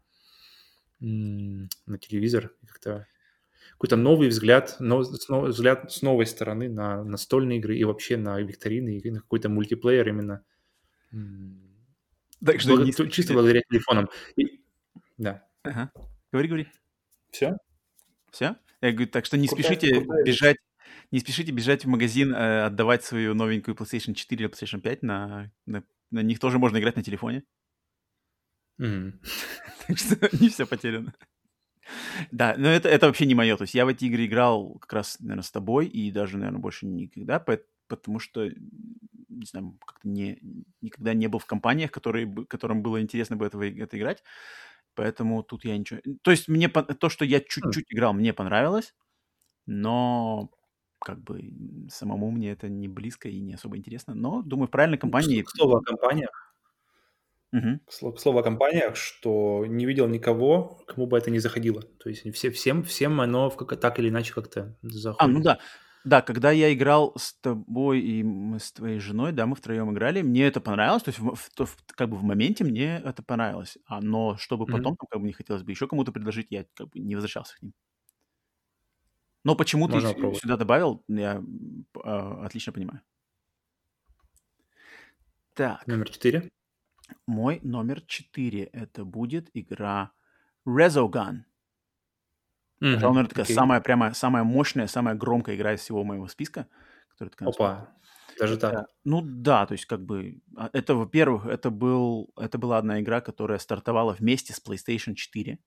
на 1.00 1.98
телевизор. 2.00 2.52
Как-то 2.68 3.08
какой-то 3.74 3.96
новый 3.96 4.28
взгляд, 4.28 4.76
но, 4.80 5.04
с 5.04 5.30
нов- 5.30 5.48
взгляд 5.50 5.92
с 5.92 6.02
новой 6.02 6.26
стороны 6.26 6.70
на 6.70 7.04
настольные 7.04 7.60
игры 7.60 7.78
и 7.78 7.84
вообще 7.84 8.18
на 8.18 8.40
викторины, 8.40 8.98
и 8.98 9.12
на 9.12 9.22
какой-то 9.22 9.50
мультиплеер 9.50 10.08
именно. 10.10 10.44
Так 12.46 12.60
что 12.60 12.72
благо- 12.76 12.86
не 12.86 12.92
то- 12.92 13.08
чисто 13.08 13.34
благодаря 13.34 13.62
телефонам. 13.70 14.10
И- 14.36 14.62
да. 15.18 15.48
Ага. 15.64 15.92
Говори, 16.32 16.48
говори. 16.48 16.68
Все? 17.32 17.58
Все? 18.32 18.56
Я 18.82 18.92
говорю, 18.92 19.08
так 19.08 19.26
что 19.26 19.38
не 19.38 19.48
Крутая- 19.48 19.64
спешите 19.64 19.94
крутая 19.96 20.24
бежать, 20.26 20.58
не 21.14 21.20
спешите 21.20 21.52
бежать 21.52 21.86
в 21.86 21.88
магазин, 21.88 22.34
э, 22.34 22.66
отдавать 22.66 23.04
свою 23.04 23.36
новенькую 23.36 23.76
PlayStation 23.76 24.16
4 24.16 24.46
или 24.46 24.52
PlayStation 24.52 24.82
5. 24.82 25.04
На, 25.04 25.52
на, 25.68 25.84
на 26.10 26.24
них 26.24 26.40
тоже 26.40 26.58
можно 26.58 26.80
играть 26.80 26.96
на 26.96 27.04
телефоне. 27.04 27.44
Так 29.88 29.98
что 29.98 30.30
не 30.42 30.50
все 30.50 30.66
потеряно. 30.66 31.14
Да, 32.32 32.56
но 32.58 32.68
это, 32.68 32.90
это 32.90 33.06
вообще 33.06 33.28
не 33.28 33.36
мое. 33.36 33.56
То 33.58 33.64
есть 33.64 33.76
я 33.76 33.86
в 33.86 33.90
эти 33.90 34.06
игры 34.06 34.26
играл 34.26 34.80
как 34.80 34.94
раз, 34.94 35.20
наверное, 35.20 35.44
с 35.44 35.52
тобой 35.52 35.86
и 35.86 36.10
даже, 36.10 36.38
наверное, 36.38 36.62
больше 36.62 36.88
никогда, 36.88 37.40
потому 37.88 38.18
что, 38.18 38.46
не 38.46 39.46
знаю, 39.46 39.78
как-то 39.86 40.08
не, 40.08 40.40
никогда 40.82 41.14
не 41.14 41.28
был 41.28 41.38
в 41.38 41.46
компаниях, 41.46 41.92
которые, 41.92 42.34
которым 42.48 42.82
было 42.82 43.00
интересно 43.02 43.36
бы 43.36 43.46
этого, 43.46 43.70
это 43.70 44.00
играть. 44.00 44.24
Поэтому 44.96 45.44
тут 45.44 45.64
я 45.64 45.78
ничего... 45.78 46.00
То 46.24 46.32
есть 46.32 46.48
мне 46.48 46.70
то, 46.70 47.10
что 47.10 47.24
я 47.24 47.40
чуть-чуть 47.40 47.86
играл, 47.90 48.14
мне 48.14 48.34
понравилось, 48.34 48.96
но 49.68 50.50
как 51.04 51.20
бы 51.22 51.42
самому 51.90 52.32
мне 52.32 52.52
это 52.52 52.70
не 52.70 52.88
близко 52.88 53.30
и 53.30 53.40
не 53.42 53.54
особо 53.54 53.78
интересно. 53.78 54.16
Но, 54.16 54.42
думаю, 54.42 54.68
в 54.68 54.72
правильной 54.72 54.98
компании... 54.98 55.42
К 55.44 55.50
слову 55.50 55.76
о 55.78 55.82
компаниях, 55.82 56.54
Мгм. 57.52 57.80
к 57.86 57.92
сло- 57.92 58.14
к 58.14 58.20
слову 58.20 58.40
о 58.40 58.44
компаниях, 58.44 58.96
что 58.96 59.66
не 59.68 59.86
видел 59.86 60.08
никого, 60.08 60.80
кому 60.88 61.06
бы 61.06 61.18
это 61.18 61.30
не 61.30 61.40
заходило. 61.40 61.82
То 61.82 62.10
есть 62.10 62.24
все, 62.34 62.50
всем, 62.50 62.84
всем 62.84 63.22
оно 63.22 63.50
как- 63.52 63.80
так 63.80 64.00
или 64.00 64.10
иначе 64.10 64.34
как-то 64.34 64.76
заходит. 64.82 65.22
А, 65.22 65.28
ну 65.28 65.42
да. 65.44 65.60
Да, 66.06 66.22
когда 66.22 66.52
я 66.52 66.74
играл 66.74 67.14
с 67.18 67.34
тобой 67.40 68.02
и 68.02 68.24
мы 68.24 68.60
с 68.60 68.74
твоей 68.74 69.00
женой, 69.00 69.32
да, 69.32 69.46
мы 69.46 69.56
втроем 69.56 69.92
играли, 69.94 70.22
мне 70.22 70.48
это 70.48 70.60
понравилось, 70.60 71.04
то 71.04 71.10
есть 71.10 71.20
в- 71.20 71.36
в- 71.36 71.66
в- 71.66 71.78
как 71.96 72.10
бы 72.10 72.18
в 72.18 72.24
моменте 72.24 72.66
мне 72.66 73.02
это 73.06 73.24
понравилось, 73.24 73.78
а, 73.86 74.02
но 74.02 74.36
чтобы 74.38 74.66
потом, 74.66 74.98
там, 74.98 75.08
как 75.10 75.22
бы 75.22 75.28
не 75.28 75.34
хотелось 75.34 75.64
бы 75.64 75.72
еще 75.72 75.88
кому-то 75.88 76.12
предложить, 76.12 76.48
я 76.50 76.66
как 76.74 76.90
бы 76.90 77.00
не 77.00 77.16
возвращался 77.16 77.56
к 77.56 77.62
ним. 77.62 77.74
Но 79.44 79.56
почему 79.56 79.88
ты 79.88 79.94
Можно 79.96 80.08
их 80.10 80.14
попробовать. 80.16 80.42
сюда 80.42 80.58
добавил, 80.58 81.04
я 81.08 81.44
а, 82.04 82.46
отлично 82.46 82.72
понимаю. 82.74 83.02
Так, 85.54 85.86
Номер 85.88 86.10
четыре. 86.10 86.50
мой 87.28 87.60
номер 87.64 88.02
четыре, 88.02 88.64
это 88.66 89.04
будет 89.04 89.50
игра 89.54 90.14
Resogun. 90.66 91.44
Пожалуй, 92.92 93.14
Мгм, 93.14 93.14
наверное, 93.16 93.30
такая 93.30 93.46
окей. 93.46 93.56
самая 93.56 93.82
прямо, 93.82 94.14
самая 94.14 94.44
мощная, 94.44 94.88
самая 94.88 95.16
громкая 95.16 95.56
игра 95.56 95.74
из 95.74 95.82
всего 95.82 96.04
моего 96.04 96.28
списка, 96.28 96.68
когда-нибудь 97.18 97.38
смотрел. 97.38 97.54
Опа, 97.54 97.96
даже 98.40 98.58
так. 98.58 98.88
ну 99.06 99.22
да, 99.24 99.66
то 99.66 99.74
есть 99.74 99.86
как 99.86 100.06
бы, 100.06 100.42
а, 100.58 100.70
это, 100.74 100.96
во-первых, 100.96 101.46
это 101.46 101.70
был, 101.72 102.32
это 102.38 102.58
была 102.58 102.78
одна 102.78 103.00
игра, 103.02 103.22
которая 103.22 103.60
стартовала 103.60 104.14
вместе 104.14 104.54
с 104.54 104.62
PlayStation 104.66 105.14
4 105.16 105.60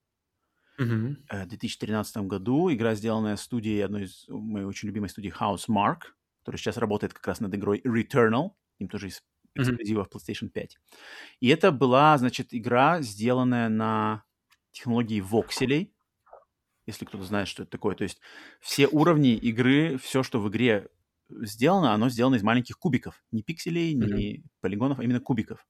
Э, 1.28 1.44
в 1.44 1.48
2013 1.48 2.26
году. 2.26 2.72
Игра, 2.72 2.94
сделанная 2.94 3.36
студией, 3.36 3.84
одной 3.84 4.04
из 4.04 4.26
моей 4.28 4.66
очень 4.66 4.88
любимой 4.88 5.08
студии 5.08 5.32
Housemark, 5.32 6.00
которая 6.42 6.58
сейчас 6.58 6.76
работает 6.76 7.14
как 7.14 7.26
раз 7.26 7.40
над 7.40 7.54
игрой 7.54 7.80
Returnal, 7.84 8.50
им 8.78 8.88
тоже 8.88 9.08
из 9.08 9.22
Мгм. 9.56 9.78
эксклюзивов 9.78 10.08
PlayStation 10.08 10.48
5. 10.50 10.78
И 11.40 11.48
это 11.48 11.72
была, 11.72 12.16
значит, 12.18 12.48
игра, 12.54 13.02
сделанная 13.02 13.68
на 13.68 14.24
технологии 14.72 15.20
вокселей, 15.20 15.94
если 16.86 17.04
кто-то 17.04 17.24
знает, 17.24 17.48
что 17.48 17.62
это 17.64 17.70
такое. 17.72 17.96
То 17.96 18.04
есть 18.04 18.20
все 18.60 18.86
уровни 18.88 19.34
игры, 19.34 19.98
все, 19.98 20.22
что 20.22 20.40
в 20.40 20.48
игре 20.50 20.88
сделано, 21.30 21.92
оно 21.94 22.08
сделано 22.08 22.36
из 22.36 22.42
маленьких 22.42 22.78
кубиков. 22.78 23.24
Не 23.32 23.42
пикселей, 23.42 23.94
не 23.94 24.44
полигонов, 24.60 25.00
а 25.00 25.04
именно 25.04 25.20
кубиков. 25.20 25.66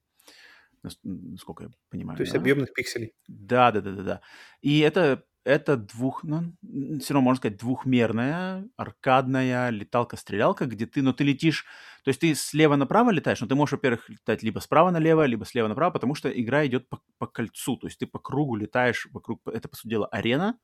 Нас- 0.83 0.99
Насколько 1.03 1.65
я 1.65 1.71
понимаю. 1.91 2.17
То 2.17 2.23
есть 2.23 2.33
да? 2.33 2.39
объемных 2.39 2.73
пикселей. 2.73 3.15
Да, 3.29 3.73
да, 3.73 3.81
да, 3.81 3.93
да, 3.93 4.03
да. 4.03 4.21
И 4.61 4.81
это, 4.81 5.25
это 5.45 5.77
двух, 5.77 6.25
ну, 6.25 6.53
все 7.01 7.15
равно 7.15 7.23
можно 7.25 7.39
сказать, 7.39 7.59
двухмерная, 7.59 8.69
аркадная 8.77 9.71
леталка-стрелялка, 9.71 10.67
где 10.67 10.87
ты, 10.87 11.03
но 11.03 11.13
ты 11.13 11.25
летишь, 11.25 11.65
то 12.05 12.09
есть 12.09 12.21
ты 12.21 12.35
слева 12.35 12.77
направо 12.77 13.11
летаешь, 13.11 13.41
но 13.41 13.47
ты 13.47 13.55
можешь, 13.55 13.73
во-первых, 13.73 14.09
летать 14.09 14.43
либо 14.43 14.59
справа 14.59 14.91
налево, 14.91 15.25
либо 15.25 15.45
слева 15.45 15.69
направо, 15.69 15.93
потому 15.93 16.15
что 16.15 16.29
игра 16.29 16.67
идет 16.67 16.89
по, 16.89 17.01
по 17.19 17.27
кольцу, 17.27 17.77
то 17.77 17.87
есть 17.87 17.99
ты 17.99 18.07
по 18.07 18.19
кругу 18.19 18.57
летаешь 18.57 19.09
вокруг, 19.13 19.41
это, 19.47 19.69
по 19.69 19.77
сути 19.77 19.91
дела, 19.91 20.07
арена, 20.07 20.59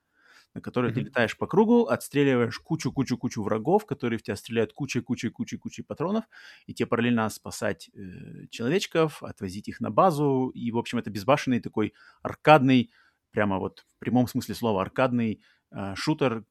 на 0.54 0.60
которой 0.60 0.90
ты 0.92 1.00
Мгм. 1.00 1.06
летаешь 1.06 1.36
по 1.38 1.46
кругу, 1.46 1.86
отстреливаешь 1.86 2.58
кучу-кучу-кучу 2.58 3.42
врагов, 3.42 3.86
которые 3.86 4.18
в 4.18 4.22
тебя 4.22 4.36
стреляют 4.36 4.72
кучей-кучей-кучей-кучей 4.72 5.82
патронов, 5.84 6.24
и 6.66 6.74
тебе 6.74 6.86
параллельно 6.86 7.28
спасать 7.30 7.90
э, 7.94 8.46
человечков, 8.50 9.22
отвозить 9.22 9.68
их 9.68 9.80
на 9.80 9.90
базу, 9.90 10.48
и, 10.54 10.70
в 10.72 10.78
общем, 10.78 10.98
это 10.98 11.10
безбашенный 11.10 11.60
такой 11.60 11.94
аркадный, 12.22 12.92
прямо 13.30 13.58
вот 13.58 13.80
в 13.88 13.98
прямом 13.98 14.28
смысле 14.28 14.54
слова, 14.54 14.82
аркадный 14.82 15.42
э, 15.70 15.94
шутер, 15.94 16.44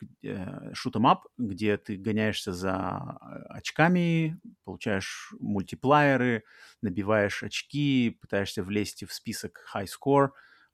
шутом-ап, 0.73 1.27
где 1.37 1.77
ты 1.77 1.97
гоняешься 1.97 2.53
за 2.53 3.17
э, 3.21 3.35
очками, 3.49 4.39
получаешь 4.63 5.33
мультиплееры, 5.39 6.43
набиваешь 6.81 7.43
очки, 7.43 8.17
пытаешься 8.21 8.63
влезть 8.63 9.03
в 9.05 9.13
список 9.13 9.65
high 9.75 9.87
score, 9.87 10.29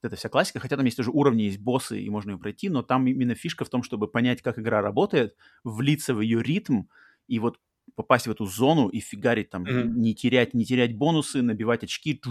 эта 0.08 0.16
вся 0.16 0.30
классика, 0.30 0.60
хотя 0.60 0.76
там 0.78 0.86
есть 0.86 0.98
тоже 0.98 1.12
уровни, 1.12 1.44
есть 1.44 1.60
боссы, 1.60 2.02
и 2.02 2.10
можно 2.10 2.32
ее 2.32 2.38
пройти, 2.38 2.70
но 2.70 2.84
там 2.84 3.08
именно 3.08 3.36
фишка 3.36 3.66
в 3.66 3.70
том, 3.70 3.84
чтобы 3.84 4.08
понять, 4.08 4.42
как 4.42 4.60
игра 4.60 4.82
работает, 4.82 5.36
влиться 5.64 6.14
в 6.14 6.22
ее 6.22 6.42
ритм, 6.42 6.84
и 7.28 7.40
вот 7.40 7.60
попасть 7.96 8.28
в 8.28 8.32
эту 8.32 8.46
зону 8.46 8.90
и 8.90 9.00
фигарить 9.00 9.50
там, 9.50 9.66
Мгм. 9.66 9.98
не 10.02 10.14
терять, 10.16 10.54
не 10.54 10.66
терять 10.66 10.96
бонусы, 10.96 11.42
набивать 11.42 11.84
очки, 11.84 12.22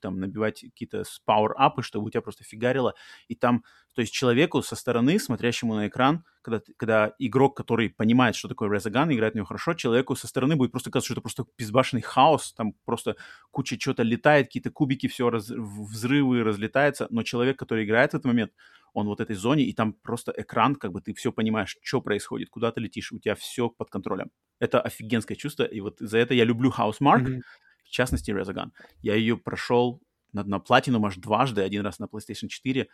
там, 0.00 0.20
набивать 0.20 0.60
какие-то 0.60 1.04
пауэр-апы, 1.24 1.82
чтобы 1.82 2.06
у 2.06 2.10
тебя 2.10 2.20
просто 2.22 2.44
фигарило, 2.44 2.94
и 3.28 3.34
там, 3.34 3.64
то 3.94 4.00
есть 4.02 4.12
человеку 4.12 4.62
со 4.62 4.76
стороны, 4.76 5.18
смотрящему 5.18 5.74
на 5.74 5.88
экран, 5.88 6.24
когда, 6.42 6.62
когда 6.76 7.14
игрок, 7.18 7.56
который 7.56 7.90
понимает, 7.90 8.34
что 8.36 8.48
такое 8.48 8.70
Resogun, 8.70 9.12
играет 9.12 9.34
в 9.34 9.36
него 9.36 9.46
хорошо, 9.46 9.74
человеку 9.74 10.16
со 10.16 10.26
стороны 10.26 10.56
будет 10.56 10.70
просто 10.72 10.90
казаться, 10.90 11.06
что 11.08 11.14
это 11.14 11.20
просто 11.22 11.44
безбашенный 11.58 12.02
хаос, 12.02 12.52
там 12.54 12.74
просто 12.84 13.16
куча 13.50 13.76
чего-то 13.78 14.02
летает, 14.02 14.46
какие-то 14.46 14.70
кубики, 14.70 15.08
все 15.08 15.28
взрывы 15.30 16.42
разлетается, 16.42 17.06
но 17.10 17.22
человек, 17.22 17.58
который 17.58 17.84
играет 17.84 18.12
в 18.12 18.14
этот 18.14 18.24
момент, 18.26 18.52
он 18.94 19.06
вот 19.06 19.20
этой 19.20 19.36
зоне, 19.36 19.64
и 19.64 19.72
там 19.72 19.92
просто 19.92 20.32
экран, 20.36 20.74
как 20.76 20.92
бы 20.92 21.00
ты 21.00 21.14
все 21.14 21.32
понимаешь, 21.32 21.76
что 21.82 22.00
происходит, 22.00 22.50
куда 22.50 22.70
ты 22.72 22.80
летишь, 22.80 23.12
у 23.12 23.18
тебя 23.18 23.34
все 23.34 23.68
под 23.68 23.90
контролем. 23.90 24.30
Это 24.58 24.80
офигенское 24.80 25.36
чувство, 25.36 25.64
и 25.64 25.80
вот 25.80 25.96
за 26.00 26.18
это 26.18 26.34
я 26.34 26.44
люблю 26.44 26.70
Housemark, 26.70 27.20
Мгм. 27.22 27.42
в 27.84 27.90
частности 27.90 28.30
Resogun. 28.30 28.70
Я 29.02 29.14
ее 29.14 29.36
прошел 29.36 30.00
на, 30.32 30.44
на 30.44 30.56
Platinum 30.56 31.06
аж 31.06 31.16
дважды, 31.16 31.62
один 31.62 31.82
раз 31.82 31.98
на 31.98 32.04
PlayStation 32.04 32.48
4, 32.48 32.88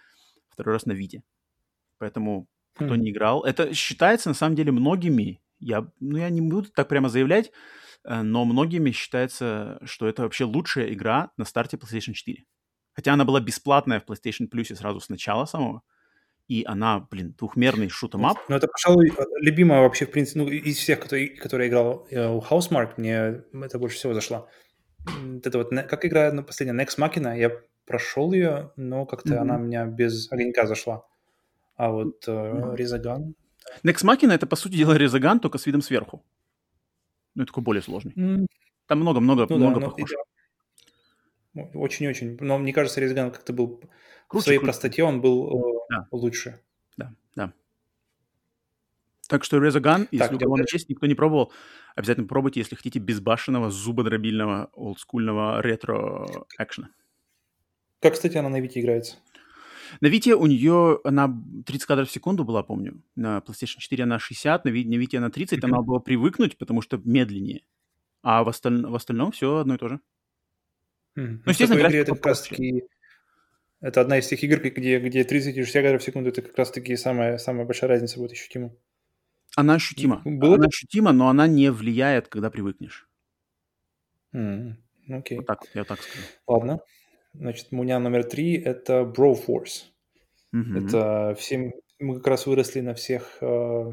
второй 0.49 0.75
раз 0.75 0.87
на 0.87 0.93
Vita. 0.93 1.21
Поэтому, 1.99 2.47
кто 2.75 2.95
Хм. 2.95 3.01
не 3.01 3.11
играл, 3.11 3.45
это 3.45 3.75
считается 3.75 4.29
на 4.29 4.35
самом 4.35 4.55
деле 4.57 4.73
многими, 4.73 5.41
я, 5.59 5.91
ну 6.01 6.19
я 6.19 6.29
не 6.31 6.41
буду 6.41 6.71
так 6.71 6.89
прямо 6.89 7.09
заявлять, 7.09 7.51
э, 8.05 8.23
но 8.23 8.45
многими 8.45 8.91
считается, 8.91 9.79
что 9.85 10.07
это 10.07 10.23
вообще 10.23 10.45
лучшая 10.45 10.93
игра 10.93 11.31
на 11.37 11.45
старте 11.45 11.77
PlayStation 11.77 12.13
4. 12.13 12.45
Хотя 12.97 13.13
она 13.13 13.25
была 13.27 13.41
бесплатная 13.41 14.01
в 14.01 14.05
PlayStation 14.11 14.49
Plus 14.51 14.75
сразу 14.75 15.01
с 15.01 15.11
начала 15.11 15.45
самого, 15.45 15.83
и 16.49 16.65
она, 16.67 17.07
блин, 17.11 17.35
двухмерный 17.39 17.91
шутом-ап. 17.91 18.39
Ну, 18.49 18.57
это, 18.57 18.69
пожалуй, 18.69 19.13
любимая 19.43 19.83
вообще, 19.83 20.07
в 20.07 20.11
принципе, 20.11 20.41
ну, 20.41 20.49
из 20.49 20.79
всех, 20.79 21.01
которые, 21.01 21.29
которые 21.29 21.69
играл 21.69 22.07
э, 22.11 22.27
у 22.27 22.41
Housemark, 22.41 22.95
мне 22.97 23.43
это 23.53 23.79
больше 23.79 23.97
всего 23.97 24.15
зашло. 24.15 24.49
Это 25.45 25.59
вот, 25.59 25.71
как 25.71 26.05
игра 26.07 26.33
ну, 26.33 26.43
последняя, 26.43 26.75
Next 26.83 26.99
Machina, 26.99 27.39
я 27.39 27.51
прошел 27.85 28.33
ее, 28.33 28.73
но 28.77 29.05
как-то 29.07 29.35
Мгм. 29.35 29.43
она 29.43 29.57
меня 29.59 29.85
без 29.85 30.33
огонька 30.33 30.67
зашла. 30.67 31.05
А 31.77 31.91
вот 31.91 32.25
э. 32.27 32.31
Resogun... 32.77 33.35
Next 33.85 34.05
Machina— 34.05 34.33
это, 34.35 34.47
по 34.47 34.57
сути 34.57 34.77
дела, 34.77 34.95
Резаган, 34.97 35.39
только 35.41 35.59
с 35.59 35.67
видом 35.67 35.83
сверху. 35.83 36.25
Ну, 37.35 37.43
и 37.43 37.47
такой 37.47 37.63
более 37.63 37.83
сложный. 37.83 38.13
м, 38.17 38.47
Там 38.87 39.01
много-много 39.01 39.47
Ну 39.51 39.57
много 39.59 39.81
ну, 39.81 39.81
да. 39.81 39.95
Ну, 39.99 40.07
Очень-очень. 41.75 42.37
Но 42.41 42.59
мне 42.59 42.73
кажется, 42.73 43.01
Resogun 43.03 43.31
как-то 43.31 43.53
был... 43.53 43.81
В 44.27 44.29
Круче, 44.29 44.45
своей 44.45 44.59
круче. 44.59 44.73
простоте 44.73 45.05
он 45.05 45.21
был 45.21 45.47
э, 45.49 45.79
Да. 45.91 46.09
лучше. 46.11 46.61
Да, 46.97 47.15
да. 47.37 47.53
Так 49.29 49.45
что 49.45 49.59
Резаган, 49.59 50.09
если 50.11 50.19
Так, 50.19 50.33
у 50.33 50.37
идем 50.37 50.47
кого 50.47 50.57
дальше. 50.57 50.77
есть, 50.77 50.89
никто 50.89 51.07
не 51.07 51.15
пробовал, 51.15 51.53
обязательно 51.97 52.27
пробуйте, 52.29 52.61
если 52.61 52.75
хотите 52.77 52.99
безбашенного, 52.99 53.71
зубодробильного, 53.71 54.71
олдскульного 54.73 55.61
ретро-экшена. 55.63 56.91
Как, 58.01 58.15
кстати, 58.15 58.37
она 58.37 58.49
на 58.49 58.61
Вите 58.61 58.81
играется? 58.81 59.17
На 60.01 60.09
Вите 60.09 60.35
у 60.35 60.47
нее, 60.47 61.01
она 61.05 61.33
30 61.65 61.87
кадров 61.87 62.09
в 62.09 62.13
секунду 62.13 62.45
была, 62.45 62.63
помню. 62.63 63.01
На 63.15 63.39
PlayStation 63.39 63.79
4 63.79 64.03
она 64.05 64.19
60, 64.19 64.65
на, 64.65 64.69
Ви- 64.71 64.85
на 64.85 64.95
Вите 64.97 65.19
она 65.19 65.31
30. 65.31 65.61
Там 65.61 65.71
надо 65.71 65.83
было 65.85 65.99
привыкнуть, 66.01 66.59
потому 66.59 66.83
что 66.83 67.01
медленнее. 67.05 67.65
А 68.23 68.43
в, 68.45 68.49
осталь- 68.49 68.87
в 68.87 68.95
остальном 68.95 69.31
все 69.33 69.57
одно 69.59 69.75
и 69.75 69.79
то 69.79 69.89
же. 69.89 70.01
Мгм. 71.17 71.43
Ну, 71.45 71.51
естественно, 71.51 71.83
в 71.83 71.89
игре 71.89 72.01
это 72.01 72.15
как 72.15 72.27
раз 72.27 72.43
таки... 72.43 72.85
Это 73.81 74.01
одна 74.01 74.19
из 74.19 74.27
тех 74.27 74.43
игр, 74.43 74.61
где, 74.61 74.99
где 74.99 75.25
30 75.25 75.57
и 75.57 75.63
60 75.63 75.83
кадров 75.83 76.01
в 76.01 76.05
секунду, 76.05 76.31
это 76.31 76.43
как 76.43 76.57
раз 76.57 76.71
таки 76.71 76.97
самая, 76.97 77.39
самая 77.39 77.67
большая 77.67 77.91
разница 77.91 78.19
будет 78.19 78.33
ощутима. 78.33 78.75
Она 79.55 79.75
ощутима. 79.75 80.23
Было 80.25 80.57
она 80.57 80.67
ощутима, 80.67 81.13
но 81.13 81.29
она 81.29 81.47
не 81.47 81.71
влияет, 81.71 82.29
когда 82.29 82.51
привыкнешь. 82.51 83.09
Ну, 84.33 84.77
Окей. 85.09 85.39
Вот 85.39 85.47
так, 85.47 85.65
я 85.75 85.85
так 85.85 86.01
скажу. 86.01 86.25
Ладно. 86.47 86.81
Значит, 87.33 87.69
у 87.71 87.77
меня 87.77 87.99
номер 87.99 88.25
три– 88.25 88.55
это 88.65 89.03
Bro 89.03 89.37
Force. 89.47 89.85
Мгм. 90.53 90.87
Это 90.87 91.35
все... 91.39 91.73
Мы 91.99 92.17
как 92.17 92.27
раз 92.27 92.47
выросли 92.47 92.81
на 92.81 92.95
всех 92.95 93.39
э, 93.41 93.93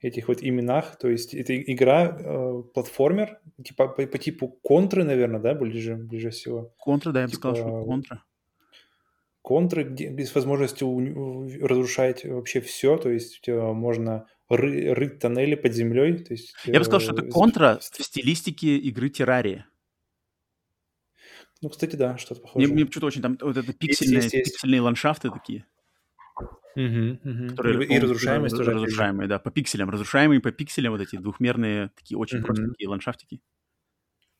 этих 0.00 0.28
вот 0.28 0.42
именах. 0.42 0.96
То 0.98 1.08
есть 1.08 1.34
это 1.34 1.60
игра, 1.60 2.16
э, 2.18 2.62
платформер, 2.74 3.40
типа 3.64 3.88
по, 3.88 4.06
по 4.06 4.18
типу 4.18 4.48
контры, 4.48 5.04
наверное, 5.04 5.40
да, 5.40 5.54
ближе, 5.54 5.96
ближе 5.96 6.30
всего. 6.30 6.72
Контра, 6.78 7.12
да, 7.12 7.20
я 7.22 7.26
бы 7.26 7.30
Типа, 7.32 7.50
сказал, 7.54 7.56
что 7.56 7.84
контра. 7.84 8.24
Контры, 9.42 9.84
где 9.84 10.08
без 10.08 10.34
возможности 10.34 10.84
у- 10.84 11.48
разрушать 11.66 12.24
вообще 12.24 12.60
все. 12.60 12.96
То 12.96 13.10
есть 13.10 13.48
э, 13.48 13.72
можно 13.72 14.26
ры- 14.50 14.92
рыть 14.92 15.18
тоннели 15.20 15.54
под 15.54 15.72
землей. 15.72 16.18
То 16.18 16.34
есть, 16.34 16.54
Я 16.64 16.78
бы 16.78 16.84
сказал, 16.84 17.00
что 17.00 17.12
это 17.12 17.24
э, 17.24 17.30
контра 17.30 17.78
в 17.80 18.02
стилистике 18.04 18.76
игры 18.76 19.08
Террария. 19.08 19.66
Ну, 21.60 21.70
кстати, 21.70 21.96
да, 21.96 22.16
что-то 22.18 22.40
Мне, 22.40 22.46
похожее. 22.46 22.72
мне 22.74 22.86
почему-то 22.86 23.06
очень 23.06 23.22
там 23.22 23.36
вот 23.40 23.56
это 23.56 23.72
пиксельные, 23.72 24.22
есть, 24.22 24.32
есть. 24.34 24.52
пиксельные 24.52 24.80
ландшафты 24.80 25.30
такие, 25.30 25.66
Мгм, 26.74 27.20
мгм. 27.24 27.48
которые 27.50 27.84
И, 27.86 27.94
и 27.94 27.98
разрушаемость 27.98 28.56
тоже. 28.56 28.72
разрушаемые, 28.72 29.28
да, 29.28 29.38
по 29.38 29.50
пикселям, 29.50 29.90
разрушаемые 29.90 30.40
по 30.40 30.52
пикселям 30.52 30.92
вот 30.92 31.00
эти 31.00 31.16
двухмерные 31.16 31.90
такие 31.96 32.18
очень 32.18 32.38
Мгм. 32.38 32.46
простенькие 32.46 32.88
ландшафтики. 32.88 33.40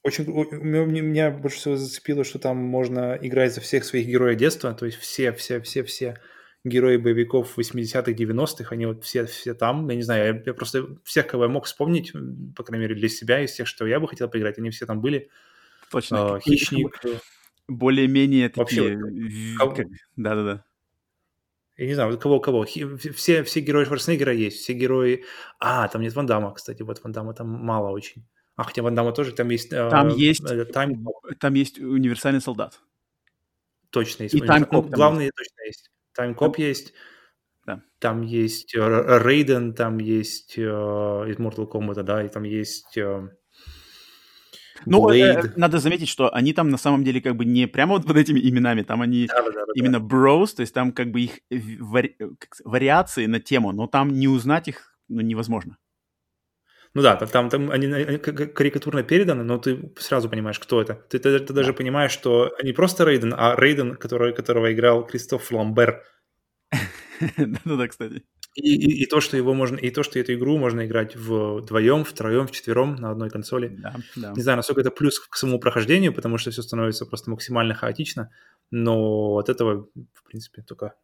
Очень, 0.04 0.24
меня 0.24 1.30
больше 1.30 1.58
всего 1.58 1.76
зацепило, 1.76 2.24
что 2.24 2.38
там 2.38 2.56
можно 2.56 3.18
играть 3.20 3.54
за 3.54 3.60
всех 3.60 3.84
своих 3.84 4.06
героев 4.06 4.38
детства, 4.38 4.72
то 4.72 4.86
есть 4.86 4.98
все, 4.98 5.32
все, 5.32 5.60
все, 5.60 5.82
все 5.82 6.20
герои 6.64 6.96
боевиков 6.96 7.58
80-х, 7.58 8.12
90-х, 8.12 8.72
они 8.74 8.86
вот 8.86 9.04
все, 9.04 9.26
все 9.26 9.54
там, 9.54 9.88
я 9.88 9.96
не 9.96 10.02
знаю, 10.02 10.34
я, 10.36 10.42
я 10.46 10.54
просто 10.54 10.96
всех, 11.04 11.26
кого 11.26 11.44
я 11.44 11.48
мог 11.50 11.66
вспомнить, 11.66 12.12
по 12.56 12.62
крайней 12.62 12.84
мере, 12.84 12.94
для 12.94 13.08
себя, 13.08 13.42
из 13.42 13.52
тех, 13.52 13.66
что 13.66 13.86
я 13.86 14.00
бы 14.00 14.08
хотел 14.08 14.28
поиграть, 14.28 14.58
они 14.58 14.70
все 14.70 14.86
там 14.86 15.00
были. 15.00 15.30
Точно. 15.90 16.34
А, 16.36 16.40
Хищник, 16.40 17.00
Более-менее 17.66 18.50
Вообще, 18.54 18.76
такие... 18.76 18.98
вот 18.98 19.12
в- 19.12 19.58
кого- 19.58 19.74
как- 19.74 19.86
Да-да-да. 20.16 20.64
Я 21.78 21.86
не 21.86 21.94
знаю, 21.94 22.18
кого-кого, 22.18 22.64
все, 22.64 23.44
все 23.44 23.60
герои 23.60 23.84
Шварценеггера 23.84 24.32
есть, 24.32 24.58
все 24.62 24.72
герои... 24.72 25.24
А, 25.60 25.86
там 25.86 26.02
нет 26.02 26.12
Ван 26.14 26.26
Дамма, 26.26 26.52
кстати, 26.52 26.82
вот 26.82 27.00
Ван 27.04 27.12
Дамма 27.12 27.34
там 27.34 27.48
мало 27.48 27.90
очень. 27.90 28.26
А, 28.56 28.64
хотя 28.64 28.82
Ван 28.82 28.96
Дамма 28.96 29.12
тоже, 29.12 29.30
там 29.32 29.48
есть... 29.50 29.72
э, 29.72 29.88
Там 29.88 30.08
есть, 30.08 30.50
э, 30.50 30.64
Time 30.64 30.96
там 31.38 31.54
есть 31.54 31.78
универсальный 31.78 32.40
солдат. 32.40 32.80
точно 33.90 34.24
есть. 34.24 34.34
И 34.34 34.40
Time 34.40 34.68
Cop 34.68 34.68
ну, 34.72 34.82
там 34.82 34.90
главное 34.90 35.30
точно 35.34 35.62
есть. 35.66 35.90
Time 36.18 36.34
Cop 36.34 36.54
есть. 36.58 36.94
Да. 37.64 37.82
Там 38.00 38.22
есть 38.22 38.74
Рейден, 38.74 39.72
там 39.72 39.98
есть 39.98 40.58
э, 40.58 40.62
из 40.62 41.36
Mortal 41.36 41.70
Kombat, 41.70 42.02
да, 42.02 42.24
и 42.24 42.28
там 42.28 42.42
есть 42.42 42.96
э, 42.98 43.28
Ну, 44.86 45.08
э, 45.10 45.40
Blade. 45.40 45.52
надо 45.56 45.78
заметить, 45.78 46.08
что 46.08 46.32
они 46.34 46.52
там 46.52 46.68
на 46.70 46.78
самом 46.78 47.04
деле 47.04 47.20
как 47.20 47.36
бы 47.36 47.44
не 47.44 47.66
прямо 47.66 47.94
вот 47.96 48.06
под 48.06 48.16
этими 48.16 48.40
именами, 48.40 48.82
там 48.82 49.02
они 49.02 49.26
Да-да-да-да. 49.26 49.72
именно 49.74 49.96
bros, 49.96 50.54
то 50.56 50.60
есть 50.62 50.74
там 50.74 50.92
как 50.92 51.10
бы 51.10 51.20
их 51.22 51.40
вари- 51.50 52.14
э, 52.18 52.28
вариации 52.64 53.26
на 53.26 53.40
тему, 53.40 53.72
но 53.72 53.86
там 53.86 54.08
не 54.10 54.28
узнать 54.28 54.68
их 54.68 54.94
ну, 55.08 55.20
невозможно. 55.22 55.76
Ну 56.94 57.02
да, 57.02 57.16
там, 57.16 57.50
там 57.50 57.70
они, 57.70 57.86
карикатурно 58.18 59.02
переданы, 59.02 59.44
но 59.44 59.58
ты 59.58 59.92
сразу 59.98 60.28
понимаешь, 60.30 60.58
кто 60.58 60.80
это. 60.80 60.94
Ты, 60.94 61.18
ты- 61.18 61.38
ты 61.38 61.52
даже 61.52 61.72
Да. 61.72 61.76
понимаешь, 61.76 62.12
что 62.12 62.50
не 62.62 62.72
просто 62.72 63.04
Рейден, 63.04 63.34
а 63.36 63.54
Рейден, 63.56 63.94
который, 63.96 64.32
которого 64.34 64.72
играл 64.72 65.06
Кристоф 65.06 65.50
Ламбер. 65.52 66.02
Да-да-да, 67.36 67.88
кстати. 67.88 68.22
И, 68.58 68.74
и, 68.74 69.02
и 69.02 69.06
то, 69.06 69.20
что 69.20 69.36
его 69.36 69.54
можно, 69.54 69.76
и 69.76 69.90
то, 69.90 70.02
что 70.02 70.18
эту 70.18 70.34
игру 70.34 70.58
можно 70.58 70.84
играть 70.84 71.14
вдвоем, 71.14 72.04
втроем, 72.04 72.46
вчетвером 72.48 72.96
на 72.96 73.10
одной 73.12 73.30
консоли. 73.30 73.68
Да, 73.68 73.94
да. 74.16 74.32
Не 74.34 74.42
знаю, 74.42 74.56
насколько 74.56 74.80
это 74.80 74.90
плюс 74.90 75.20
к 75.20 75.36
самому 75.36 75.60
прохождению, 75.60 76.12
потому 76.12 76.38
что 76.38 76.50
все 76.50 76.62
становится 76.62 77.06
просто 77.06 77.30
максимально 77.30 77.74
хаотично, 77.74 78.30
но 78.72 79.36
от 79.38 79.48
этого, 79.48 79.88
в 80.12 80.24
принципе, 80.24 80.62
только 80.62 80.94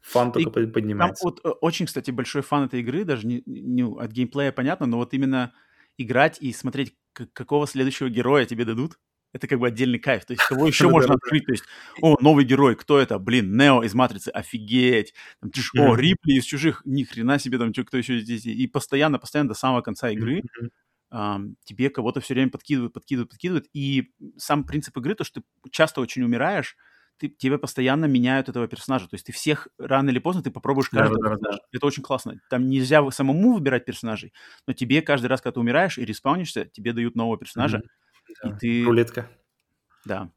фан 0.00 0.30
И 0.30 0.32
только 0.32 0.50
под- 0.50 0.64
Там 0.64 0.72
поднимается. 0.72 1.24
вот 1.24 1.40
э, 1.44 1.48
очень, 1.60 1.86
кстати, 1.86 2.10
большой 2.10 2.40
фан 2.42 2.64
этой 2.64 2.80
игры, 2.80 3.04
даже 3.04 3.26
не, 3.26 3.42
не 3.44 3.84
от 3.84 4.10
геймплея 4.10 4.50
понятно, 4.50 4.86
но 4.86 4.96
вот 4.96 5.12
именно 5.12 5.52
играть 5.98 6.38
и 6.40 6.52
смотреть, 6.52 6.96
какого 7.34 7.66
следующего 7.66 8.08
героя 8.08 8.46
тебе 8.46 8.64
дадут, 8.64 8.98
это 9.32 9.46
как 9.46 9.58
бы 9.58 9.66
отдельный 9.66 9.98
кайф. 9.98 10.24
То 10.24 10.32
есть 10.32 10.44
кого 10.44 10.66
еще 10.68 10.88
можно 10.88 11.14
открыть? 11.14 11.46
То 11.46 11.52
есть, 11.52 11.64
о, 12.00 12.16
новый 12.20 12.44
герой, 12.44 12.76
кто 12.76 12.98
это? 12.98 13.18
Блин, 13.18 13.56
Нео 13.56 13.82
из 13.82 13.94
Матрицы, 13.94 14.28
офигеть. 14.28 15.14
Там, 15.40 15.50
ты 15.50 15.60
ж, 15.60 15.70
о. 15.78 15.94
Рипли 15.94 16.34
из 16.34 16.44
Чужих, 16.44 16.82
ни 16.84 17.04
хрена 17.04 17.38
себе, 17.38 17.58
там, 17.58 17.72
кто 17.72 17.96
еще 17.96 18.20
здесь. 18.20 18.46
И 18.46 18.66
постоянно, 18.66 19.18
постоянно 19.18 19.48
до 19.48 19.54
самого 19.54 19.80
конца 19.80 20.10
игры 20.10 20.42
тебе 21.64 21.90
кого-то 21.90 22.20
все 22.20 22.34
время 22.34 22.50
подкидывают, 22.50 22.94
подкидывают, 22.94 23.30
подкидывают. 23.30 23.66
И 23.74 24.12
сам 24.38 24.64
принцип 24.64 24.96
игры, 24.96 25.14
то, 25.14 25.24
что 25.24 25.40
ты 25.40 25.70
часто 25.70 26.00
очень 26.00 26.22
умираешь, 26.22 26.76
ты, 27.18 27.28
тебе 27.28 27.58
постоянно 27.58 28.06
меняют 28.06 28.48
этого 28.48 28.66
персонажа. 28.66 29.08
То 29.08 29.14
есть 29.14 29.26
ты 29.26 29.32
всех 29.32 29.68
рано 29.78 30.08
или 30.10 30.18
поздно 30.18 30.42
ты 30.42 30.50
попробуешь 30.50 30.88
каждого 30.88 31.18
Да-да-да-да. 31.18 31.36
персонажа. 31.36 31.62
Это 31.72 31.86
очень 31.86 32.02
классно. 32.02 32.40
Там 32.48 32.68
нельзя 32.68 33.08
самому 33.10 33.52
выбирать 33.54 33.84
персонажей, 33.84 34.32
но 34.66 34.72
тебе 34.72 35.02
каждый 35.02 35.26
раз, 35.26 35.42
когда 35.42 35.52
ты 35.54 35.60
умираешь 35.60 35.98
и 35.98 36.04
респаунишься, 36.04 36.64
тебе 36.64 36.94
дают 36.94 37.14
нового 37.14 37.36
персонажа, 37.36 37.78
Мгм. 37.78 37.86
И 38.44 38.52
ты... 38.58 38.84
Рулетка. 38.84 39.28
Да. 40.04 40.30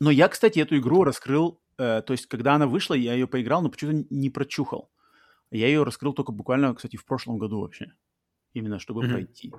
Но 0.00 0.10
я, 0.10 0.28
кстати, 0.28 0.58
эту 0.58 0.76
игру 0.78 1.04
раскрыл, 1.04 1.60
э, 1.78 2.02
то 2.02 2.12
есть 2.12 2.26
когда 2.26 2.54
она 2.54 2.66
вышла, 2.66 2.94
я 2.94 3.14
ее 3.14 3.26
поиграл, 3.26 3.62
но 3.62 3.68
почему-то 3.70 4.06
не 4.10 4.30
прочухал. 4.30 4.90
Я 5.50 5.66
ее 5.68 5.84
раскрыл 5.84 6.12
только 6.12 6.32
буквально, 6.32 6.74
кстати, 6.74 6.96
в 6.96 7.04
прошлом 7.04 7.38
году 7.38 7.60
вообще. 7.60 7.92
Именно 8.52 8.78
чтобы 8.78 9.02
Мгм. 9.02 9.10
пройти. 9.10 9.52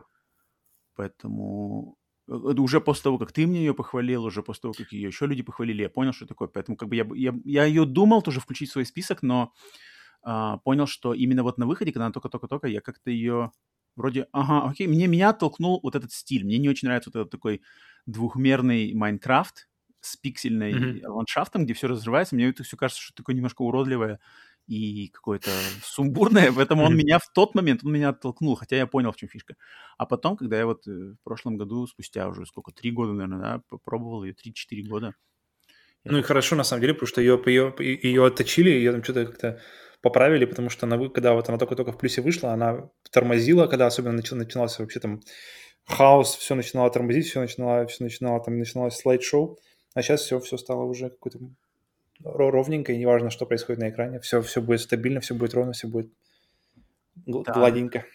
Поэтому 0.96 1.98
э, 2.28 2.34
это 2.34 2.62
уже 2.62 2.82
после 2.82 3.04
того, 3.04 3.18
как 3.18 3.32
ты 3.32 3.48
мне 3.48 3.60
ее 3.60 3.74
похвалил, 3.74 4.24
уже 4.24 4.44
после 4.44 4.62
того, 4.62 4.74
как 4.74 4.92
ее 4.92 5.08
еще 5.08 5.26
люди 5.26 5.44
похвалили, 5.44 5.84
я 5.84 5.90
понял, 5.90 6.14
что 6.14 6.26
такое. 6.26 6.48
Поэтому 6.48 6.78
как 6.78 6.90
бы 6.90 6.96
я, 6.96 7.08
я, 7.14 7.34
я 7.44 7.66
ее 7.66 7.86
думал 7.86 8.22
тоже 8.22 8.40
включить 8.40 8.70
в 8.70 8.74
свой 8.74 8.86
список, 8.86 9.22
но 9.24 9.54
а, 10.22 10.58
понял, 10.58 10.88
что 10.88 11.14
именно 11.14 11.44
вот 11.44 11.58
на 11.58 11.68
выходе, 11.68 11.92
когда 11.92 12.06
она 12.06 12.14
только-только-только, 12.14 12.68
я 12.68 12.82
как-то 12.82 13.12
ее 13.12 13.52
вроде, 13.95 14.27
ага, 14.31 14.69
окей, 14.69 14.88
мне 14.88 15.08
меня 15.08 15.29
оттолкнул 15.29 15.79
вот 15.84 15.95
этот 15.95 16.12
стиль. 16.12 16.45
Мне 16.45 16.58
не 16.58 16.69
очень 16.69 16.88
нравится 16.88 17.10
вот 17.13 17.19
этот 17.19 17.31
такой 17.31 17.62
двухмерный 18.05 18.93
Майнкрафт 18.93 19.67
с 20.01 20.15
пиксельной 20.17 20.73
Мгм. 20.75 21.01
ландшафтом, 21.03 21.65
где 21.65 21.73
все 21.73 21.88
разрывается. 21.88 22.36
Мне 22.36 22.49
это 22.49 22.63
все 22.63 22.77
кажется, 22.77 23.01
что 23.01 23.13
такое 23.15 23.36
немножко 23.36 23.62
уродливое 23.63 24.19
и 24.67 25.10
какое-то 25.10 25.77
сумбурное, 25.84 26.51
поэтому 26.51 26.84
он 26.84 26.95
меня 26.97 27.19
в 27.19 27.31
тот 27.34 27.53
момент, 27.55 27.81
он 27.84 27.91
меня 27.91 28.10
оттолкнул, 28.10 28.55
хотя 28.55 28.75
я 28.77 28.88
понял, 28.88 29.12
в 29.12 29.15
чем 29.17 29.29
фишка. 29.29 29.55
А 29.97 30.05
потом, 30.05 30.38
когда 30.38 30.58
я 30.58 30.65
вот 30.65 30.88
э, 30.88 30.91
в 30.91 31.17
прошлом 31.23 31.58
году, 31.58 31.86
спустя 31.88 32.27
уже 32.27 32.45
сколько, 32.47 32.71
три 32.71 32.91
года, 32.91 33.13
наверное, 33.13 33.39
да, 33.39 33.62
попробовал 33.69 34.23
ее, 34.23 34.34
три-четыре 34.34 34.84
года, 34.84 35.13
Ну 36.05 36.19
и 36.19 36.21
хорошо, 36.21 36.55
на 36.55 36.63
самом 36.63 36.81
деле, 36.81 36.93
потому 36.93 37.08
что 37.08 37.21
ее, 37.21 37.41
ее, 37.45 37.73
ее 37.79 38.25
отточили, 38.25 38.69
ее 38.69 38.91
там 38.91 39.03
что-то 39.03 39.25
как-то 39.25 39.60
поправили, 40.06 40.46
потому 40.46 40.70
что 40.70 40.86
она, 40.86 41.10
когда 41.10 41.34
вот 41.34 41.50
она 41.50 41.58
только-только 41.58 41.91
в 41.91 41.98
плюсе 41.98 42.22
вышла, 42.22 42.54
она 42.54 42.91
тормозила, 43.12 43.65
когда 43.65 43.88
особенно 43.88 44.20
начи- 44.20 44.36
начинался 44.36 44.84
вообще 44.84 45.00
там 45.00 45.20
хаос, 45.86 46.36
все 46.36 46.54
начинало 46.54 46.91
тормозить, 46.91 47.26
все 47.26 47.39
начинало, 47.41 47.88
все 47.88 48.04
начинало, 48.04 48.39
там 48.39 48.60
начиналось 48.60 48.98
слайд-шоу, 48.98 49.58
а 49.96 50.04
сейчас 50.04 50.22
все, 50.22 50.39
все 50.39 50.58
стало 50.58 50.84
уже 50.84 51.10
какое-то 51.10 51.39
ро- 52.24 52.52
ровненько, 52.52 52.94
и 52.94 52.98
неважно, 53.00 53.32
что 53.32 53.48
происходит 53.48 53.82
на 53.82 53.89
экране, 53.89 54.20
все, 54.20 54.44
все 54.44 54.62
будет 54.62 54.82
стабильно, 54.82 55.22
все 55.22 55.34
будет 55.34 55.56
ровно, 55.56 55.72
все 55.72 55.88
будет 55.88 56.12
гл- 57.26 57.44
Да. 57.44 57.54
гладенько. 57.54 58.06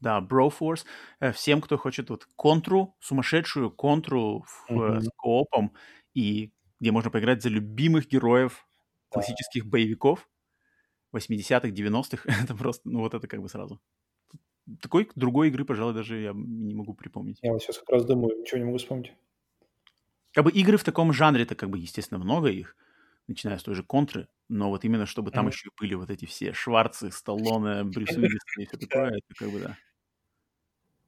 Да, 0.00 0.20
Broforce. 0.22 0.84
Э, 1.20 1.32
Всем, 1.32 1.60
кто 1.60 1.76
хочет 1.76 2.08
вот 2.08 2.26
контру, 2.36 2.96
сумасшедшую 3.00 3.70
контру 3.70 4.46
Мгм. 4.70 5.02
с 5.02 5.08
коопом, 5.18 5.74
и 6.14 6.52
где 6.80 6.90
можно 6.90 7.10
поиграть 7.10 7.42
за 7.42 7.50
любимых 7.50 8.08
героев 8.08 8.66
классических 9.10 9.66
боевиков 9.66 10.26
80-х, 11.14 11.68
90-х, 11.68 12.24
это 12.44 12.54
просто, 12.54 12.88
ну 12.88 13.00
вот 13.00 13.14
это 13.14 13.26
как 13.28 13.40
бы 13.40 13.48
сразу. 13.48 13.80
Такой 14.80 15.08
другой 15.14 15.48
игры, 15.48 15.64
пожалуй, 15.64 15.94
даже 15.94 16.20
я 16.20 16.32
не 16.34 16.74
могу 16.74 16.94
припомнить. 16.94 17.38
Я 17.42 17.52
вот 17.52 17.62
сейчас 17.62 17.78
как 17.78 17.90
раз 17.90 18.04
думаю, 18.04 18.40
ничего 18.40 18.58
не 18.58 18.64
могу 18.64 18.78
вспомнить. 18.78 19.12
Как 20.32 20.44
бы 20.44 20.50
игры 20.50 20.76
в 20.78 20.84
таком 20.84 21.12
жанре-то, 21.12 21.54
как 21.54 21.70
бы, 21.70 21.78
естественно, 21.78 22.18
много 22.18 22.48
их, 22.48 22.76
начиная 23.28 23.58
с 23.58 23.62
той 23.62 23.74
же 23.74 23.82
контры, 23.82 24.28
но 24.48 24.68
вот 24.70 24.84
именно 24.84 25.06
чтобы 25.06 25.30
там 25.30 25.48
еще 25.48 25.70
были 25.78 25.94
вот 25.94 26.10
эти 26.10 26.24
все 26.24 26.52
Шварцы, 26.52 27.10
Сталлоне, 27.10 27.84
Брюс 27.84 28.10
Уиллис 28.16 28.40
и 28.58 28.66
все 28.66 28.76
такое, 28.76 29.10
это 29.10 29.34
как 29.36 29.50
бы 29.50 29.60
да. 29.60 29.76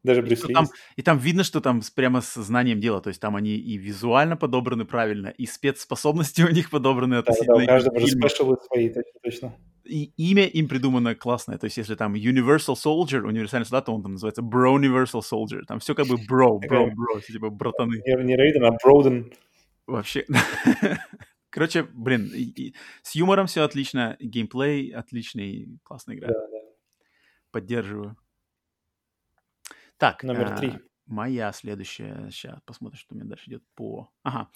Даже 0.03 0.21
И, 0.21 0.25
Брюс 0.25 0.45
Ли 0.45 0.55
там, 0.55 0.66
и 0.95 1.03
там 1.03 1.19
видно, 1.19 1.42
что 1.42 1.61
там 1.61 1.83
прямо 1.95 2.21
с 2.21 2.35
знанием 2.35 2.81
дела. 2.81 3.01
То 3.01 3.09
есть 3.09 3.21
там 3.21 3.35
они 3.35 3.57
и 3.57 3.77
визуально 3.77 4.37
подобраны 4.37 4.85
правильно, 4.85 5.29
и 5.29 5.47
спецспособности 5.47 6.42
у 6.49 6.51
них 6.51 6.71
подобраны 6.71 7.16
Да, 7.16 7.23
да, 7.23 7.31
относительно 7.33 7.57
у 7.57 7.61
их 7.61 7.66
каждого 7.66 8.01
же 8.01 8.07
спешалы 8.07 8.57
свои, 8.66 8.88
точно, 8.88 9.21
точно. 9.23 9.57
И 9.88 10.12
имя 10.16 10.46
им 10.46 10.68
придумано 10.68 11.14
классное. 11.14 11.59
То 11.59 11.66
есть 11.66 11.77
если 11.77 11.94
там 11.94 12.14
Universal 12.14 12.75
Soldier, 12.75 13.20
универсальный 13.20 13.66
солдат, 13.66 13.87
то 13.87 13.94
он 13.94 14.03
там 14.03 14.12
называется 14.12 14.42
Bro 14.42 14.77
Universal 14.81 15.20
Soldier. 15.20 15.62
Там 15.66 15.79
все 15.79 15.94
как 15.94 16.07
бы 16.07 16.16
бро, 16.29 16.59
бро, 16.68 16.90
бро, 16.90 17.20
типа 17.20 17.51
братаны. 17.51 18.03
Не, 18.05 18.25
не 18.25 18.37
Рейден, 18.37 18.64
а 18.64 18.72
Броуден. 18.83 19.33
Вообще. 19.87 20.27
Короче, 21.51 21.85
блин, 21.85 22.31
и- 22.35 22.42
и 22.68 22.75
с 23.03 23.14
юмором 23.14 23.46
все 23.46 23.62
отлично, 23.62 24.16
геймплей 24.20 24.90
отличный, 24.90 25.79
классная 25.85 26.16
игра. 26.16 26.29
Да, 26.29 26.35
да. 26.35 26.59
Поддерживаю. 27.51 28.16
Так, 29.96 30.22
Номер 30.22 30.53
а, 30.53 30.57
три. 30.57 30.75
моя 31.07 31.53
следующая. 31.53 32.29
Сейчас 32.31 32.61
посмотрим, 32.66 32.99
что 32.99 33.14
у 33.14 33.16
меня 33.16 33.27
дальше 33.27 33.49
идет 33.49 33.62
по... 33.75 34.11
Ага. 34.22 34.51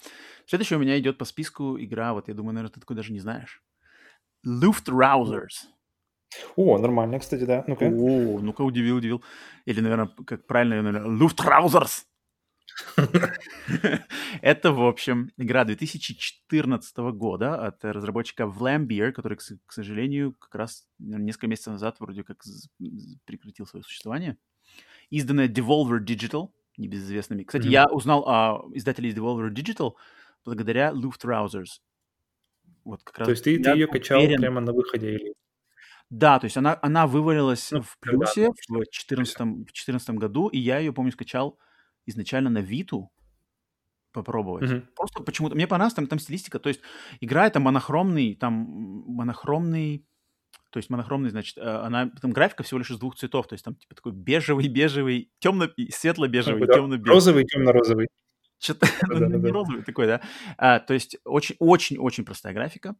Следующая 0.45 0.75
у 0.75 0.79
меня 0.79 0.99
идет 0.99 1.17
по 1.17 1.25
списку 1.25 1.79
игра, 1.79 2.13
вот 2.13 2.27
я 2.27 2.33
думаю, 2.35 2.53
наверное, 2.53 2.73
ты 2.73 2.79
такой 2.79 2.95
даже 2.95 3.11
не 3.13 3.19
знаешь. 3.19 3.63
Luftrausers. 4.45 5.67
О, 6.55 6.77
нормально, 6.77 7.19
кстати, 7.19 7.43
да. 7.43 7.63
Ну-ка. 7.67 7.85
О, 7.85 8.39
ну-ка, 8.39 8.61
удивил, 8.61 8.97
удивил. 8.97 9.23
Или, 9.65 9.81
наверное, 9.81 10.07
как 10.25 10.47
правильно, 10.47 10.81
наверное, 10.81 11.11
Luftrausers. 11.19 12.05
Это, 14.41 14.71
в 14.71 14.81
общем, 14.87 15.31
игра 15.37 15.65
2014 15.65 16.97
года 17.13 17.67
от 17.67 17.83
разработчика 17.83 18.43
Vlambeer, 18.43 19.11
который, 19.11 19.37
к 19.37 19.71
сожалению, 19.71 20.33
как 20.33 20.55
раз 20.55 20.87
несколько 20.99 21.47
месяцев 21.47 21.73
назад 21.73 21.99
вроде 21.99 22.23
как 22.23 22.41
прекратил 23.25 23.65
свое 23.67 23.83
существование. 23.83 24.37
Изданная 25.09 25.49
Devolver 25.49 25.99
Digital, 25.99 26.51
небезызвестными. 26.77 27.43
Кстати, 27.43 27.63
Мгм. 27.65 27.71
я 27.71 27.87
узнал 27.87 28.23
о 28.27 28.63
издателе 28.73 29.09
из 29.09 29.15
Devolver 29.15 29.49
Digital 29.49 29.93
благодаря 30.45 30.91
Luftrausers. 30.91 31.81
Вот 32.83 33.03
как 33.03 33.19
раз 33.19 33.25
То 33.27 33.31
есть 33.31 33.43
ты, 33.43 33.59
ты 33.59 33.69
ее 33.71 33.87
качал 33.87 34.19
уверен- 34.19 34.39
прямо 34.39 34.61
на 34.61 34.73
выходе 34.73 35.15
или... 35.15 35.33
да, 36.09 36.39
то 36.39 36.45
есть 36.45 36.57
она, 36.57 36.77
она 36.81 37.07
вывалилась 37.07 37.71
Ну, 37.71 37.81
в 37.81 37.97
плюсе 37.99 38.47
да, 38.47 38.51
в 38.51 38.73
2014, 38.73 39.39
в 39.67 39.71
14 39.71 40.09
году, 40.11 40.47
и 40.47 40.57
я 40.59 40.79
ее, 40.79 40.93
помню, 40.93 41.11
скачал 41.11 41.57
изначально 42.05 42.49
на 42.49 42.59
Виту 42.59 43.11
попробовать. 44.11 44.69
Мгм. 44.69 44.89
Просто 44.95 45.23
почему-то 45.23 45.55
мне 45.55 45.67
понравилась 45.67 45.93
там, 45.93 46.07
там 46.07 46.19
стилистика, 46.19 46.59
то 46.59 46.69
есть 46.69 46.81
игра 47.21 47.47
это 47.47 47.59
монохромный, 47.59 48.35
там 48.35 48.53
монохромный, 49.07 50.05
то 50.69 50.77
есть 50.77 50.89
монохромный, 50.89 51.29
значит, 51.29 51.57
э, 51.57 51.61
она, 51.61 52.09
там 52.21 52.31
графика 52.31 52.63
всего 52.63 52.79
лишь 52.79 52.91
из 52.91 52.97
двух 52.97 53.15
цветов, 53.15 53.47
то 53.47 53.53
есть 53.53 53.63
там 53.63 53.75
типа 53.75 53.95
такой 53.95 54.11
бежевый, 54.13 54.67
бежевый, 54.67 55.31
темно, 55.39 55.67
светло-бежевый, 55.89 56.61
Какой-то 56.61 56.73
темно-белый. 56.81 57.09
Розовый, 57.09 57.45
темно-розовый. 57.45 58.07
Что-то 58.61 58.85
ну, 59.07 59.27
не 59.27 59.51
розовый 59.51 59.83
такой, 59.83 60.05
да. 60.05 60.21
А, 60.57 60.79
то 60.79 60.93
есть 60.93 61.17
очень-очень-очень 61.25 62.23
простая 62.23 62.53
графика. 62.53 62.95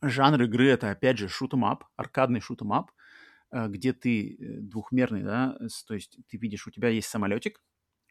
Жанр 0.00 0.42
игры 0.42 0.68
это, 0.68 0.90
опять 0.90 1.18
же, 1.18 1.28
шутом-ап, 1.28 1.84
аркадный 1.96 2.40
шутом-ап, 2.40 2.92
а, 3.50 3.66
где 3.66 3.92
ты 3.92 4.36
э, 4.36 4.60
двухмерный, 4.60 5.22
да, 5.22 5.58
то 5.86 5.94
есть 5.94 6.18
ты 6.28 6.36
видишь, 6.36 6.66
у 6.66 6.70
тебя 6.70 6.90
есть 6.90 7.08
самолетик, 7.08 7.60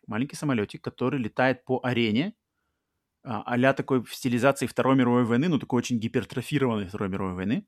маленький 0.07 0.35
самолетик, 0.35 0.83
который 0.83 1.19
летает 1.19 1.63
по 1.63 1.79
арене, 1.83 2.33
а, 3.23 3.43
а-ля 3.45 3.73
такой 3.73 4.03
в 4.03 4.13
стилизации 4.13 4.67
Второй 4.67 4.95
мировой 4.95 5.23
войны, 5.23 5.47
ну, 5.47 5.59
такой 5.59 5.77
очень 5.77 5.99
гипертрофированной 5.99 6.87
Второй 6.87 7.07
мировой 7.07 7.35
войны. 7.35 7.65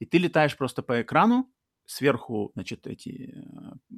И 0.00 0.06
ты 0.06 0.18
летаешь 0.18 0.56
просто 0.56 0.82
по 0.82 1.00
экрану, 1.00 1.50
сверху, 1.86 2.50
значит, 2.54 2.86
эти 2.86 3.34
э, 3.34 3.94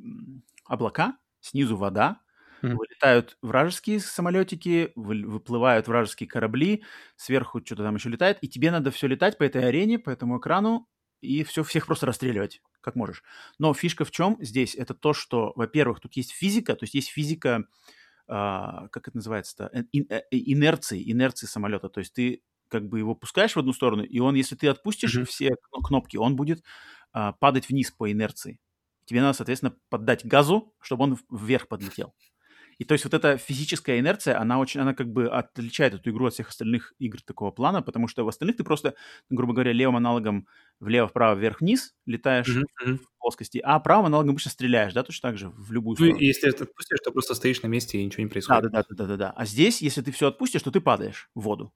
облака, 0.66 1.18
снизу 1.40 1.76
вода, 1.76 2.20
mm-hmm. 2.66 2.76
вылетают 2.76 3.38
вражеские 3.42 4.00
самолетики, 4.00 4.92
вы, 4.94 5.24
выплывают 5.26 5.88
вражеские 5.88 6.28
корабли, 6.28 6.84
сверху 7.16 7.60
что-то 7.64 7.82
там 7.82 7.94
еще 7.94 8.08
летает, 8.08 8.38
и 8.42 8.48
тебе 8.48 8.70
надо 8.70 8.90
все 8.90 9.06
летать 9.06 9.38
по 9.38 9.44
этой 9.44 9.66
арене, 9.66 9.98
по 9.98 10.10
этому 10.10 10.38
экрану, 10.38 10.88
и 11.20 11.44
все, 11.44 11.62
всех 11.62 11.86
просто 11.86 12.06
расстреливать, 12.06 12.62
как 12.80 12.94
можешь. 12.94 13.22
Но 13.58 13.72
фишка 13.74 14.04
в 14.04 14.10
чем 14.10 14.36
здесь? 14.40 14.74
Это 14.74 14.94
то, 14.94 15.12
что, 15.12 15.52
во-первых, 15.56 16.00
тут 16.00 16.14
есть 16.16 16.32
физика, 16.32 16.74
то 16.74 16.84
есть 16.84 16.94
есть 16.94 17.08
физика, 17.08 17.64
э, 18.28 18.32
как 18.32 19.08
это 19.08 19.16
называется-то, 19.16 19.70
э, 19.72 19.84
ин, 19.92 20.06
э, 20.10 20.22
инерции, 20.30 21.10
инерции 21.10 21.46
самолета. 21.46 21.88
То 21.88 22.00
есть 22.00 22.12
ты 22.12 22.42
как 22.68 22.88
бы 22.88 22.98
его 22.98 23.14
пускаешь 23.14 23.54
в 23.54 23.58
одну 23.58 23.72
сторону, 23.72 24.02
и 24.02 24.18
он, 24.18 24.34
если 24.34 24.56
ты 24.56 24.68
отпустишь 24.68 25.16
mm-hmm. 25.16 25.24
все 25.24 25.56
кнопки, 25.84 26.16
он 26.16 26.36
будет 26.36 26.64
а, 27.12 27.32
падать 27.32 27.68
вниз 27.68 27.90
по 27.90 28.10
инерции. 28.10 28.58
Тебе 29.04 29.20
надо, 29.20 29.34
соответственно, 29.34 29.76
поддать 29.88 30.26
газу, 30.26 30.74
чтобы 30.80 31.04
он 31.04 31.18
вверх 31.30 31.68
подлетел. 31.68 32.12
И 32.78 32.84
то 32.84 32.92
есть 32.92 33.04
вот 33.04 33.14
эта 33.14 33.38
физическая 33.38 33.98
инерция, 33.98 34.38
она 34.38 34.58
очень, 34.58 34.80
она 34.80 34.94
как 34.94 35.10
бы 35.10 35.28
отличает 35.28 35.94
эту 35.94 36.10
игру 36.10 36.26
от 36.26 36.34
всех 36.34 36.48
остальных 36.48 36.92
игр 36.98 37.20
такого 37.22 37.50
плана, 37.50 37.82
потому 37.82 38.06
что 38.06 38.24
в 38.24 38.28
остальных 38.28 38.56
ты 38.56 38.64
просто, 38.64 38.94
грубо 39.30 39.54
говоря, 39.54 39.72
левым 39.72 39.96
аналогом 39.96 40.46
влево-вправо, 40.80 41.38
вверх-вниз 41.38 41.94
летаешь 42.04 42.48
mm-hmm. 42.48 42.98
в 42.98 43.18
плоскости, 43.18 43.58
а 43.64 43.80
правым 43.80 44.06
аналогом 44.06 44.30
обычно 44.30 44.50
стреляешь, 44.50 44.92
да, 44.92 45.02
точно 45.02 45.30
так 45.30 45.38
же, 45.38 45.50
в 45.50 45.72
любую 45.72 45.96
сторону. 45.96 46.16
Ну, 46.16 46.20
если 46.20 46.50
ты 46.50 46.64
отпустишь, 46.64 46.98
то 47.02 47.10
просто 47.12 47.34
стоишь 47.34 47.62
на 47.62 47.68
месте 47.68 47.98
и 47.98 48.04
ничего 48.04 48.22
не 48.22 48.28
происходит. 48.28 48.70
Да-да-да. 48.72 49.30
А 49.30 49.46
здесь, 49.46 49.80
если 49.80 50.02
ты 50.02 50.12
все 50.12 50.28
отпустишь, 50.28 50.62
то 50.62 50.70
ты 50.70 50.80
падаешь 50.80 51.30
в 51.34 51.40
воду. 51.40 51.72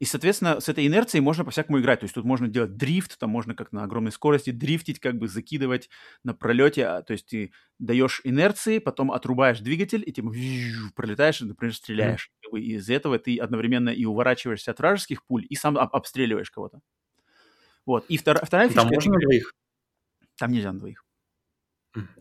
И, 0.00 0.06
соответственно, 0.06 0.60
с 0.60 0.68
этой 0.70 0.86
инерцией 0.86 1.20
можно 1.20 1.44
по-всякому 1.44 1.78
играть. 1.78 2.00
То 2.00 2.04
есть 2.04 2.14
тут 2.14 2.24
можно 2.24 2.48
делать 2.48 2.76
дрифт, 2.76 3.18
там 3.18 3.28
можно 3.28 3.54
как 3.54 3.70
на 3.70 3.84
огромной 3.84 4.12
скорости 4.12 4.50
дрифтить, 4.50 4.98
как 4.98 5.18
бы 5.18 5.28
закидывать 5.28 5.90
на 6.24 6.32
пролете. 6.32 6.86
А, 6.86 7.02
то 7.02 7.12
есть 7.12 7.26
ты 7.26 7.52
даешь 7.78 8.22
инерции, 8.24 8.78
потом 8.78 9.12
отрубаешь 9.12 9.60
двигатель, 9.60 10.02
и 10.04 10.10
тем 10.10 10.32
пролетаешь, 10.96 11.42
и, 11.42 11.44
например, 11.44 11.74
стреляешь. 11.74 12.30
Mm-hmm. 12.50 12.60
И 12.60 12.76
из 12.76 12.88
этого 12.88 13.18
ты 13.18 13.36
одновременно 13.36 13.90
и 13.90 14.06
уворачиваешься 14.06 14.70
от 14.70 14.78
вражеских 14.78 15.22
пуль, 15.26 15.44
и 15.46 15.54
сам 15.54 15.76
об- 15.76 15.94
обстреливаешь 15.94 16.50
кого-то. 16.50 16.80
Вот. 17.84 18.06
И 18.08 18.16
втор- 18.16 18.44
вторая 18.44 18.68
фишка... 18.68 18.82
Там 18.82 18.90
можно 18.90 19.12
на 19.12 19.20
двоих? 19.20 19.54
Там 20.38 20.50
нельзя 20.50 20.72
на 20.72 20.78
двоих. 20.78 21.04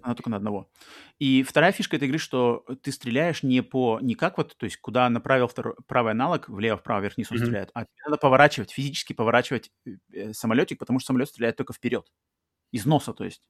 Она 0.02 0.16
только 0.16 0.30
на 0.30 0.38
одного. 0.38 0.72
И 1.20 1.44
вторая 1.44 1.72
фишка 1.72 1.96
этой 1.96 2.08
игры, 2.08 2.18
что 2.18 2.66
ты 2.82 2.92
стреляешь 2.92 3.44
не 3.44 3.62
по 3.62 4.00
не 4.02 4.16
как 4.16 4.38
вот, 4.38 4.58
то 4.58 4.66
есть 4.66 4.78
куда 4.78 5.10
направил 5.10 5.48
второй, 5.48 5.76
правый 5.88 6.14
аналог, 6.14 6.50
влево, 6.50 6.78
вправо, 6.78 7.02
вверх, 7.02 7.18
вниз 7.18 7.32
он 7.32 7.38
mm-hmm. 7.38 7.42
стреляет, 7.42 7.72
а 7.74 7.82
тебе 7.82 8.04
надо 8.06 8.18
поворачивать, 8.18 8.72
физически 8.72 9.14
поворачивать 9.14 9.72
э, 10.14 10.34
самолетик, 10.34 10.80
потому 10.80 11.00
что 11.00 11.08
самолет 11.08 11.30
стреляет 11.30 11.56
только 11.56 11.74
вперед. 11.74 12.12
Из 12.72 12.86
носа, 12.86 13.14
то 13.14 13.24
есть. 13.24 13.42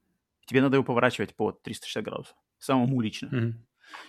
Тебе 0.46 0.62
надо 0.62 0.78
его 0.78 0.84
поворачивать 0.84 1.36
по 1.36 1.52
360 1.52 2.04
градусов. 2.04 2.36
Самому 2.58 3.02
лично. 3.02 3.28
Mm-hmm. 3.28 3.54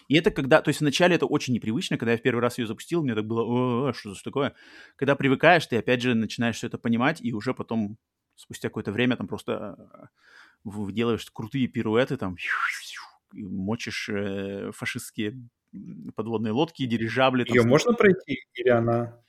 И 0.09 0.16
это 0.16 0.31
когда, 0.31 0.62
то 0.62 0.68
есть 0.68 0.81
вначале 0.81 1.16
это 1.16 1.27
очень 1.27 1.55
непривычно, 1.55 1.99
когда 1.99 2.12
я 2.12 2.18
в 2.18 2.23
первый 2.23 2.40
раз 2.40 2.59
ее 2.59 2.66
запустил, 2.66 3.03
мне 3.03 3.14
так 3.14 3.27
было, 3.27 3.90
О, 3.90 3.92
что 3.92 4.14
за 4.14 4.23
такое? 4.23 4.55
Когда 4.96 5.14
привыкаешь, 5.14 5.66
ты 5.66 5.77
опять 5.77 6.03
же 6.03 6.14
начинаешь 6.14 6.57
все 6.57 6.66
это 6.66 6.79
понимать, 6.79 7.20
и 7.20 7.33
уже 7.33 7.55
потом, 7.55 7.99
спустя 8.37 8.68
какое-то 8.68 8.92
время, 8.92 9.16
там 9.16 9.29
просто 9.29 10.11
делаешь 10.64 11.29
крутые 11.33 11.68
пируэты, 11.68 12.16
там, 12.16 12.37
мочишь 13.33 14.09
э, 14.09 14.70
фашистские 14.73 15.49
подводные 16.14 16.53
лодки, 16.53 16.85
дирижабли. 16.87 17.44
Ее 17.49 17.62
там, 17.62 17.70
можно 17.70 17.92
пройти 17.92 18.44
или 18.55 18.68
она... 18.68 19.20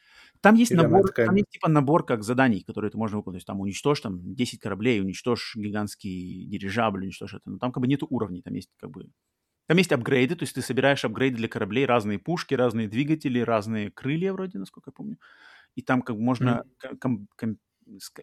Там 0.42 0.56
есть 0.56 0.72
Или 0.72 0.80
набор, 0.80 1.12
там 1.12 1.36
есть 1.36 1.50
типа 1.52 1.70
набор 1.70 2.04
как 2.04 2.24
заданий, 2.24 2.64
которые 2.64 2.90
ты 2.90 2.98
можно 2.98 3.18
выполнить. 3.18 3.46
Там 3.46 3.60
уничтожь 3.60 4.02
там 4.02 4.34
10 4.34 4.60
кораблей, 4.60 5.00
уничтожь 5.00 5.56
гигантский 5.56 6.48
дирижабль, 6.48 7.04
уничтожь 7.04 7.36
это. 7.36 7.48
Но 7.48 7.60
там 7.60 7.72
как 7.72 7.82
бы 7.82 7.88
нету 7.88 8.08
уровней, 8.10 8.42
там 8.42 8.56
есть 8.56 8.72
как 8.78 8.90
бы... 8.90 9.08
Там 9.68 9.78
есть 9.78 9.92
апгрейды, 9.92 10.36
то 10.36 10.44
есть 10.44 10.56
ты 10.56 10.64
собираешь 10.64 11.06
апгрейды 11.06 11.38
для 11.38 11.48
кораблей, 11.48 11.86
разные 11.86 12.18
пушки, 12.18 12.56
разные 12.56 12.90
двигатели, 12.90 13.40
разные 13.40 13.92
крылья 13.92 14.34
вроде, 14.34 14.58
насколько 14.58 14.90
я 14.90 14.94
помню. 14.94 15.18
И 15.76 15.84
там 15.84 16.02
как 16.02 16.16
бы 16.16 16.24
можно 16.24 16.66
mm-hmm. 16.82 16.98
ком- 16.98 17.28
ком- 17.38 17.58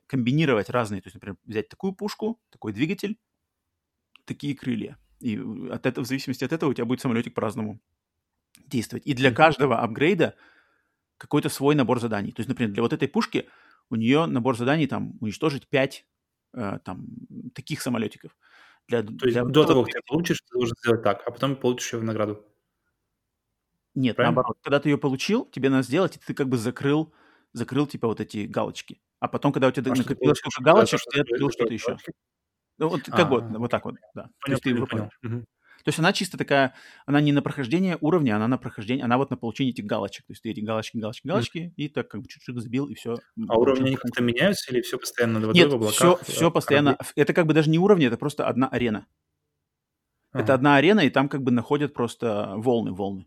комбинировать 0.06 0.70
разные, 0.70 1.00
то 1.00 1.06
есть, 1.06 1.14
например, 1.14 1.36
взять 1.44 1.68
такую 1.68 1.92
пушку, 1.92 2.40
такой 2.50 2.72
двигатель, 2.72 3.18
такие 4.24 4.54
крылья. 4.54 4.98
И 5.20 5.36
от 5.70 5.86
этого, 5.86 6.04
в 6.04 6.08
зависимости 6.08 6.44
от 6.44 6.52
этого 6.52 6.70
у 6.70 6.74
тебя 6.74 6.84
будет 6.84 7.00
самолетик 7.00 7.34
по-разному 7.34 7.80
действовать. 8.66 9.06
И 9.06 9.14
для 9.14 9.32
каждого 9.32 9.80
апгрейда 9.80 10.34
какой-то 11.16 11.48
свой 11.48 11.74
набор 11.74 12.00
заданий. 12.00 12.32
То 12.32 12.40
есть, 12.40 12.48
например, 12.48 12.72
для 12.72 12.82
вот 12.82 12.92
этой 12.92 13.08
пушки 13.08 13.48
у 13.90 13.96
нее 13.96 14.26
набор 14.26 14.56
заданий 14.56 14.86
там 14.86 15.16
уничтожить 15.20 15.66
5 15.68 16.06
э, 16.54 16.78
там 16.84 17.06
таких 17.54 17.82
самолетиков. 17.82 18.36
Для, 18.86 19.02
То 19.02 19.26
есть 19.26 19.34
для... 19.34 19.44
до 19.44 19.64
того, 19.64 19.84
как 19.84 19.92
ты 19.92 20.00
получишь, 20.06 20.40
ты 20.40 20.52
должен 20.52 20.76
сделать 20.78 21.02
так, 21.02 21.22
а 21.26 21.30
потом 21.30 21.56
получишь 21.56 21.92
ее 21.92 21.98
в 21.98 22.04
награду. 22.04 22.44
Нет, 23.94 24.16
Правильно? 24.16 24.36
наоборот. 24.36 24.58
Когда 24.62 24.78
ты 24.78 24.88
ее 24.90 24.98
получил, 24.98 25.44
тебе 25.46 25.70
надо 25.70 25.82
сделать, 25.82 26.16
и 26.16 26.20
ты 26.20 26.32
как 26.32 26.48
бы 26.48 26.56
закрыл, 26.56 27.12
закрыл 27.52 27.86
типа 27.86 28.06
вот 28.06 28.20
эти 28.20 28.46
галочки. 28.46 29.00
А 29.20 29.28
потом, 29.28 29.52
когда 29.52 29.68
у 29.68 29.70
тебя 29.70 29.92
а 29.92 29.96
накопилось 29.96 30.38
сколько 30.38 30.62
галочек, 30.62 31.00
ты 31.10 31.20
открыл 31.20 31.50
что-то 31.50 31.72
еще. 31.72 31.96
Ну, 32.78 32.88
вот 32.88 33.02
как 33.02 33.28
вот, 33.30 33.44
вот 33.44 33.70
так 33.70 33.84
вот, 33.84 33.96
да. 34.14 34.28
То 34.44 34.52
есть 34.52 34.62
ты. 34.62 34.74
Угу. 34.74 35.44
То 35.84 35.90
есть 35.90 35.98
она 36.00 36.12
чисто 36.12 36.36
такая, 36.36 36.74
она 37.06 37.20
не 37.20 37.32
на 37.32 37.40
прохождение 37.40 37.96
уровня, 38.00 38.36
она 38.36 38.48
на 38.48 38.58
прохождение, 38.58 39.04
она 39.04 39.16
вот 39.16 39.30
на 39.30 39.36
получение 39.36 39.72
этих 39.72 39.84
галочек. 39.84 40.26
То 40.26 40.32
есть 40.32 40.42
ты 40.42 40.50
эти 40.50 40.60
галочки, 40.60 40.98
галочки, 40.98 41.26
галочки, 41.26 41.58
mm. 41.58 41.72
и 41.76 41.88
так 41.88 42.08
как 42.08 42.20
бы 42.20 42.28
чуть-чуть 42.28 42.60
забил, 42.60 42.86
и 42.86 42.94
все. 42.94 43.16
А 43.48 43.56
уровни 43.56 43.94
как-то 43.94 44.22
меняются 44.22 44.72
или 44.72 44.80
все 44.82 44.98
постоянно 44.98 45.38
над 45.38 45.54
Нет, 45.54 45.70
в 45.70 45.74
облаках? 45.74 45.94
все, 45.94 46.18
все 46.24 46.50
постоянно. 46.50 46.94
Корабли? 46.94 47.12
Это 47.16 47.32
как 47.32 47.46
бы 47.46 47.54
даже 47.54 47.70
не 47.70 47.78
уровни, 47.78 48.06
это 48.06 48.16
просто 48.16 48.46
одна 48.46 48.68
арена. 48.68 49.06
Ага. 50.32 50.42
Это 50.42 50.54
одна 50.54 50.76
арена, 50.76 51.00
и 51.00 51.10
там 51.10 51.28
как 51.28 51.42
бы 51.42 51.52
находят 51.52 51.94
просто 51.94 52.52
волны, 52.56 52.92
волны. 52.92 53.26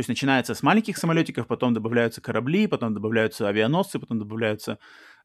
То 0.00 0.02
есть 0.02 0.08
начинается 0.08 0.54
с 0.54 0.62
маленьких 0.62 0.96
самолетиков, 0.96 1.46
потом 1.46 1.74
добавляются 1.74 2.22
корабли, 2.22 2.66
потом 2.66 2.94
добавляются 2.94 3.46
авианосцы, 3.46 3.98
потом 3.98 4.18
добавляются 4.18 4.78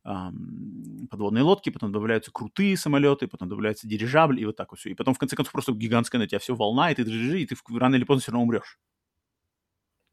эм, 0.03 1.07
подводные 1.09 1.43
лодки, 1.43 1.69
потом 1.69 1.93
добавляются 1.93 2.29
крутые 2.29 2.75
самолеты, 2.75 3.27
потом 3.27 3.47
добавляется 3.47 3.87
дирижабль, 3.87 4.41
и 4.41 4.45
вот 4.45 4.57
так 4.57 4.71
вот 4.71 4.81
все. 4.81 4.89
И 4.89 4.93
потом, 4.93 5.13
в 5.13 5.17
конце 5.17 5.37
концов, 5.37 5.53
просто 5.53 5.71
гигантская 5.71 6.19
на 6.19 6.27
тебя 6.27 6.39
все 6.39 6.55
волна, 6.55 6.91
и 6.91 6.95
ты 6.95 7.05
дрожишь, 7.05 7.39
и 7.39 7.45
ты 7.45 7.55
рано 7.79 7.95
или 7.95 8.03
поздно 8.03 8.21
все 8.21 8.31
равно 8.33 8.43
умрешь. 8.43 8.77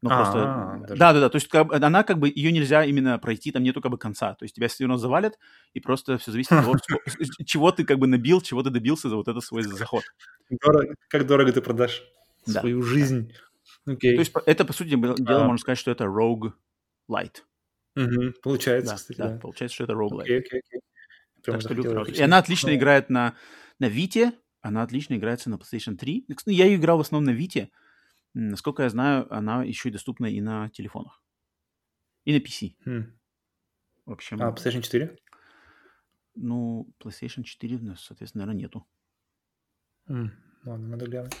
Ну, 0.01 0.09
а, 0.09 0.15
просто... 0.15 0.95
Да, 0.95 1.11
да, 1.11 1.19
да. 1.19 1.29
То 1.29 1.35
есть 1.35 1.49
как, 1.49 1.73
она 1.73 2.03
как 2.03 2.19
бы, 2.19 2.31
ее 2.33 2.53
нельзя 2.53 2.85
именно 2.85 3.19
пройти, 3.19 3.51
там 3.51 3.63
нету 3.63 3.81
как 3.81 3.91
бы 3.91 3.97
конца. 3.97 4.33
То 4.35 4.45
есть 4.45 4.55
тебя 4.55 4.69
все 4.69 4.85
равно 4.85 4.95
завалят, 4.95 5.37
и 5.73 5.81
просто 5.81 6.17
все 6.19 6.31
зависит 6.31 6.53
от 6.53 6.63
того, 6.63 6.77
чего 7.45 7.73
ты 7.73 7.83
как 7.83 7.99
бы 7.99 8.07
набил, 8.07 8.39
чего 8.39 8.63
ты 8.63 8.69
добился 8.69 9.09
за 9.09 9.17
вот 9.17 9.27
этот 9.27 9.43
свой 9.43 9.63
заход. 9.63 10.03
Как 11.09 11.27
дорого 11.27 11.51
ты 11.51 11.61
продашь 11.61 12.01
свою 12.45 12.81
жизнь. 12.81 13.33
Okay. 13.87 14.15
То 14.15 14.19
есть 14.19 14.33
это, 14.45 14.65
по 14.65 14.73
сути 14.73 14.89
дела, 14.89 15.15
а. 15.43 15.45
можно 15.45 15.57
сказать, 15.57 15.77
что 15.77 15.91
это 15.91 16.05
Rogue 16.05 16.53
Light. 17.09 17.41
Угу. 17.95 18.33
Получается, 18.41 18.91
да, 18.91 18.95
кстати, 18.95 19.17
да, 19.17 19.29
да. 19.29 19.39
Получается, 19.39 19.75
что 19.75 19.83
это 19.83 19.93
Rogue 19.93 20.19
Light. 20.19 20.27
Okay, 20.27 20.39
okay, 20.39 20.59
okay. 20.59 20.79
Так 21.43 21.61
что 21.61 21.73
люблю 21.73 22.05
И 22.05 22.21
она 22.21 22.37
отлично 22.37 22.69
Но... 22.69 22.75
играет 22.75 23.09
на, 23.09 23.35
на 23.79 23.89
Vita, 23.89 24.33
она 24.61 24.81
отлично 24.81 25.15
играется 25.15 25.49
на 25.49 25.55
PlayStation 25.55 25.97
3. 25.97 26.27
Я 26.45 26.65
ее 26.65 26.77
играл 26.77 26.97
в 26.97 27.01
основном 27.01 27.33
на 27.33 27.37
Vita. 27.37 27.69
Насколько 28.33 28.83
я 28.83 28.89
знаю, 28.89 29.31
она 29.31 29.63
еще 29.63 29.89
и 29.89 29.91
доступна 29.91 30.25
и 30.27 30.39
на 30.41 30.69
телефонах. 30.69 31.21
И 32.23 32.33
на 32.33 32.37
PC. 32.37 32.75
Хм. 32.85 33.13
В 34.05 34.11
общем... 34.11 34.41
А 34.41 34.51
PlayStation 34.51 34.81
4? 34.81 35.17
Ну, 36.35 36.89
PlayStation 36.99 37.43
4 37.43 37.75
у 37.75 37.83
нас, 37.83 38.01
соответственно, 38.01 38.45
наверное, 38.45 38.61
нету. 38.61 38.87
Ладно, 40.07 40.87
надо 40.87 41.05
глянуть. 41.05 41.33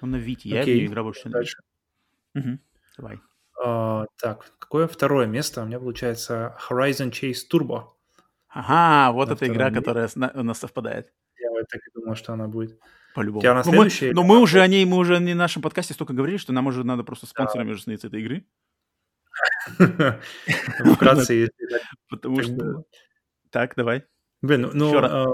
Он 0.00 0.12
на 0.12 0.16
Vita. 0.16 0.42
Я 0.44 0.62
в 0.62 0.66
нее 0.66 0.86
играл 0.86 1.04
больше. 1.04 1.28
Дальше. 1.28 1.58
Угу. 2.34 2.58
Давай. 2.98 3.20
Uh, 3.64 4.06
так, 4.20 4.52
какое 4.58 4.86
второе 4.86 5.26
место? 5.26 5.62
У 5.62 5.66
меня 5.66 5.78
получается 5.78 6.56
Horizon 6.68 7.10
Chase 7.10 7.38
Turbo. 7.52 7.94
Ага, 8.48 9.12
вот 9.12 9.30
эта 9.30 9.46
игра, 9.46 9.68
месте. 9.68 9.80
которая 9.80 10.10
у 10.34 10.42
нас 10.42 10.58
совпадает. 10.58 11.12
Я 11.38 11.50
вот 11.50 11.68
так 11.68 11.80
и 11.86 11.90
думал, 11.92 12.14
что 12.14 12.32
она 12.32 12.48
будет. 12.48 12.78
По-любому. 13.14 13.42
но 13.42 13.62
ну, 13.64 13.72
мы, 13.72 14.12
но 14.12 14.22
мы 14.22 14.38
уже 14.38 14.60
о 14.60 14.66
ней, 14.66 14.84
мы 14.84 14.96
уже 14.96 15.18
не 15.18 15.32
в 15.32 15.36
нашем 15.36 15.60
подкасте 15.62 15.94
столько 15.94 16.12
говорили, 16.12 16.36
что 16.36 16.52
нам 16.52 16.66
уже 16.66 16.84
надо 16.84 17.02
просто 17.02 17.26
спонсорами 17.26 17.72
уже 17.72 17.82
становиться 17.82 18.06
этой 18.06 18.20
игры. 18.20 18.44
Вкратце, 20.94 21.34
если 21.34 21.80
Потому 22.08 22.42
что... 22.42 22.84
Так, 23.50 23.74
давай. 23.76 24.04
Блин, 24.40 24.70
ну, 24.72 24.96
а, 24.98 25.26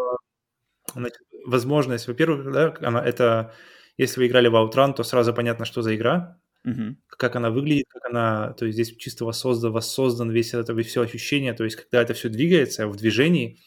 возможность, 1.45 2.09
во-первых, 2.09 2.51
да, 2.53 2.74
она, 2.80 3.05
это, 3.05 3.53
если 3.99 4.20
вы 4.20 4.28
играли 4.28 4.49
в 4.49 4.55
Outrun, 4.55 4.95
то 4.95 5.03
сразу 5.03 5.34
понятно, 5.34 5.64
что 5.64 5.82
за 5.82 5.95
игра, 5.95 6.38
Угу. 6.64 6.96
Как 7.08 7.36
она 7.36 7.50
выглядит, 7.50 7.86
как 7.88 8.04
она, 8.06 8.54
то 8.54 8.64
есть 8.64 8.76
здесь 8.76 8.96
чисто 8.96 9.24
воссоздан, 9.24 9.72
воссоздан 9.72 10.30
весь 10.30 10.54
это 10.54 10.74
все 10.82 11.02
ощущение, 11.02 11.52
то 11.52 11.64
есть 11.64 11.76
когда 11.76 12.00
это 12.02 12.14
все 12.14 12.28
двигается 12.30 12.88
в 12.88 12.96
движении, 12.96 13.58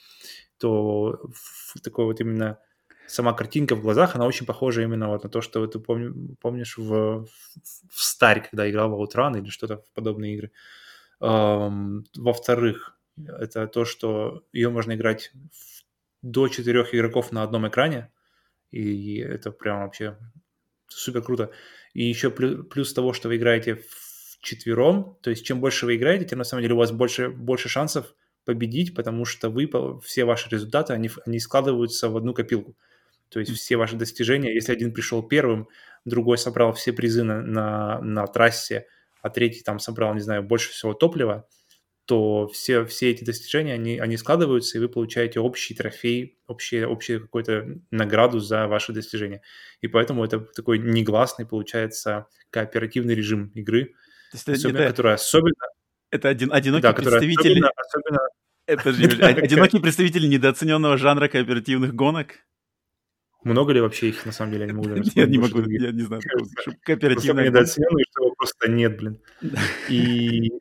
то 0.57 1.19
такой 1.83 2.05
вот 2.05 2.19
именно 2.21 2.59
сама 3.07 3.33
картинка 3.33 3.75
в 3.75 3.81
глазах, 3.81 4.15
она 4.15 4.25
очень 4.25 4.45
похожа 4.45 4.81
именно 4.83 5.09
вот 5.09 5.23
на 5.23 5.29
то, 5.29 5.41
что 5.41 5.65
ты 5.67 5.79
помни, 5.79 6.35
помнишь 6.41 6.77
в, 6.77 7.25
в, 7.25 7.27
в 7.89 8.19
когда 8.19 8.69
играл 8.69 8.89
в 8.89 9.01
Outrun 9.01 9.39
или 9.39 9.49
что-то 9.49 9.77
в 9.77 9.91
подобные 9.93 10.35
игры. 10.35 10.51
Эм, 11.21 12.05
во-вторых, 12.15 12.97
Это 13.39 13.67
то, 13.67 13.85
что 13.85 14.43
ее 14.53 14.69
можно 14.69 14.93
играть 14.93 15.31
до 16.21 16.47
четырех 16.49 16.93
игроков 16.93 17.31
на 17.31 17.43
одном 17.43 17.67
экране, 17.67 18.11
и 18.71 19.17
это 19.19 19.51
прям 19.51 19.81
вообще 19.83 20.17
супер 20.87 21.21
круто. 21.23 21.51
И 21.97 22.03
еще 22.03 22.29
плюс, 22.29 22.63
плюс 22.67 22.93
того, 22.93 23.11
что 23.11 23.27
вы 23.27 23.37
играете 23.37 23.73
в 23.73 24.37
четвером, 24.41 25.17
то 25.23 25.31
есть 25.31 25.43
чем 25.43 25.59
больше 25.59 25.87
вы 25.87 25.95
играете, 25.95 26.25
тем 26.25 26.37
на 26.37 26.43
самом 26.43 26.61
деле 26.61 26.75
у 26.75 26.77
вас 26.77 26.91
больше, 26.91 27.29
больше 27.29 27.69
шансов 27.69 28.13
победить, 28.45 28.93
потому 28.93 29.25
что 29.25 29.49
вы, 29.49 29.67
все 30.03 30.23
ваши 30.23 30.47
результаты, 30.51 30.93
они, 30.93 31.09
они 31.25 31.39
складываются 31.39 32.07
в 32.09 32.15
одну 32.15 32.35
копилку. 32.35 32.77
То 33.29 33.39
есть 33.39 33.51
все 33.51 33.77
ваши 33.77 33.95
достижения, 33.95 34.53
если 34.53 34.73
один 34.73 34.93
пришел 34.93 35.23
первым, 35.23 35.69
другой 36.05 36.37
собрал 36.37 36.71
все 36.73 36.93
призы 36.93 37.23
на, 37.23 37.41
на, 37.41 37.99
на 38.01 38.27
трассе, 38.27 38.85
а 39.23 39.31
третий 39.31 39.63
там 39.63 39.79
собрал, 39.79 40.13
не 40.13 40.21
знаю, 40.21 40.43
больше 40.43 40.69
всего 40.69 40.93
топлива, 40.93 41.49
то 42.08 42.47
все, 42.47 42.86
все 42.86 43.12
эти 43.12 43.26
достижения, 43.26 43.74
они, 43.74 43.99
они 43.99 44.16
складываются, 44.16 44.78
и 44.78 44.82
вы 44.82 44.88
получаете 44.88 45.41
общий 45.41 45.76
трофей, 45.76 46.39
общее, 46.47 46.88
общую 46.88 47.22
какую-то 47.22 47.80
награду 47.91 48.39
за 48.39 48.68
ваши 48.68 48.93
достижения. 48.93 49.41
И 49.82 49.89
поэтому 49.89 50.24
это 50.24 50.39
такой 50.39 50.80
негласный, 50.80 51.45
получается, 51.45 52.28
кооперативный 52.49 53.14
режим 53.14 53.51
игры, 53.55 53.93
То 54.32 54.38
есть 54.38 54.47
особенно, 54.47 54.78
это, 54.78 54.89
который 54.89 55.14
особенно... 55.16 55.66
это 56.10 56.30
один, 56.30 56.53
одинокий 56.53 56.84
Да, 56.84 56.93
представитель... 56.93 57.51
особенно, 57.51 57.72
особенно 57.76 58.20
же 59.18 59.24
одинокий 59.43 59.80
представитель 59.80 60.30
недооцененного 60.30 60.97
жанра 60.97 61.28
кооперативных 61.28 61.93
гонок. 61.93 62.36
много 63.43 63.74
ли 63.74 63.82
вообще 63.82 64.10
их, 64.10 64.26
на 64.26 64.32
самом 64.32 64.53
деле, 64.53 64.66
я 64.66 64.72
не 64.72 64.74
могу 64.74 65.01
вспомнить 65.01 65.30
не 65.30 65.38
могу, 65.39 65.62
я 65.70 65.91
не 65.91 66.03
знаю, 66.03 66.22
гонка. 66.34 66.72
недооцененные, 67.49 68.05
что 68.12 68.24
его 68.24 68.36
просто 68.36 68.72
нет, 68.72 68.97
блин. 68.97 69.20
И, 69.89 70.51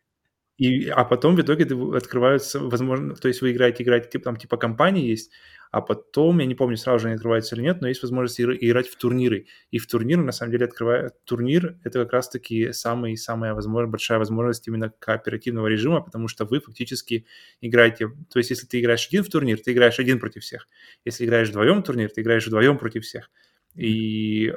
и, 0.59 0.89
а 0.89 1.05
потом 1.05 1.37
в 1.37 1.41
итоге 1.41 1.65
открываются, 1.97 2.61
возможно, 2.61 3.15
то 3.15 3.29
есть 3.29 3.43
вы 3.43 3.53
играете, 3.53 3.83
играете, 3.85 4.09
типа, 4.11 4.25
там 4.25 4.37
типа 4.37 4.57
компании 4.57 5.07
есть, 5.07 5.31
а 5.71 5.83
потом, 5.83 6.39
я 6.39 6.47
не 6.47 6.55
помню, 6.55 6.77
сразу 6.77 7.01
же 7.01 7.07
они 7.09 7.17
открываются 7.17 7.55
или 7.57 7.63
нет, 7.63 7.81
но 7.83 7.89
есть 7.89 8.03
возможность 8.03 8.41
игр- 8.41 8.57
играть 8.59 8.89
в 8.89 8.97
турниры. 8.97 9.47
И 9.71 9.79
в 9.79 9.87
турниры, 9.87 10.23
на 10.23 10.33
самом 10.33 10.53
деле, 10.53 10.65
открывает 10.67 11.13
турнир, 11.25 11.79
это 11.85 12.01
как 12.05 12.13
раз-таки 12.15 12.73
самый, 12.73 13.17
самая 13.17 13.53
возможно, 13.55 13.89
большая 13.91 14.19
возможность 14.19 14.67
именно 14.69 14.91
кооперативного 14.99 15.67
режима, 15.67 16.01
потому 16.01 16.29
что 16.29 16.45
вы 16.47 16.61
фактически 16.61 17.27
играете, 17.61 18.09
то 18.33 18.39
есть 18.39 18.51
если 18.51 18.67
ты 18.67 18.81
играешь 18.81 19.07
один 19.09 19.25
в 19.25 19.29
турнир, 19.29 19.59
ты 19.61 19.73
играешь 19.73 19.99
один 19.99 20.19
против 20.21 20.43
всех. 20.43 20.67
Если 21.05 21.25
играешь 21.27 21.49
вдвоем 21.51 21.83
в 21.83 21.85
турнир, 21.87 22.11
ты 22.11 22.23
играешь 22.23 22.47
вдвоем 22.47 22.79
против 22.79 23.05
всех. 23.05 23.31
И 23.75 24.55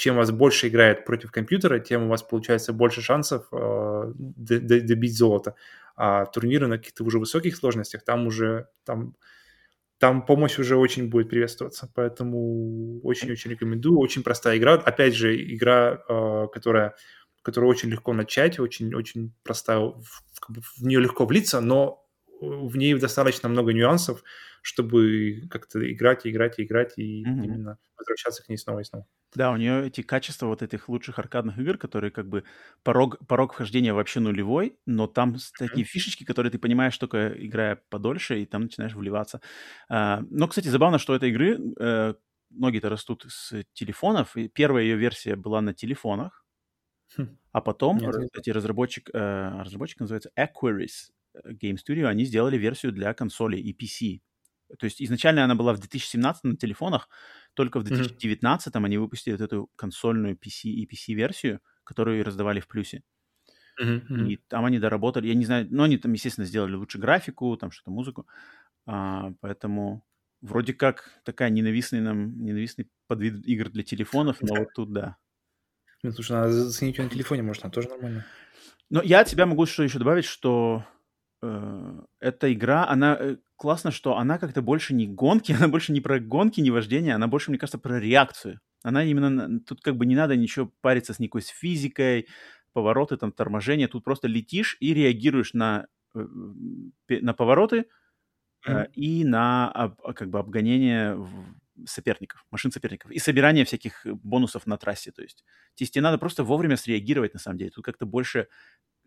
чем 0.00 0.16
вас 0.16 0.30
больше 0.30 0.68
играет 0.68 1.04
против 1.04 1.30
компьютера, 1.30 1.78
тем 1.78 2.04
у 2.04 2.08
вас 2.08 2.22
получается 2.22 2.72
больше 2.72 3.02
шансов 3.02 3.46
э, 3.52 4.12
добить 4.16 5.14
золото. 5.14 5.56
А 5.94 6.24
турниры 6.24 6.68
на 6.68 6.78
каких-то 6.78 7.04
уже 7.04 7.18
высоких 7.18 7.54
сложностях, 7.54 8.02
там 8.02 8.26
уже 8.26 8.68
там, 8.86 9.14
там 9.98 10.24
помощь 10.24 10.58
уже 10.58 10.76
очень 10.76 11.10
будет 11.10 11.28
приветствоваться. 11.28 11.92
Поэтому 11.94 13.02
очень-очень 13.02 13.50
рекомендую. 13.50 13.98
Очень 13.98 14.22
простая 14.22 14.56
игра. 14.56 14.76
Опять 14.76 15.14
же, 15.14 15.36
игра, 15.36 16.02
э, 16.08 16.46
которая, 16.50 16.94
которую 17.42 17.68
очень 17.68 17.90
легко 17.90 18.14
начать, 18.14 18.58
очень-очень 18.58 19.34
простая, 19.42 19.80
в, 19.80 20.24
в 20.78 20.82
нее 20.82 21.00
легко 21.00 21.26
влиться, 21.26 21.60
но 21.60 22.08
в 22.40 22.76
ней 22.76 22.94
достаточно 22.94 23.48
много 23.48 23.72
нюансов, 23.72 24.22
чтобы 24.62 25.42
как-то 25.50 25.80
играть, 25.92 26.26
и 26.26 26.30
играть, 26.30 26.58
и 26.58 26.64
играть, 26.64 26.98
и 26.98 27.24
Мгм. 27.24 27.40
именно 27.40 27.78
возвращаться 27.98 28.42
к 28.44 28.48
ней 28.48 28.56
снова 28.58 28.80
и 28.80 28.84
снова. 28.84 29.06
Да, 29.36 29.52
у 29.52 29.56
нее 29.56 29.86
эти 29.86 30.02
качества 30.02 30.46
вот 30.46 30.60
этих 30.60 30.88
лучших 30.88 31.20
аркадных 31.20 31.56
игр, 31.58 31.78
которые 31.78 32.10
как 32.10 32.28
бы 32.28 32.42
порог, 32.82 33.16
порог 33.28 33.52
вхождения 33.52 33.94
вообще 33.94 34.18
нулевой, 34.18 34.76
но 34.86 35.06
там 35.06 35.36
такие 35.56 35.84
фишечки, 35.86 36.24
которые 36.24 36.50
ты 36.50 36.58
понимаешь 36.58 36.98
только 36.98 37.28
играя 37.46 37.76
подольше, 37.90 38.42
и 38.42 38.46
там 38.46 38.62
начинаешь 38.62 38.94
вливаться. 38.94 39.40
А, 39.88 40.22
но, 40.30 40.48
кстати, 40.48 40.66
забавно, 40.66 40.98
что 40.98 41.14
этой 41.14 41.30
игры 41.30 41.56
э, 41.78 42.14
ноги-то 42.50 42.88
растут 42.88 43.24
с 43.28 43.62
телефонов, 43.72 44.36
и 44.36 44.48
первая 44.48 44.82
ее 44.82 44.96
версия 44.96 45.36
была 45.36 45.60
на 45.60 45.74
телефонах, 45.74 46.44
Хм. 47.16 47.36
а 47.52 47.60
потом, 47.60 48.00
Нет, 48.00 48.16
кстати, 48.32 48.50
разработчик, 48.50 49.10
э, 49.12 49.62
разработчик 49.62 50.00
называется 50.00 50.30
Aquaris 50.38 51.10
э, 51.10 51.19
Game 51.34 51.76
Studio, 51.76 52.06
они 52.06 52.24
сделали 52.24 52.56
версию 52.58 52.92
для 52.92 53.14
консолей 53.14 53.60
и 53.60 53.72
PC. 53.72 54.22
То 54.78 54.84
есть 54.84 55.02
изначально 55.02 55.44
она 55.44 55.54
была 55.56 55.72
в 55.74 55.78
2017 55.78 56.44
на 56.44 56.56
телефонах, 56.56 57.08
только 57.54 57.80
в 57.80 57.84
Мгм. 57.90 58.10
2019 58.10 58.84
они 58.84 58.98
выпустили 58.98 59.32
вот 59.34 59.40
эту 59.42 59.70
консольную 59.76 60.36
PC 60.36 60.70
и 60.70 60.86
PC-версию, 60.86 61.60
которую 61.84 62.24
раздавали 62.24 62.60
в 62.60 62.68
плюсе. 62.68 63.02
Мгм. 63.80 64.30
И 64.30 64.36
там 64.48 64.64
они 64.64 64.78
доработали, 64.78 65.28
я 65.28 65.34
не 65.34 65.44
знаю, 65.46 65.68
ну, 65.70 65.84
они 65.84 65.96
там, 65.96 66.12
естественно, 66.12 66.46
сделали 66.46 66.74
лучше 66.74 66.98
графику, 66.98 67.56
там 67.56 67.70
что-то, 67.70 67.90
музыку. 67.92 68.26
А, 68.86 69.32
поэтому 69.40 70.04
вроде 70.42 70.74
как 70.74 71.20
такая 71.24 71.50
ненавистный 71.50 72.00
нам, 72.00 72.42
ненавистный 72.44 72.90
подвид 73.06 73.46
игр 73.46 73.70
для 73.70 73.84
телефонов, 73.84 74.42
но 74.42 74.56
вот 74.56 74.72
тут 74.74 74.92
да. 74.92 75.18
Блин, 76.02 76.12
слушай, 76.14 76.32
надо 76.32 76.52
заценить 76.52 76.98
ее 76.98 77.04
на 77.04 77.10
телефоне, 77.10 77.42
может, 77.42 77.64
она 77.64 77.72
тоже 77.72 77.88
нормально. 77.88 78.26
Но 78.90 79.02
я 79.02 79.20
от 79.20 79.28
себя 79.28 79.46
могу 79.46 79.66
что 79.66 79.82
еще 79.82 79.98
добавить, 79.98 80.24
что 80.24 80.84
э, 80.84 80.99
эта 81.42 82.52
игра, 82.52 82.86
она 82.86 83.16
э, 83.18 83.36
классно, 83.56 83.90
что 83.90 84.16
она 84.16 84.38
как-то 84.38 84.62
больше 84.62 84.94
не 84.94 85.06
гонки, 85.06 85.52
она 85.58 85.68
больше 85.68 85.92
не 85.92 86.00
про 86.00 86.18
гонки, 86.20 86.60
не 86.60 86.70
вождение, 86.70 87.14
она 87.14 87.28
больше, 87.28 87.50
мне 87.50 87.58
кажется, 87.58 87.78
про 87.78 87.98
реакцию. 88.00 88.60
Она 88.82 89.04
именно 89.04 89.60
тут 89.60 89.82
как 89.82 89.96
бы 89.96 90.06
не 90.06 90.16
надо 90.16 90.36
ничего 90.36 90.72
париться 90.80 91.12
с 91.14 91.18
никакой 91.18 91.42
с 91.42 91.48
физикой, 91.48 92.28
повороты, 92.72 93.16
там 93.16 93.32
торможение, 93.32 93.88
тут 93.88 94.04
просто 94.04 94.28
летишь 94.28 94.76
и 94.80 94.94
реагируешь 94.94 95.54
на 95.54 95.86
э, 96.14 96.26
на 97.08 97.34
повороты 97.34 97.86
э, 98.66 98.72
Мгм. 98.72 98.86
и 98.94 99.24
на 99.24 99.94
как 100.14 100.30
бы 100.30 100.38
обгонение 100.38 101.16
соперников, 101.86 102.44
машин 102.50 102.70
соперников 102.72 103.10
и 103.10 103.18
собирание 103.18 103.64
всяких 103.64 104.04
э, 104.06 104.12
бонусов 104.12 104.66
на 104.66 104.76
трассе. 104.76 105.12
То 105.12 105.22
есть, 105.22 105.38
то 105.76 105.82
есть 105.82 105.94
тебе 105.94 106.02
надо 106.02 106.18
просто 106.18 106.44
вовремя 106.44 106.76
среагировать 106.76 107.32
на 107.34 107.40
самом 107.40 107.58
деле. 107.58 107.70
Тут 107.70 107.84
как-то 107.84 108.06
больше 108.06 108.48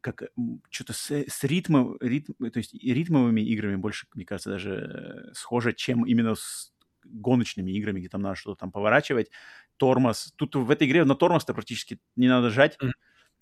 как 0.03 0.23
что-то 0.69 0.93
с, 0.93 1.11
с 1.11 1.43
ритмом, 1.45 1.97
ритм, 2.01 2.33
то 2.51 2.59
есть 2.59 2.73
ритмовыми 2.75 3.41
играми 3.41 3.77
больше, 3.77 4.07
мне 4.15 4.25
кажется, 4.25 4.51
даже 4.51 5.29
э, 5.31 5.33
схоже, 5.33 5.73
чем 5.73 6.05
именно 6.05 6.35
с 6.35 6.73
гоночными 7.05 7.71
играми, 7.71 7.99
где 8.01 8.09
там 8.09 8.21
надо 8.21 8.35
что-то 8.35 8.61
там 8.61 8.71
поворачивать, 8.71 9.31
тормоз. 9.77 10.33
Тут 10.37 10.55
в 10.55 10.71
этой 10.71 10.87
игре 10.87 11.05
на 11.05 11.15
тормоз-то 11.15 11.53
практически 11.55 11.99
не 12.15 12.27
надо 12.29 12.51
жать, 12.51 12.79
Мгм. 12.81 12.91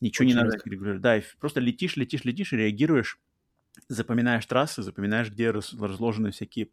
ничего 0.01 0.25
не 0.27 0.33
Очень 0.33 0.35
надо 0.35 0.51
редко. 0.51 0.65
регулировать. 0.65 1.01
Да, 1.01 1.21
просто 1.39 1.59
летишь, 1.61 1.95
летишь, 1.97 2.25
летишь 2.25 2.53
и 2.53 2.57
реагируешь, 2.57 3.19
запоминаешь 3.87 4.45
трассы, 4.45 4.81
запоминаешь, 4.81 5.29
где 5.29 5.51
раз- 5.51 5.73
разложены 5.73 6.31
всякие, 6.31 6.69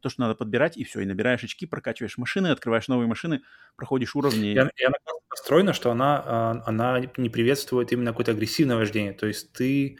то, 0.00 0.08
что 0.08 0.20
надо 0.22 0.34
подбирать, 0.34 0.76
и 0.76 0.84
все, 0.84 1.00
и 1.00 1.06
набираешь 1.06 1.44
очки, 1.44 1.66
прокачиваешь 1.66 2.18
машины, 2.18 2.48
открываешь 2.48 2.88
новые 2.88 3.06
машины, 3.06 3.42
проходишь 3.76 4.14
уровни. 4.14 4.52
И 4.54 4.58
она, 4.58 4.70
и 4.76 4.84
она 4.84 4.96
построена, 5.28 5.72
что 5.72 5.90
она, 5.90 6.22
а, 6.24 6.62
она 6.66 7.00
не 7.16 7.28
приветствует 7.28 7.92
именно 7.92 8.10
какое-то 8.10 8.32
агрессивное 8.32 8.76
вождение. 8.76 9.12
То 9.12 9.26
есть 9.26 9.52
ты, 9.52 9.98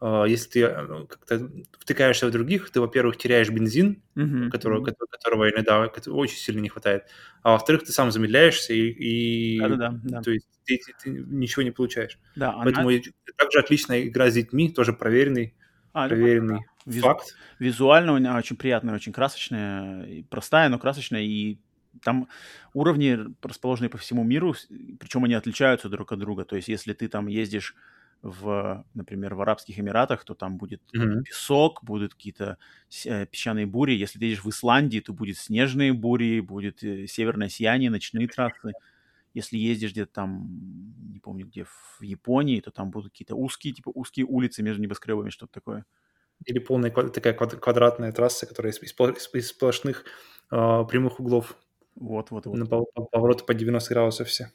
а, 0.00 0.24
если 0.24 0.50
ты 0.50 0.64
а, 0.64 1.06
как-то 1.06 1.50
втыкаешься 1.78 2.26
в 2.26 2.30
других, 2.30 2.70
ты, 2.70 2.80
во-первых, 2.80 3.16
теряешь 3.16 3.50
бензин, 3.50 4.02
Мгм, 4.14 4.50
которого, 4.50 4.84
ко- 4.84 4.94
которого 5.10 5.50
иногда 5.50 5.80
очень 5.84 6.36
сильно 6.36 6.60
не 6.60 6.68
хватает, 6.68 7.04
а 7.42 7.52
во-вторых, 7.52 7.84
ты 7.84 7.92
сам 7.92 8.10
замедляешься, 8.10 8.72
и, 8.72 8.90
и, 8.90 9.60
да. 9.76 10.22
то 10.22 10.30
есть 10.30 10.46
ты, 10.64 10.78
ты- 10.78 10.94
ты 11.02 11.10
ничего 11.10 11.62
не 11.62 11.70
получаешь. 11.70 12.18
Да, 12.36 12.52
она... 12.54 12.64
Поэтому 12.64 12.90
и- 12.90 13.02
также 13.36 13.58
отличная 13.58 14.02
игра 14.02 14.30
с 14.30 14.34
детьми, 14.34 14.70
тоже 14.70 14.92
проверенный, 14.92 15.54
А, 15.92 16.06
это 16.08 16.16
проверенный 16.16 16.60
Визу- 16.86 17.02
факт. 17.02 17.36
Визуально 17.58 18.16
она 18.16 18.36
очень 18.38 18.56
приятная, 18.56 18.94
очень 18.94 19.12
красочная, 19.12 20.24
простая, 20.30 20.68
но 20.68 20.78
красочная, 20.78 21.22
и 21.22 21.58
там 22.02 22.28
уровни 22.74 23.18
расположены 23.42 23.88
по 23.90 23.98
всему 23.98 24.24
миру, 24.24 24.54
причем 24.98 25.24
они 25.24 25.34
отличаются 25.34 25.88
друг 25.88 26.12
от 26.12 26.18
друга. 26.18 26.44
То 26.44 26.56
есть, 26.56 26.68
если 26.68 26.92
ты 26.94 27.08
там 27.08 27.26
ездишь 27.28 27.74
в, 28.22 28.84
например, 28.94 29.34
в 29.34 29.42
Арабских 29.42 29.78
Эмиратах, 29.78 30.24
то 30.24 30.34
там 30.34 30.56
будет 30.58 30.82
Мгм. 30.94 31.24
песок, 31.24 31.84
будут 31.84 32.14
какие-то 32.14 32.58
э, 33.06 33.26
песчаные 33.26 33.66
бури. 33.66 33.92
Если 33.94 34.18
ты 34.18 34.24
едешь 34.26 34.44
в 34.44 34.48
Исландии, 34.50 35.00
то 35.00 35.12
будет 35.12 35.38
снежные 35.38 35.92
бури, 35.92 36.40
будет 36.40 36.82
э, 36.82 37.06
северное 37.06 37.48
сияние, 37.48 37.90
ночные 37.90 38.28
трассы. 38.28 38.74
Если 39.34 39.56
ездишь 39.56 39.92
где-то 39.92 40.12
там, 40.12 40.48
не 41.12 41.18
помню 41.20 41.46
где, 41.46 41.64
в 41.64 42.02
Японии, 42.02 42.60
то 42.60 42.70
там 42.70 42.90
будут 42.90 43.12
какие-то 43.12 43.34
узкие, 43.34 43.72
типа 43.74 43.90
узкие 43.94 44.26
улицы 44.26 44.62
между 44.62 44.82
небоскребами, 44.82 45.30
что-то 45.30 45.52
такое. 45.52 45.84
Или 46.44 46.58
полная 46.58 46.90
такая 46.90 47.34
квад- 47.34 47.56
квадратная 47.58 48.12
трасса, 48.12 48.46
которая 48.46 48.72
из, 48.72 48.82
из 48.82 48.92
из- 48.92 49.48
сплошных 49.48 50.04
а, 50.50 50.84
прямых 50.84 51.20
углов. 51.20 51.56
Вот, 51.94 52.30
вот, 52.30 52.46
вот. 52.46 52.56
На 52.56 52.64
пов- 52.64 52.86
пов- 52.96 53.06
повороты 53.10 53.44
по 53.44 53.54
90 53.54 53.90
градусов 53.94 54.28
все. 54.28 54.50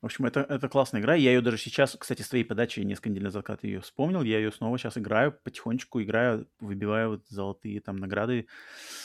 В 0.00 0.06
общем, 0.06 0.26
это, 0.26 0.40
это 0.48 0.68
классная 0.68 1.00
игра. 1.00 1.14
Я 1.16 1.32
ее 1.32 1.40
даже 1.40 1.58
сейчас, 1.58 1.96
кстати, 1.98 2.22
с 2.22 2.28
твоей 2.28 2.44
подачи 2.44 2.78
несколько 2.80 3.08
недель 3.10 3.24
назад, 3.24 3.44
когда 3.44 3.56
ты 3.62 3.66
ее 3.66 3.80
вспомнил, 3.80 4.22
я 4.22 4.38
ее 4.38 4.52
снова 4.52 4.78
сейчас 4.78 4.96
играю, 4.96 5.32
потихонечку 5.42 6.00
играю, 6.00 6.46
выбиваю 6.60 7.10
вот 7.10 7.26
золотые 7.28 7.80
там 7.80 7.96
награды. 7.96 8.46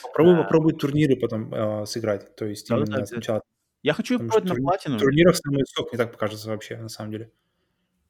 Попробуй, 0.03 0.35
А. 0.35 0.43
попробуй 0.43 0.73
турниры 0.73 1.15
потом 1.15 1.51
а, 1.51 1.85
сыграть. 1.87 2.35
То 2.35 2.45
есть 2.45 2.67
Да-да-да, 2.69 2.83
именно 2.85 2.97
обязательно. 2.97 3.21
сначала. 3.23 3.41
Я 3.83 3.93
хочу 3.93 4.17
Потому 4.17 4.31
что 4.31 4.41
попробовать 4.41 4.59
на 4.59 4.71
платину. 4.71 4.99
турниров 4.99 5.37
самый 5.37 5.65
сок, 5.67 5.91
мне 5.91 5.97
так 5.97 6.11
покажется 6.11 6.49
вообще, 6.49 6.77
на 6.77 6.89
самом 6.89 7.11
деле. 7.11 7.31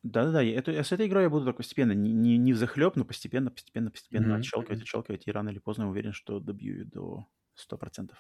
Да-да-да, 0.03 0.41
я 0.41 0.57
это, 0.59 0.71
с 0.83 0.91
этой 0.91 1.07
игрой 1.07 1.23
я 1.23 1.29
буду 1.29 1.45
так 1.45 1.55
постепенно, 1.57 1.93
не, 1.93 2.11
не, 2.11 2.37
не 2.37 2.51
взахлеб, 2.53 2.95
но 2.97 3.05
постепенно, 3.05 3.49
постепенно, 3.51 3.89
постепенно 3.89 4.27
Мгм, 4.27 4.35
отщелкивать, 4.35 4.81
отщелкивать, 4.81 5.27
и 5.27 5.31
рано 5.31 5.49
или 5.49 5.59
поздно 5.59 5.89
уверен, 5.89 6.11
что 6.11 6.39
добью 6.41 6.79
ее 6.79 6.85
до 6.85 7.27
100%. 7.55 8.17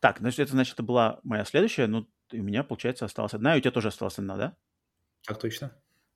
Так, 0.00 0.18
значит, 0.18 0.40
это 0.40 0.52
значит, 0.52 0.74
это 0.74 0.82
была 0.82 1.20
моя 1.22 1.44
следующая, 1.44 1.86
ну, 1.86 2.08
и 2.30 2.40
у 2.40 2.42
меня, 2.42 2.64
получается, 2.64 3.04
осталась 3.04 3.34
одна, 3.34 3.54
и 3.54 3.58
у 3.58 3.60
тебя 3.60 3.70
тоже 3.70 3.88
осталась 3.88 4.18
одна, 4.18 4.36
да? 4.36 4.56
Так 5.26 5.38
точно. 5.38 5.72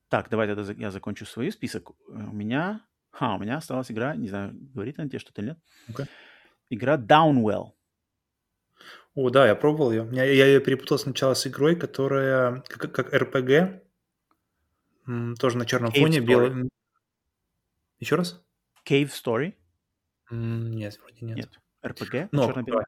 Так, 0.09 0.29
давай 0.29 0.47
тогда 0.47 0.71
я 0.73 0.91
закончу 0.91 1.25
свой 1.25 1.51
список. 1.51 1.91
У 2.07 2.13
меня... 2.33 2.85
Ха, 3.11 3.35
у 3.35 3.39
меня 3.39 3.57
осталась 3.57 3.89
игра, 3.91 4.15
не 4.15 4.27
знаю, 4.27 4.51
говорит 4.53 4.99
она 4.99 5.09
тебе 5.09 5.19
что-то 5.19 5.41
или 5.41 5.49
нет. 5.49 5.59
Ну-ка. 5.87 6.07
Игра 6.69 6.97
Downwell. 6.97 7.76
О, 9.17 9.31
да, 9.31 9.47
я 9.47 9.55
пробовал 9.55 9.91
ее. 9.91 10.07
Я, 10.11 10.25
я 10.25 10.45
ее 10.45 10.59
перепутал 10.61 10.99
сначала 10.99 11.33
с 11.33 11.47
игрой, 11.47 11.75
которая 11.75 12.61
как, 12.67 12.91
как 12.93 13.11
RPG, 13.11 13.81
тоже 15.39 15.57
на 15.57 15.65
черном 15.65 15.89
Cave 15.91 15.99
фоне, 16.01 16.19
белый. 16.19 16.69
Еще 17.97 18.15
раз? 18.15 18.45
Cave 18.87 19.09
Story. 19.09 19.55
Нет, 20.29 20.99
вроде 21.01 21.25
нет. 21.25 21.37
Нет. 21.37 21.59
RPG. 21.81 22.29
Но, 22.31 22.45
чёрно-белом. 22.45 22.83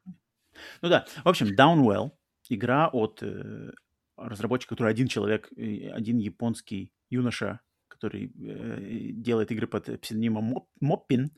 Ну 0.82 0.88
да. 0.88 1.04
В 1.24 1.28
общем, 1.28 1.48
Downwell. 1.48 2.12
Игра 2.48 2.88
от 2.88 3.24
э, 3.24 3.72
разработчика, 4.16 4.76
который 4.76 4.90
один 4.92 5.08
человек, 5.08 5.48
э, 5.56 5.90
один 5.90 6.18
японский 6.18 6.92
юноша, 7.08 7.58
который 7.88 8.26
э, 8.26 9.10
делает 9.14 9.50
игры 9.50 9.66
под 9.66 10.00
псевдонимом 10.00 10.54
Моп- 10.54 10.68
Моппин, 10.80 11.32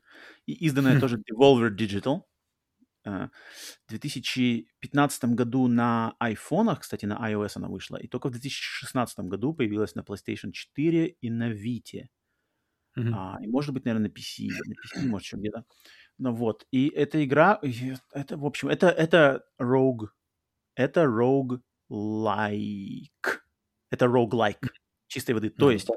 и 0.45 0.53
изданная 0.67 0.97
Хм. 0.97 1.01
тоже 1.01 1.17
Devolver 1.17 1.71
Digital. 1.75 2.25
Э, 3.05 3.29
В 3.87 3.91
2015 3.91 5.35
году 5.35 5.69
на 5.69 6.15
айфонах, 6.21 6.81
кстати, 6.81 7.07
на 7.07 7.19
iOS 7.31 7.53
она 7.57 7.69
вышла, 7.69 7.97
и 7.97 8.09
только 8.09 8.29
в 8.29 8.33
2016 8.33 9.29
году 9.29 9.55
появилась 9.55 9.95
на 9.95 10.01
PlayStation 10.03 10.53
4 10.53 11.07
и 11.09 11.31
на 11.31 11.53
Vita. 11.53 12.09
Мгм. 12.97 13.13
А, 13.15 13.39
и 13.43 13.47
может 13.49 13.75
быть, 13.75 13.85
наверное, 13.85 14.09
на 14.09 14.13
PC, 14.13 14.49
на 14.67 14.75
PC, 14.75 15.07
может, 15.09 15.27
еще 15.27 15.37
где-то. 15.37 15.65
Ну 16.19 16.35
вот, 16.35 16.67
и 16.73 16.89
эта 16.89 17.25
игра, 17.25 17.61
это, 18.13 18.37
в 18.39 18.47
общем, 18.47 18.69
это, 18.69 18.89
это 18.89 19.45
rogue, 19.61 20.09
это 20.77 21.05
rogue-like. 21.05 21.63
Это 23.91 24.07
rogue-like, 24.07 24.71
чистой 25.09 25.33
воды. 25.33 25.51
То 25.51 25.67
Ну, 25.67 25.73
есть 25.73 25.89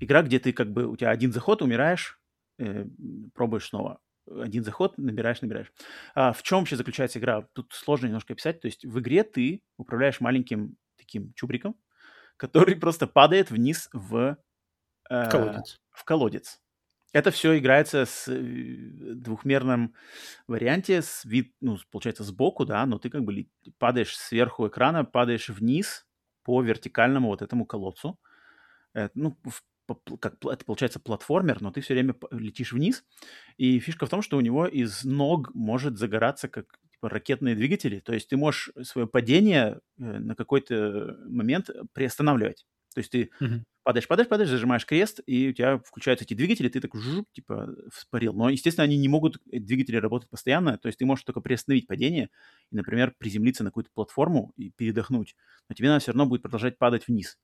игра, 0.00 0.22
где 0.22 0.38
ты 0.38 0.52
как 0.52 0.72
бы, 0.72 0.86
у 0.86 0.96
тебя 0.96 1.10
один 1.10 1.32
заход, 1.32 1.62
умираешь, 1.62 2.20
э, 2.58 2.86
пробуешь 3.34 3.68
снова. 3.68 4.00
Один 4.26 4.64
заход, 4.64 4.96
набираешь, 4.98 5.42
набираешь. 5.42 5.72
А 6.14 6.32
в 6.32 6.42
чем 6.42 6.60
вообще 6.60 6.76
заключается 6.76 7.18
игра? 7.18 7.42
Тут 7.52 7.72
сложно 7.72 8.06
немножко 8.06 8.32
описать. 8.32 8.60
То 8.60 8.66
есть 8.66 8.84
в 8.84 8.98
игре 9.00 9.22
ты 9.22 9.62
управляешь 9.76 10.20
маленьким 10.20 10.76
таким 10.96 11.32
чубриком, 11.34 11.76
который 12.36 12.76
просто 12.76 13.06
падает 13.06 13.50
вниз 13.50 13.88
в, 13.92 14.38
э, 15.10 15.28
колодец. 15.30 15.80
в 15.90 16.04
колодец. 16.04 16.60
Это 17.12 17.30
все 17.30 17.58
играется 17.58 18.06
с 18.06 18.28
э, 18.28 18.34
двухмерном 19.14 19.94
варианте, 20.48 21.02
с 21.02 21.24
вид, 21.24 21.54
ну, 21.60 21.78
получается, 21.90 22.24
сбоку, 22.24 22.64
да, 22.64 22.84
но 22.86 22.98
ты 22.98 23.10
как 23.10 23.24
бы 23.24 23.46
падаешь 23.78 24.16
сверху 24.16 24.66
экрана, 24.68 25.04
падаешь 25.04 25.48
вниз 25.48 26.06
по 26.42 26.60
вертикальному 26.62 27.28
вот 27.28 27.42
этому 27.42 27.66
колодцу. 27.66 28.18
Э, 28.94 29.08
ну, 29.14 29.36
в- 29.44 29.62
как, 30.20 30.36
это 30.44 30.64
получается 30.64 31.00
платформер, 31.00 31.60
но 31.62 31.70
ты 31.70 31.80
все 31.80 31.94
время 31.94 32.14
летишь 32.30 32.72
вниз. 32.72 33.04
И 33.56 33.78
фишка 33.80 34.06
в 34.06 34.10
том, 34.10 34.22
что 34.22 34.36
у 34.36 34.40
него 34.40 34.66
из 34.66 35.04
ног 35.04 35.54
может 35.54 35.98
загораться 35.98 36.48
как 36.48 36.78
типа, 36.92 37.08
ракетные 37.08 37.54
двигатели. 37.54 38.00
То 38.00 38.14
есть 38.14 38.28
ты 38.28 38.36
можешь 38.36 38.70
свое 38.82 39.06
падение 39.06 39.80
э, 39.98 40.02
на 40.04 40.34
какой-то 40.34 41.16
момент 41.28 41.70
приостанавливать. 41.92 42.66
То 42.94 43.00
есть 43.00 43.10
ты 43.12 43.30
Мгм. 43.40 43.64
падаешь, 43.82 44.08
падаешь, 44.08 44.28
падаешь, 44.28 44.48
зажимаешь 44.50 44.86
крест, 44.86 45.20
и 45.26 45.48
у 45.50 45.52
тебя 45.52 45.78
включаются 45.78 46.24
эти 46.24 46.32
двигатели, 46.34 46.68
ты 46.68 46.80
так 46.80 46.94
жук, 46.94 47.30
типа 47.32 47.74
вспарил. 47.92 48.32
Но, 48.32 48.48
естественно, 48.48 48.84
они 48.84 48.96
не 48.96 49.08
могут, 49.08 49.38
двигатели 49.46 49.96
работать 49.96 50.30
постоянно, 50.30 50.78
то 50.78 50.86
есть 50.88 50.98
ты 50.98 51.04
можешь 51.06 51.24
только 51.24 51.40
приостановить 51.42 51.86
падение 51.86 52.30
и, 52.70 52.76
например, 52.76 53.14
приземлиться 53.18 53.62
на 53.62 53.70
какую-то 53.70 53.90
платформу 53.92 54.52
и 54.56 54.70
передохнуть, 54.70 55.36
но 55.68 55.74
тебе 55.74 55.88
надо 55.88 56.00
все 56.00 56.12
равно 56.12 56.26
будет 56.26 56.42
продолжать 56.42 56.78
падать 56.78 57.06
вниз. 57.08 57.38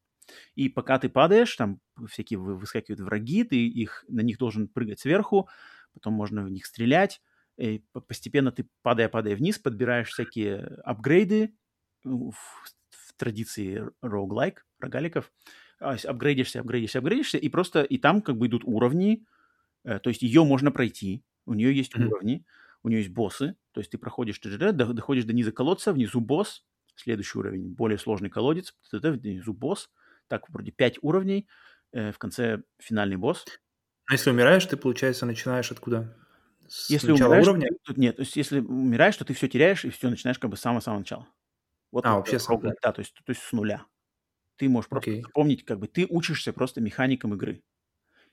И 0.55 0.69
пока 0.69 0.99
ты 0.99 1.09
падаешь, 1.09 1.55
там 1.57 1.81
всякие 2.09 2.39
вы- 2.39 2.57
выскакивают 2.57 3.01
враги, 3.01 3.45
ты 3.45 3.67
их, 3.67 4.05
на 4.09 4.21
них 4.21 4.39
должен 4.39 4.69
прыгать 4.69 5.01
сверху, 5.01 5.49
потом 5.95 6.15
можно 6.15 6.45
в 6.45 6.51
них 6.51 6.67
стрелять, 6.67 7.21
и 7.57 7.85
по- 7.93 8.01
постепенно 8.01 8.53
ты, 8.53 8.69
падая-падая 8.83 9.37
вниз, 9.37 9.59
подбираешь 9.59 10.11
всякие 10.11 10.59
апгрейды 10.85 11.55
ну, 12.05 12.31
в, 12.31 12.65
в 12.91 13.15
традиции 13.17 13.85
roguelike, 14.03 14.59
рогаликов, 14.79 15.33
а, 15.81 15.95
апгрейдишься, 16.05 16.61
апгрейдишься, 16.61 16.99
апгрейдишься, 16.99 17.39
и 17.39 17.49
просто 17.49 17.83
и 17.83 17.99
там 17.99 18.23
как 18.23 18.39
бы 18.39 18.47
идут 18.47 18.63
уровни, 18.65 19.27
э, 19.85 19.99
то 19.99 20.11
есть 20.11 20.23
ее 20.23 20.45
можно 20.45 20.71
пройти, 20.73 21.25
у 21.47 21.55
нее 21.55 21.75
есть 21.77 21.95
Мгм. 21.95 22.11
уровни, 22.11 22.45
у 22.83 22.89
нее 22.89 23.01
есть 23.01 23.13
боссы, 23.13 23.57
то 23.73 23.81
есть 23.81 23.91
ты 23.91 23.99
проходишь, 23.99 24.39
т.д., 24.39 24.73
до- 24.73 24.93
доходишь 24.93 25.25
до 25.25 25.33
низа 25.33 25.53
колодца, 25.53 25.93
внизу 25.93 26.21
босс, 26.21 26.65
следующий 26.97 27.39
уровень, 27.39 27.69
более 27.75 27.99
сложный 27.99 28.31
колодец, 28.31 28.75
т.д., 28.91 29.13
внизу 29.13 29.53
босс, 29.55 29.91
так 30.31 30.51
вроде 30.51 30.73
5 30.73 30.99
уровней, 31.03 31.49
э, 31.93 32.13
в 32.13 32.19
конце 32.19 32.63
финальный 32.81 33.17
босс. 33.19 33.51
Но 34.09 34.15
если 34.15 34.29
умираешь, 34.31 34.67
ты, 34.67 34.77
получается, 34.77 35.25
начинаешь 35.25 35.71
откуда? 35.73 36.15
С 36.69 36.87
Если 36.89 37.13
начала 37.13 37.35
умираешь, 37.35 37.49
уровня? 37.49 37.69
то- 37.85 37.95
нет, 37.95 38.17
то 38.17 38.23
есть 38.23 38.37
если 38.37 38.61
умираешь, 38.61 39.17
то 39.17 39.25
ты 39.25 39.33
все 39.35 39.49
теряешь, 39.49 39.85
и 39.85 39.91
все 39.91 40.11
начинаешь 40.11 40.39
как 40.39 40.51
бы 40.51 40.57
с 40.57 40.61
самого-самого 40.61 41.01
начала. 41.01 41.29
Вот 41.93 42.09
А, 42.09 42.17
вообще 42.17 42.39
с 42.39 42.49
самого 42.49 42.51
roguelike, 42.51 42.79
да, 42.83 42.93
то 42.93 43.01
есть, 43.01 43.15
то 43.15 43.31
есть 43.31 43.43
с 43.43 43.53
нуля. 43.53 43.87
Ты 44.59 44.69
можешь 44.71 44.91
просто 44.91 45.09
Окей. 45.09 45.25
запомнить, 45.25 45.65
как 45.65 45.81
бы 45.81 45.89
ты 45.89 46.07
учишься 46.11 46.53
просто 46.53 46.81
механикам 46.83 47.35
игры. 47.35 47.63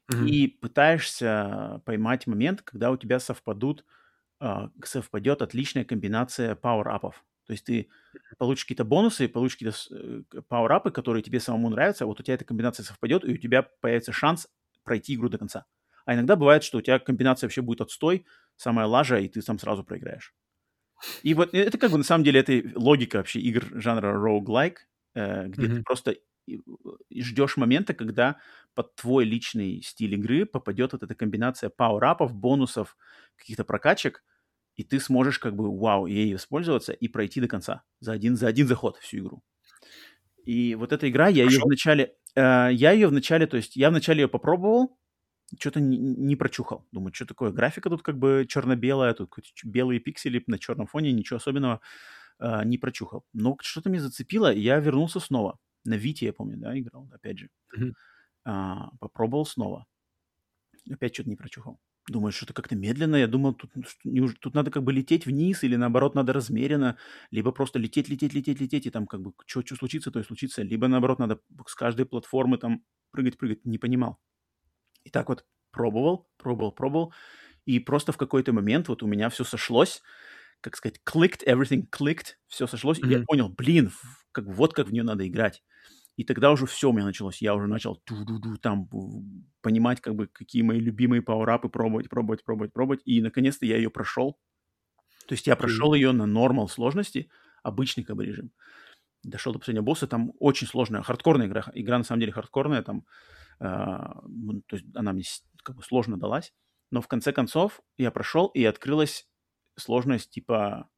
Мгм. 0.09 0.37
и 0.37 0.47
пытаешься 0.47 1.81
поймать 1.85 2.27
момент, 2.27 2.61
когда 2.63 2.91
у 2.91 2.97
тебя 2.97 3.19
совпадут, 3.19 3.85
а, 4.39 4.71
совпадет 4.85 5.41
отличная 5.43 5.85
комбинация 5.85 6.55
пауэр-апов. 6.55 7.25
То 7.47 7.53
есть 7.53 7.65
ты 7.65 7.89
получишь 8.37 8.65
какие-то 8.65 8.83
бонусы, 8.85 9.27
получишь 9.27 9.57
какие-то 9.57 9.77
э, 10.37 10.41
пауэр-апы, 10.47 10.91
которые 10.91 11.23
тебе 11.23 11.39
самому 11.39 11.69
нравятся, 11.69 12.05
вот 12.05 12.19
у 12.19 12.23
тебя 12.23 12.35
эта 12.35 12.45
комбинация 12.45 12.83
совпадет, 12.83 13.25
и 13.25 13.33
у 13.33 13.37
тебя 13.37 13.63
появится 13.63 14.11
шанс 14.11 14.47
пройти 14.83 15.15
игру 15.15 15.29
до 15.29 15.37
конца. 15.37 15.65
А 16.05 16.13
иногда 16.15 16.35
бывает, 16.35 16.63
что 16.63 16.77
у 16.77 16.81
тебя 16.81 16.99
комбинация 16.99 17.47
вообще 17.47 17.61
будет 17.61 17.81
отстой, 17.81 18.25
самая 18.55 18.85
лажа, 18.87 19.19
и 19.19 19.27
ты 19.29 19.41
там 19.41 19.59
сразу 19.59 19.83
проиграешь. 19.83 20.33
И 21.23 21.33
вот 21.33 21.53
это 21.53 21.77
как 21.77 21.91
бы 21.91 21.97
на 21.97 22.03
самом 22.03 22.23
деле 22.23 22.39
это 22.41 22.61
логика 22.79 23.17
вообще 23.17 23.39
игр 23.39 23.65
жанра 23.81 24.13
roguelike, 24.15 24.77
э, 25.15 25.47
где 25.47 25.69
ты 25.69 25.79
Мгм. 25.79 25.83
просто 25.83 26.15
и 27.09 27.21
ждешь 27.21 27.57
момента, 27.57 27.93
когда 27.93 28.37
под 28.73 28.95
твой 28.95 29.25
личный 29.25 29.81
стиль 29.81 30.13
игры 30.15 30.45
попадет 30.45 30.93
вот 30.93 31.03
эта 31.03 31.13
комбинация 31.15 31.69
пауэрапов, 31.69 32.33
бонусов, 32.33 32.95
каких-то 33.35 33.65
прокачек, 33.65 34.23
и 34.77 34.83
ты 34.83 34.99
сможешь 34.99 35.39
как 35.39 35.55
бы 35.55 35.77
вау, 35.77 36.05
ей 36.05 36.33
воспользоваться 36.33 36.93
и 36.93 37.07
пройти 37.07 37.41
до 37.41 37.47
конца 37.47 37.83
за 37.99 38.13
один, 38.13 38.37
за 38.37 38.47
один 38.47 38.67
заход 38.67 38.97
всю 38.97 39.17
игру. 39.17 39.43
И 40.45 40.75
вот 40.75 40.93
эта 40.93 41.09
игра, 41.09 41.27
я 41.27 41.43
ее 41.43 41.59
вначале, 41.63 42.15
э, 42.35 42.69
я 42.71 42.91
ее 42.91 43.07
вначале, 43.07 43.47
то 43.47 43.57
есть 43.57 43.75
я 43.75 43.89
вначале 43.89 44.21
ее 44.21 44.27
попробовал, 44.29 44.97
что-то 45.59 45.79
не, 45.79 45.97
не 45.97 46.35
прочухал. 46.35 46.85
Думаю, 46.91 47.13
что 47.13 47.25
такое, 47.25 47.51
графика 47.51 47.89
тут 47.89 48.01
как 48.01 48.17
бы 48.17 48.45
черно-белая, 48.47 49.13
тут 49.13 49.35
белые 49.63 49.99
пиксели 49.99 50.43
на 50.47 50.59
черном 50.59 50.87
фоне, 50.87 51.11
ничего 51.11 51.37
особенного 51.37 51.81
э, 52.39 52.63
не 52.65 52.77
прочухал. 52.77 53.25
Но 53.33 53.57
что-то 53.61 53.89
меня 53.89 54.03
зацепило, 54.03 54.53
и 54.53 54.61
я 54.61 54.79
вернулся 54.79 55.19
снова. 55.19 55.57
На 55.85 55.95
Вите, 55.95 56.25
я 56.25 56.33
помню, 56.33 56.57
да, 56.57 56.77
играл, 56.77 57.09
опять 57.13 57.39
же. 57.39 57.49
Мгм. 57.75 57.95
А, 58.45 58.89
попробовал 58.99 59.45
снова. 59.45 59.85
Опять 60.89 61.13
что-то 61.15 61.29
не 61.29 61.35
прочухал. 61.35 61.79
Думаю, 62.09 62.31
что-то 62.31 62.53
как-то 62.53 62.75
медленно. 62.75 63.17
Я 63.17 63.27
думал, 63.27 63.53
тут, 63.53 63.71
ну, 63.75 63.83
что- 64.29 64.39
тут 64.39 64.53
надо 64.55 64.71
как 64.71 64.83
бы 64.83 64.93
лететь 64.93 65.25
вниз, 65.25 65.63
или 65.63 65.75
наоборот, 65.75 66.15
надо 66.15 66.31
размеренно, 66.33 66.97
либо 67.31 67.51
просто 67.51 67.79
лететь, 67.79 68.07
лететь, 68.09 68.33
лететь, 68.33 68.61
лететь, 68.61 68.85
и 68.85 68.89
там 68.89 69.07
как 69.07 69.21
бы 69.21 69.33
что 69.45 69.61
случится, 69.75 70.09
то 70.11 70.19
и 70.19 70.23
случится. 70.23 70.61
Либо 70.63 70.87
наоборот, 70.87 71.19
надо 71.19 71.41
с 71.67 71.75
каждой 71.75 72.05
платформы 72.05 72.57
там 72.57 72.83
прыгать, 73.11 73.37
прыгать. 73.37 73.65
Не 73.65 73.77
понимал. 73.77 74.19
И 75.03 75.09
так 75.09 75.29
вот 75.29 75.45
пробовал, 75.71 76.29
пробовал, 76.37 76.71
пробовал. 76.71 77.13
И 77.65 77.79
просто 77.79 78.11
в 78.11 78.17
какой-то 78.17 78.53
момент 78.53 78.87
вот 78.89 79.03
у 79.03 79.07
меня 79.07 79.29
все 79.29 79.43
сошлось, 79.43 80.01
как 80.61 80.77
сказать, 80.77 81.01
clicked, 81.07 81.45
everything 81.47 81.87
clicked, 81.91 82.35
все 82.47 82.67
сошлось, 82.67 82.99
и 83.03 83.09
я 83.09 83.19
понял, 83.25 83.49
блин, 83.49 83.91
как, 84.33 84.45
вот 84.47 84.73
как 84.73 84.87
в 84.89 84.93
нее 84.93 85.03
надо 85.03 85.27
играть. 85.27 85.63
И 86.17 86.23
тогда 86.23 86.51
уже 86.51 86.65
все 86.65 86.89
у 86.89 86.93
меня 86.93 87.05
началось. 87.05 87.41
Я 87.43 87.53
уже 87.55 87.67
начал 87.67 88.01
там 88.61 88.89
понимать, 89.61 90.01
как 90.01 90.15
бы, 90.15 90.27
какие 90.27 90.63
мои 90.63 90.79
любимые 90.79 91.21
пауэрапы, 91.21 91.69
пробовать, 91.69 92.09
пробовать, 92.09 92.43
пробовать, 92.43 92.73
пробовать. 92.73 93.01
И 93.05 93.21
наконец-то 93.21 93.67
я 93.67 93.77
ее 93.77 93.91
прошел. 93.91 94.39
То 95.27 95.33
есть 95.33 95.45
я 95.45 95.55
прошел 95.55 95.93
ее 95.93 96.11
на 96.13 96.25
нормал 96.25 96.67
сложности, 96.69 97.29
обычный 97.63 98.03
как 98.03 98.15
бы 98.15 98.25
режим. 98.25 98.51
Дошел 99.23 99.53
до 99.53 99.59
последнего 99.59 99.83
босса, 99.83 100.07
там 100.07 100.33
очень 100.39 100.67
сложная, 100.67 101.03
хардкорная 101.03 101.47
игра. 101.47 101.65
Игра 101.73 101.97
на 101.99 102.03
самом 102.03 102.21
деле 102.21 102.31
хардкорная, 102.31 102.81
там, 102.81 103.05
м, 103.59 104.63
то 104.67 104.77
есть 104.77 104.85
она 104.95 105.13
мне 105.13 105.23
как 105.63 105.75
бы 105.75 105.83
сложно 105.83 106.17
далась. 106.17 106.53
Но 106.91 107.01
в 107.01 107.07
конце 107.07 107.31
концов 107.31 107.81
я 107.97 108.09
прошел, 108.09 108.47
и 108.47 108.63
открылась 108.63 109.27
сложность 109.77 110.31
типа, 110.31 110.89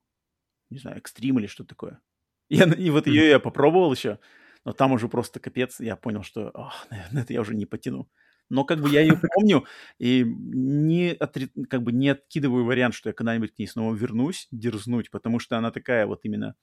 не 0.69 0.79
знаю, 0.79 0.97
экстрим 0.97 1.39
или 1.39 1.47
что 1.47 1.65
такое. 1.65 2.01
Я, 2.49 2.65
и 2.65 2.89
вот 2.89 3.05
ее 3.07 3.29
я 3.29 3.39
попробовал 3.39 3.93
еще. 3.93 4.17
Но 4.65 4.73
там 4.73 4.91
уже 4.91 5.07
просто 5.07 5.39
капец, 5.39 5.79
я 5.79 5.95
понял, 5.95 6.23
что, 6.23 6.49
ох, 6.53 6.87
наверное, 6.89 7.23
это 7.23 7.33
я 7.33 7.41
уже 7.41 7.55
не 7.55 7.65
потяну. 7.65 8.09
Но 8.49 8.65
как 8.65 8.81
бы 8.81 8.89
я 8.89 9.01
ее 9.01 9.19
помню 9.35 9.65
и 9.99 10.23
не, 10.25 11.11
отри... 11.11 11.51
как 11.69 11.83
бы 11.83 11.91
не 11.91 12.09
откидываю 12.09 12.65
вариант, 12.65 12.95
что 12.95 13.09
я 13.09 13.13
когда-нибудь 13.13 13.53
к 13.53 13.59
ней 13.59 13.67
снова 13.67 13.93
вернусь, 13.93 14.47
дерзнуть, 14.51 15.11
потому 15.11 15.39
что 15.39 15.57
она 15.57 15.71
такая 15.71 16.07
вот 16.07 16.21
именно 16.23 16.55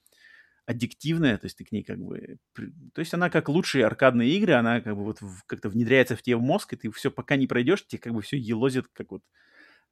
аддиктивная, 0.67 1.39
то 1.39 1.47
есть 1.47 1.57
ты 1.57 1.65
к 1.65 1.71
ней 1.71 1.85
как 1.85 1.99
бы... 1.99 2.39
То 2.93 3.01
есть 3.01 3.15
она 3.15 3.31
как 3.31 3.49
лучшие 3.49 3.87
аркадные 3.87 4.31
игры, 4.31 4.55
она 4.55 4.81
как 4.81 4.97
бы 4.97 5.05
вот 5.05 5.21
как-то 5.47 5.69
внедряется 5.69 6.17
в 6.17 6.23
тебе 6.23 6.37
в 6.37 6.43
мозг, 6.43 6.73
и 6.73 6.77
ты 6.77 6.91
все 6.91 7.11
пока 7.11 7.37
не 7.37 7.47
пройдешь, 7.47 7.87
тебе 7.87 8.01
как 8.01 8.13
бы 8.13 8.21
все 8.21 8.37
елозит, 8.37 8.89
как 8.93 9.13
вот 9.13 9.23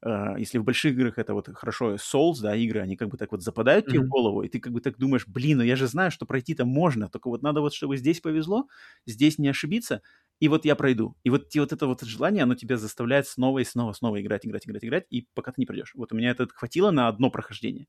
Uh, 0.05 0.39
если 0.39 0.59
в 0.59 0.65
больших 0.65 0.93
играх 0.93 1.17
это 1.17 1.33
вот 1.33 1.49
хорошо 1.55 1.95
Souls, 1.95 2.43
да, 2.43 2.55
игры, 2.55 2.81
они 2.81 2.95
как 2.95 3.09
бы 3.09 3.17
так 3.17 3.33
вот 3.33 3.43
западают 3.43 3.87
mm-hmm. 3.87 3.91
тебе 3.91 4.01
в 4.01 4.09
голову, 4.09 4.43
и 4.43 4.49
ты 4.49 4.61
как 4.61 4.75
бы 4.75 4.83
так 4.83 4.99
думаешь, 4.99 5.27
блин, 5.27 5.59
ну 5.59 5.65
я 5.65 5.77
же 5.77 5.87
знаю, 5.87 6.11
что 6.11 6.27
пройти-то 6.27 6.67
можно, 6.67 7.09
только 7.09 7.29
вот 7.29 7.41
надо 7.41 7.63
вот, 7.63 7.73
чтобы 7.73 7.97
здесь 7.97 8.21
повезло, 8.21 8.69
здесь 9.07 9.39
не 9.39 9.49
ошибиться, 9.49 10.03
и 10.41 10.49
вот 10.49 10.67
я 10.67 10.77
пройду. 10.77 11.17
И 11.25 11.31
вот, 11.31 11.55
и 11.55 11.61
вот 11.61 11.73
это 11.73 11.87
вот 11.87 12.03
желание, 12.03 12.43
оно 12.43 12.55
тебя 12.55 12.77
заставляет 12.77 13.27
снова 13.27 13.61
и 13.61 13.65
снова, 13.65 13.95
снова 13.95 14.21
играть, 14.21 14.45
играть, 14.45 14.67
играть, 14.67 14.85
играть, 14.85 15.07
и 15.09 15.27
пока 15.33 15.53
ты 15.53 15.63
не 15.63 15.67
пройдешь. 15.67 15.95
Вот 15.95 16.13
у 16.13 16.17
меня 16.17 16.33
это 16.33 16.47
хватило 16.49 16.91
на 16.91 17.09
одно 17.09 17.31
прохождение. 17.31 17.87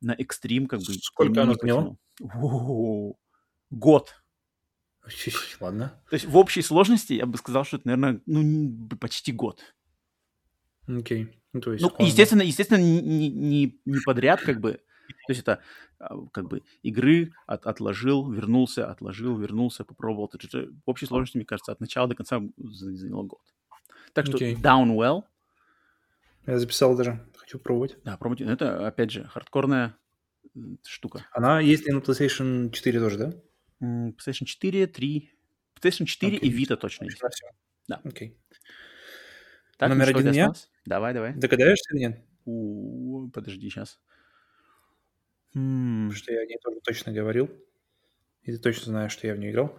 На 0.00 0.12
экстрим 0.12 0.66
как 0.66 0.80
бы... 0.80 0.94
Сколько 0.94 1.42
оно 1.42 1.54
заняло? 1.54 1.96
Год. 3.70 4.14
Ладно. 5.60 6.00
То 6.10 6.14
есть 6.14 6.26
в 6.26 6.36
общей 6.36 6.62
сложности 6.62 7.12
я 7.12 7.26
бы 7.26 7.38
сказал, 7.38 7.64
что 7.64 7.76
это, 7.76 7.86
наверное, 7.86 8.20
ну, 8.26 8.88
почти 8.98 9.30
год. 9.30 9.60
Окей. 10.86 11.24
Okay. 11.24 11.28
Ну, 11.52 11.60
то 11.60 11.72
есть 11.72 11.82
ну 11.82 11.90
он... 11.98 12.06
естественно, 12.06 12.42
естественно, 12.42 12.78
не, 12.78 13.00
не, 13.30 13.78
не 13.84 14.00
подряд, 14.04 14.40
как 14.40 14.60
бы. 14.60 14.80
То 15.26 15.32
есть 15.32 15.42
это 15.42 15.60
а, 15.98 16.16
как 16.32 16.48
бы 16.48 16.62
игры 16.82 17.32
от, 17.46 17.66
отложил, 17.66 18.30
вернулся, 18.30 18.90
отложил, 18.90 19.36
вернулся, 19.38 19.84
попробовал. 19.84 20.30
В 20.30 20.82
общей 20.86 21.06
сложности, 21.06 21.36
мне 21.36 21.44
кажется, 21.44 21.72
от 21.72 21.80
начала 21.80 22.08
до 22.08 22.14
конца 22.14 22.40
заняло 22.56 23.24
год. 23.24 23.40
Так 24.14 24.26
что 24.26 24.38
okay. 24.38 24.56
Downwell. 24.60 25.24
Я 26.46 26.58
записал 26.58 26.96
даже. 26.96 27.20
Хочу 27.36 27.58
пробовать. 27.58 27.96
Да, 28.04 28.16
пробуйте. 28.16 28.44
Это, 28.44 28.86
опять 28.86 29.10
же, 29.10 29.24
хардкорная 29.24 29.96
штука. 30.84 31.26
Она 31.32 31.60
есть 31.60 31.86
и 31.86 31.92
на 31.92 31.98
PlayStation 31.98 32.70
4 32.70 33.00
тоже, 33.00 33.18
да? 33.18 33.32
PlayStation 33.80 34.44
4, 34.44 34.86
3. 34.86 35.30
PlayStation 35.80 36.04
4 36.06 36.36
okay. 36.36 36.40
и 36.40 36.50
Vita 36.50 36.76
точно 36.76 37.04
есть. 37.04 37.22
Да. 37.88 38.00
Окей. 38.04 38.28
Okay. 38.28 38.56
Так, 39.78 39.88
Номер 39.88 40.10
один 40.10 40.30
меня? 40.30 40.52
Давай, 40.84 41.14
давай. 41.14 41.34
Догадаешься 41.34 41.94
или 41.94 42.00
нет? 42.00 42.24
У, 42.44 43.28
подожди, 43.32 43.68
сейчас. 43.70 43.98
Потому 45.52 46.12
что 46.12 46.32
я 46.32 46.40
о 46.40 46.46
ней 46.46 46.58
тоже 46.62 46.80
точно 46.84 47.12
говорил. 47.12 47.50
И 48.44 48.52
ты 48.52 48.58
точно 48.58 48.86
знаешь, 48.92 49.12
что 49.12 49.26
я 49.26 49.34
в 49.34 49.38
нее 49.38 49.52
играл. 49.52 49.78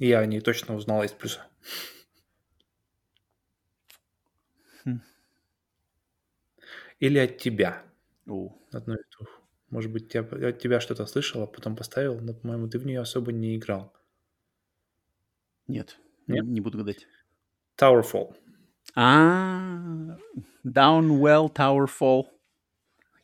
И 0.00 0.08
я 0.08 0.18
о 0.18 0.26
ней 0.26 0.40
точно 0.40 0.74
узнал 0.74 1.04
из 1.04 1.12
плюса. 1.12 1.46
Хм. 4.84 5.00
Или 7.00 7.18
от 7.18 7.38
тебя. 7.38 7.82
У. 8.26 8.50
Одно 8.72 8.94
из 8.94 9.04
двух. 9.16 9.40
Может 9.70 9.90
быть, 9.92 10.12
я 10.14 10.20
от 10.20 10.58
тебя 10.58 10.80
что-то 10.80 11.06
слышал, 11.06 11.42
а 11.42 11.46
потом 11.46 11.76
поставил, 11.76 12.20
но, 12.20 12.34
по-моему, 12.34 12.68
ты 12.68 12.78
в 12.78 12.86
нее 12.86 13.00
особо 13.00 13.32
не 13.32 13.56
играл. 13.56 13.92
Нет, 15.68 15.98
Нет? 16.26 16.44
Не, 16.44 16.50
не 16.52 16.60
буду 16.60 16.78
гадать. 16.78 17.06
Towerfall. 17.78 18.36
А, 18.94 20.16
Downwell 20.66 21.52
Towerfall. 21.54 22.26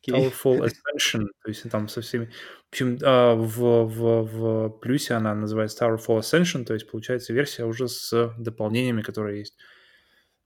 Powerful 0.09 0.61
Ascension, 0.61 1.27
то 1.43 1.49
есть 1.49 1.69
там 1.71 1.89
со 1.89 2.01
всеми... 2.01 2.31
В 2.71 2.73
общем, 2.73 2.99
а, 3.03 3.35
в, 3.35 3.85
в, 3.87 4.23
в 4.23 4.69
плюсе 4.81 5.15
она 5.15 5.35
называется 5.35 5.85
Towerfall 5.85 6.21
Ascension, 6.21 6.65
то 6.65 6.75
есть 6.75 6.89
получается 6.91 7.33
версия 7.33 7.65
уже 7.65 7.89
с 7.89 8.35
дополнениями, 8.39 9.03
которые 9.03 9.41
есть. 9.41 9.57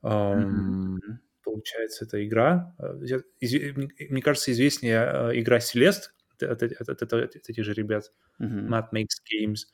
Mm-hmm. 0.03 0.99
Получается, 1.45 2.05
это 2.05 2.25
игра. 2.25 2.75
А, 2.79 2.95
мне 2.95 4.23
кажется, 4.23 4.53
известнее 4.53 5.01
а, 5.01 5.31
игра 5.39 5.59
Celeste 5.59 6.05
от, 6.41 6.43
от, 6.43 6.63
от, 6.63 6.89
от, 6.89 7.13
от 7.13 7.37
этих 7.37 7.65
же 7.65 7.75
ребят. 7.75 8.13
Mm-hmm. 8.41 8.69
Matt 8.69 8.93
Makes 8.95 9.21
Games. 9.31 9.67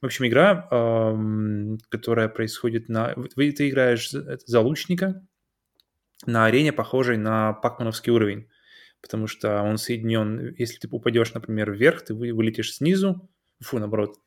В 0.00 0.06
общем, 0.06 0.26
игра, 0.26 0.68
которая 1.90 2.28
происходит 2.28 2.88
на... 2.88 3.14
Ты 3.36 3.68
играешь 3.68 4.10
за 4.10 4.60
лучника 4.60 5.26
на 6.26 6.46
арене, 6.46 6.72
похожей 6.72 7.16
на 7.16 7.52
пакмановский 7.52 8.12
уровень 8.12 8.48
потому 9.02 9.26
что 9.26 9.62
он 9.62 9.78
соединен, 9.78 10.54
если 10.56 10.78
ты 10.78 10.88
упадешь, 10.90 11.32
например, 11.34 11.72
вверх, 11.72 12.02
ты 12.02 12.14
вылетишь 12.14 12.74
снизу, 12.74 13.30
фу, 13.60 13.78
наоборот, 13.78 14.18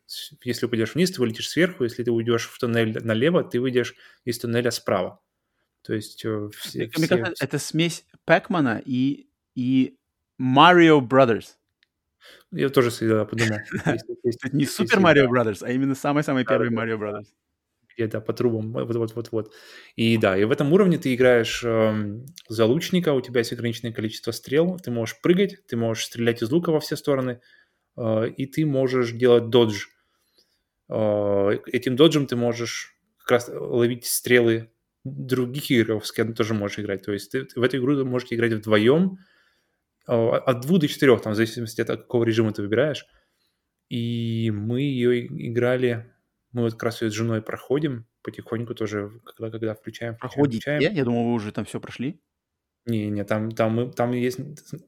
если 0.43 0.65
упадешь 0.65 0.95
вниз, 0.95 1.11
ты 1.11 1.19
вылетишь 1.19 1.49
сверху, 1.49 1.83
если 1.83 2.03
ты 2.03 2.11
уйдешь 2.11 2.47
в 2.47 2.57
туннель 2.59 2.97
налево, 3.03 3.43
ты 3.43 3.59
выйдешь 3.59 3.95
из 4.25 4.39
туннеля 4.39 4.71
справа. 4.71 5.21
То 5.81 5.93
есть 5.93 6.23
э, 6.23 6.49
все, 6.55 6.79
Мне 6.79 6.89
все... 6.89 7.07
кажется, 7.07 7.43
это 7.43 7.59
смесь 7.59 8.05
Пэкмана 8.25 8.81
и, 8.85 9.27
и 9.55 9.97
Mario 10.39 11.01
Brothers. 11.01 11.55
Я 12.51 12.69
тоже 12.69 12.89
всегда 12.89 13.25
подумал. 13.25 13.59
Не 14.51 14.65
Супер 14.65 14.99
Марио 14.99 15.25
Brothers, 15.25 15.59
а 15.61 15.71
именно 15.71 15.95
самый-самый 15.95 16.45
первый 16.45 16.69
Mario 16.69 16.97
Brothers 16.97 17.25
где-то 17.95 18.21
по 18.21 18.33
трубам, 18.33 18.73
вот-вот-вот-вот. 18.73 19.53
И 19.95 20.17
да, 20.17 20.37
и 20.37 20.43
в 20.43 20.51
этом 20.51 20.71
уровне 20.73 20.97
ты 20.97 21.13
играешь 21.13 21.63
э, 21.63 22.21
за 22.49 22.65
лучника, 22.65 23.13
у 23.13 23.21
тебя 23.21 23.39
есть 23.39 23.53
ограниченное 23.53 23.93
количество 23.93 24.31
стрел, 24.31 24.79
ты 24.79 24.91
можешь 24.91 25.19
прыгать, 25.21 25.65
ты 25.67 25.77
можешь 25.77 26.05
стрелять 26.05 26.41
из 26.41 26.51
лука 26.51 26.71
во 26.71 26.79
все 26.79 26.95
стороны, 26.95 27.39
э, 27.97 28.29
и 28.29 28.45
ты 28.45 28.65
можешь 28.65 29.11
делать 29.11 29.49
додж. 29.49 29.85
Э, 30.89 31.51
этим 31.67 31.95
доджем 31.95 32.25
ты 32.27 32.35
можешь 32.35 32.95
как 33.17 33.31
раз 33.31 33.49
ловить 33.53 34.05
стрелы 34.05 34.71
других 35.03 35.71
игроков, 35.71 36.07
с 36.07 36.11
кем 36.11 36.29
ты 36.29 36.33
тоже 36.33 36.53
можешь 36.53 36.79
играть. 36.79 37.03
То 37.03 37.13
есть 37.13 37.31
ты, 37.31 37.47
в 37.55 37.61
эту 37.61 37.77
игру 37.77 37.95
вы 37.95 38.05
можете 38.05 38.35
играть 38.35 38.53
вдвоем, 38.53 39.13
э, 39.13 39.32
от 40.05 40.61
двух 40.61 40.79
до 40.79 40.87
четырех, 40.87 41.21
там, 41.21 41.33
в 41.33 41.35
зависимости 41.35 41.81
от 41.81 41.87
какого 41.87 42.23
режима 42.23 42.51
ты 42.51 42.61
выбираешь. 42.61 43.05
И 43.89 44.51
мы 44.51 44.81
ее 44.81 45.27
играли 45.27 46.13
мы 46.53 46.61
вот 46.61 46.73
как 46.73 46.83
раз 46.83 46.99
с 46.99 47.11
женой 47.11 47.41
проходим 47.41 48.05
потихоньку 48.21 48.75
тоже, 48.75 49.11
когда, 49.25 49.49
когда 49.49 49.73
включаем. 49.73 50.15
Проходите? 50.15 50.59
Включаем. 50.59 50.95
Я 50.95 51.03
думал, 51.03 51.25
вы 51.25 51.33
уже 51.33 51.51
там 51.51 51.65
все 51.65 51.79
прошли. 51.79 52.21
Не, 52.85 53.09
не, 53.09 53.23
там, 53.25 53.51
там, 53.51 53.91
там, 53.91 54.11
есть, 54.11 54.39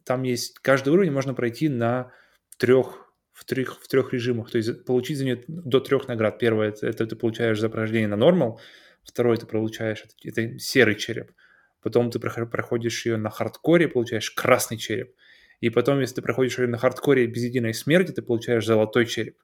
там 0.03 0.24
есть... 0.24 0.59
Каждый 0.59 0.89
уровень 0.89 1.11
можно 1.11 1.34
пройти 1.34 1.68
на 1.68 2.11
трех, 2.57 3.11
в 3.32 3.45
трех, 3.45 3.82
в 3.82 3.88
трех 3.88 4.13
режимах. 4.13 4.51
То 4.51 4.57
есть 4.57 4.86
получить 4.86 5.18
за 5.18 5.26
нее 5.26 5.43
до 5.47 5.80
трех 5.80 6.07
наград. 6.07 6.38
Первое, 6.38 6.70
это, 6.70 6.88
это 6.88 7.07
ты 7.07 7.16
получаешь 7.16 7.59
за 7.59 7.70
прохождение 7.70 8.07
на 8.07 8.16
нормал. 8.16 8.61
Второе, 9.03 9.38
ты 9.38 9.47
получаешь... 9.47 10.03
Это, 10.03 10.41
это 10.41 10.59
серый 10.59 10.95
череп. 10.95 11.32
Потом 11.86 12.10
ты 12.10 12.18
проходишь 12.20 13.06
ее 13.06 13.18
на 13.18 13.30
хардкоре, 13.30 13.88
получаешь 13.88 14.32
красный 14.32 14.76
череп. 14.76 15.14
И 15.60 15.70
потом, 15.70 16.00
если 16.00 16.16
ты 16.16 16.22
проходишь 16.24 16.58
ее 16.58 16.66
на 16.66 16.80
хардкоре 16.80 17.28
без 17.28 17.44
единой 17.44 17.76
смерти, 17.76 18.12
ты 18.12 18.24
получаешь 18.24 18.66
золотой 18.66 19.06
череп. 19.06 19.38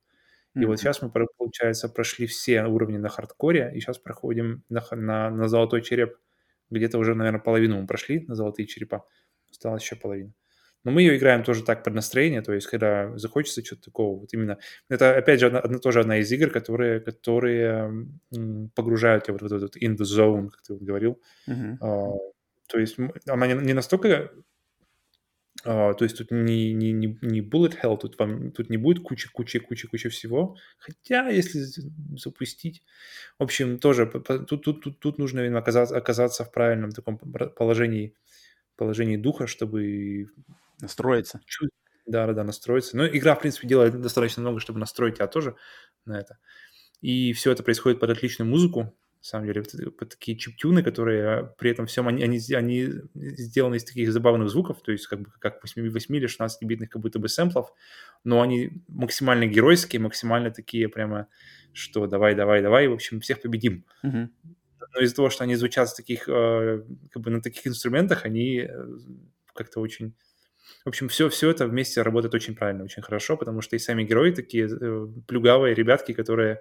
И 0.56 0.58
mm-hmm. 0.58 0.66
вот 0.66 0.80
сейчас 0.80 1.04
мы, 1.04 1.12
получается, 1.12 1.88
прошли 1.88 2.26
все 2.26 2.64
уровни 2.64 2.98
на 2.98 3.10
хардкоре, 3.10 3.72
и 3.76 3.80
сейчас 3.80 4.00
проходим 4.00 4.64
на, 4.70 4.84
на, 4.90 5.30
на 5.30 5.48
золотой 5.48 5.84
череп. 5.84 6.18
Где-то 6.72 6.98
уже, 6.98 7.14
наверное, 7.14 7.40
половину 7.40 7.80
мы 7.80 7.86
прошли 7.86 8.26
на 8.28 8.34
золотые 8.34 8.66
черепа. 8.66 9.06
Осталось 9.52 9.84
еще 9.84 9.96
половина. 9.96 10.34
Но 10.84 10.90
мы 10.90 11.04
ее 11.04 11.18
играем 11.18 11.44
тоже 11.44 11.64
так 11.64 11.84
под 11.84 11.94
настроение, 11.94 12.42
то 12.42 12.54
есть 12.54 12.66
когда 12.66 13.16
захочется 13.20 13.62
чего-то 13.62 13.84
такого, 13.84 14.22
вот 14.22 14.34
именно... 14.34 14.58
Это, 14.90 15.16
опять 15.16 15.40
же, 15.40 15.46
одна, 15.46 15.60
одна, 15.60 15.78
тоже 15.78 16.00
одна 16.00 16.18
из 16.18 16.32
игр, 16.32 16.50
которые, 16.50 17.02
которые 17.02 18.08
погружают 18.74 19.26
тебя 19.26 19.38
вот 19.40 19.44
в 19.44 19.56
этот 19.56 19.78
in 19.78 19.96
the 19.96 20.06
zone, 20.06 20.50
как 20.50 20.64
ты 20.64 20.74
вот 20.74 20.82
говорил. 20.82 21.22
Uh-huh. 21.48 21.78
А, 22.72 22.74
то 22.74 22.80
есть 22.80 22.98
она 23.28 23.48
не, 23.48 23.54
не 23.54 23.74
настолько 23.74 24.32
Uh, 25.64 25.94
то 25.94 26.06
есть 26.06 26.18
тут 26.18 26.32
не, 26.32 26.74
не, 26.74 26.92
не, 26.92 27.20
не 27.22 27.42
bullet 27.42 27.78
hell, 27.80 27.96
тут, 27.96 28.18
вам, 28.18 28.52
тут 28.52 28.72
не 28.72 28.78
будет 28.78 29.04
куча, 29.04 29.30
куча, 29.32 29.60
куча, 29.60 29.88
куча 29.88 30.10
всего. 30.10 30.58
Хотя, 30.80 31.30
если 31.30 31.60
запустить... 32.18 32.82
В 33.38 33.44
общем, 33.44 33.78
тоже 33.78 34.08
тут, 34.08 34.48
тут, 34.48 34.82
тут, 34.82 35.00
тут 35.00 35.20
нужно 35.20 35.42
видимо, 35.42 35.60
оказаться, 35.60 35.96
оказаться 35.96 36.46
в 36.46 36.52
правильном 36.52 36.92
таком 36.92 37.20
положении, 37.20 38.16
положении 38.76 39.18
духа, 39.18 39.46
чтобы... 39.46 40.32
Настроиться. 40.80 41.42
Да, 42.08 42.26
да, 42.26 42.34
да, 42.34 42.44
настроиться. 42.44 42.98
Но 42.98 43.06
игра, 43.06 43.36
в 43.36 43.40
принципе, 43.42 43.68
делает 43.68 44.02
достаточно 44.02 44.42
много, 44.42 44.60
чтобы 44.60 44.80
настроить 44.80 45.16
тебя 45.18 45.28
тоже 45.28 45.56
на 46.06 46.20
это. 46.20 46.40
И 47.02 47.34
все 47.34 47.52
это 47.52 47.62
происходит 47.62 48.00
под 48.00 48.10
отличную 48.10 48.50
музыку 48.50 48.98
на 49.22 49.26
самом 49.26 49.46
деле, 49.46 49.64
вот 50.00 50.10
такие 50.10 50.36
чиптюны, 50.36 50.82
которые 50.82 51.28
а, 51.28 51.44
при 51.44 51.70
этом 51.70 51.86
всем, 51.86 52.08
они, 52.08 52.24
они, 52.24 52.40
они 52.56 52.90
сделаны 53.14 53.76
из 53.76 53.84
таких 53.84 54.12
забавных 54.12 54.50
звуков, 54.50 54.82
то 54.82 54.92
есть 54.92 55.06
как 55.06 55.22
бы 55.22 55.30
как 55.40 55.62
8, 55.62 55.92
8 55.92 56.16
или 56.16 56.28
16-битных 56.28 56.90
как 56.90 57.04
будто 57.04 57.20
бы 57.20 57.30
сэмплов, 57.30 57.72
но 58.24 58.42
они 58.42 58.72
максимально 58.88 59.46
геройские, 59.46 60.00
максимально 60.00 60.50
такие 60.50 60.90
прямо, 60.90 61.28
что 61.72 62.08
давай, 62.08 62.34
давай, 62.34 62.64
давай, 62.64 62.88
в 62.88 62.94
общем, 62.94 63.20
всех 63.20 63.42
победим. 63.42 63.86
Mm-hmm. 64.04 64.30
Но 64.94 65.02
из-за 65.02 65.16
того, 65.16 65.30
что 65.30 65.44
они 65.44 65.56
звучат 65.56 65.90
с 65.90 65.94
таких, 65.94 66.28
а, 66.28 66.84
как 67.12 67.22
бы 67.22 67.30
на 67.30 67.44
таких 67.44 67.68
инструментах, 67.68 68.26
они 68.26 68.62
э, 68.68 68.88
как-то 69.54 69.82
очень 69.82 70.16
В 70.84 70.90
общем, 70.90 71.10
все, 71.10 71.30
все 71.30 71.52
это 71.52 71.68
вместе 71.68 72.02
работает 72.02 72.34
очень 72.34 72.56
правильно, 72.56 72.84
очень 72.84 73.04
хорошо, 73.04 73.38
потому 73.38 73.62
что 73.62 73.76
и 73.76 73.80
сами 73.80 74.04
герои 74.04 74.32
такие 74.32 74.68
э, 74.68 75.08
плюгавые 75.28 75.76
ребятки, 75.76 76.14
которые 76.14 76.60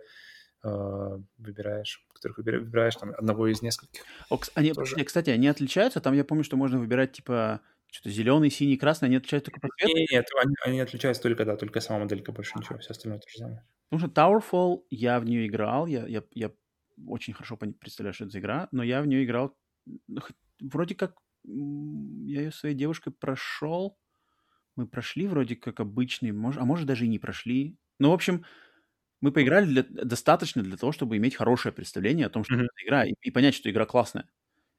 выбираешь, 0.62 2.06
которых 2.12 2.38
выбираешь, 2.38 2.96
там 2.96 3.14
одного 3.16 3.46
из 3.46 3.62
нескольких. 3.62 4.02
О, 4.28 4.38
они, 4.54 4.72
Тоже. 4.72 5.02
кстати, 5.04 5.30
они 5.30 5.48
отличаются? 5.48 6.00
Там 6.00 6.14
я 6.14 6.24
помню, 6.24 6.44
что 6.44 6.56
можно 6.56 6.78
выбирать 6.78 7.12
типа 7.12 7.60
что-то 7.90 8.10
зеленый, 8.10 8.50
синий, 8.50 8.76
красный, 8.76 9.08
они 9.08 9.16
отличаются 9.16 9.50
только 9.50 9.60
по 9.60 9.68
цвету? 9.76 9.96
Нет, 9.96 10.10
нет, 10.10 10.26
они, 10.42 10.54
они 10.64 10.80
отличаются 10.80 11.22
только, 11.22 11.44
да, 11.44 11.56
только 11.56 11.80
сама 11.80 12.00
моделька, 12.00 12.32
больше 12.32 12.52
ничего, 12.56 12.78
все 12.78 12.90
остальное 12.90 13.18
то 13.18 13.28
же 13.28 13.38
самое. 13.38 13.66
Потому 13.88 14.08
что 14.08 14.20
Towerfall, 14.20 14.84
я 14.90 15.18
в 15.18 15.24
нее 15.24 15.46
играл, 15.46 15.86
я, 15.86 16.06
я, 16.06 16.22
я 16.32 16.52
очень 17.06 17.32
хорошо 17.32 17.56
представляю, 17.56 18.14
что 18.14 18.24
это 18.24 18.32
за 18.32 18.38
игра, 18.38 18.68
но 18.70 18.82
я 18.82 19.02
в 19.02 19.06
нее 19.06 19.24
играл, 19.24 19.56
ну, 20.06 20.20
вроде 20.60 20.94
как, 20.94 21.16
я 21.44 22.42
ее 22.42 22.52
своей 22.52 22.74
девушкой 22.74 23.12
прошел, 23.12 23.98
мы 24.76 24.86
прошли 24.86 25.26
вроде 25.26 25.56
как 25.56 25.80
обычный, 25.80 26.30
мож- 26.30 26.58
а 26.58 26.64
может 26.64 26.86
даже 26.86 27.06
и 27.06 27.08
не 27.08 27.18
прошли. 27.18 27.76
Ну, 27.98 28.10
в 28.10 28.14
общем, 28.14 28.44
мы 29.20 29.32
поиграли 29.32 29.66
для- 29.66 29.82
достаточно 29.84 30.62
для 30.62 30.76
того, 30.76 30.92
чтобы 30.92 31.16
иметь 31.18 31.36
хорошее 31.36 31.72
представление 31.74 32.26
о 32.26 32.30
том, 32.30 32.44
что 32.44 32.54
Мгм. 32.54 32.68
это 32.74 32.86
игра, 32.86 33.04
и, 33.06 33.14
и 33.22 33.30
понять, 33.30 33.54
что 33.54 33.70
игра 33.70 33.86
классная. 33.86 34.28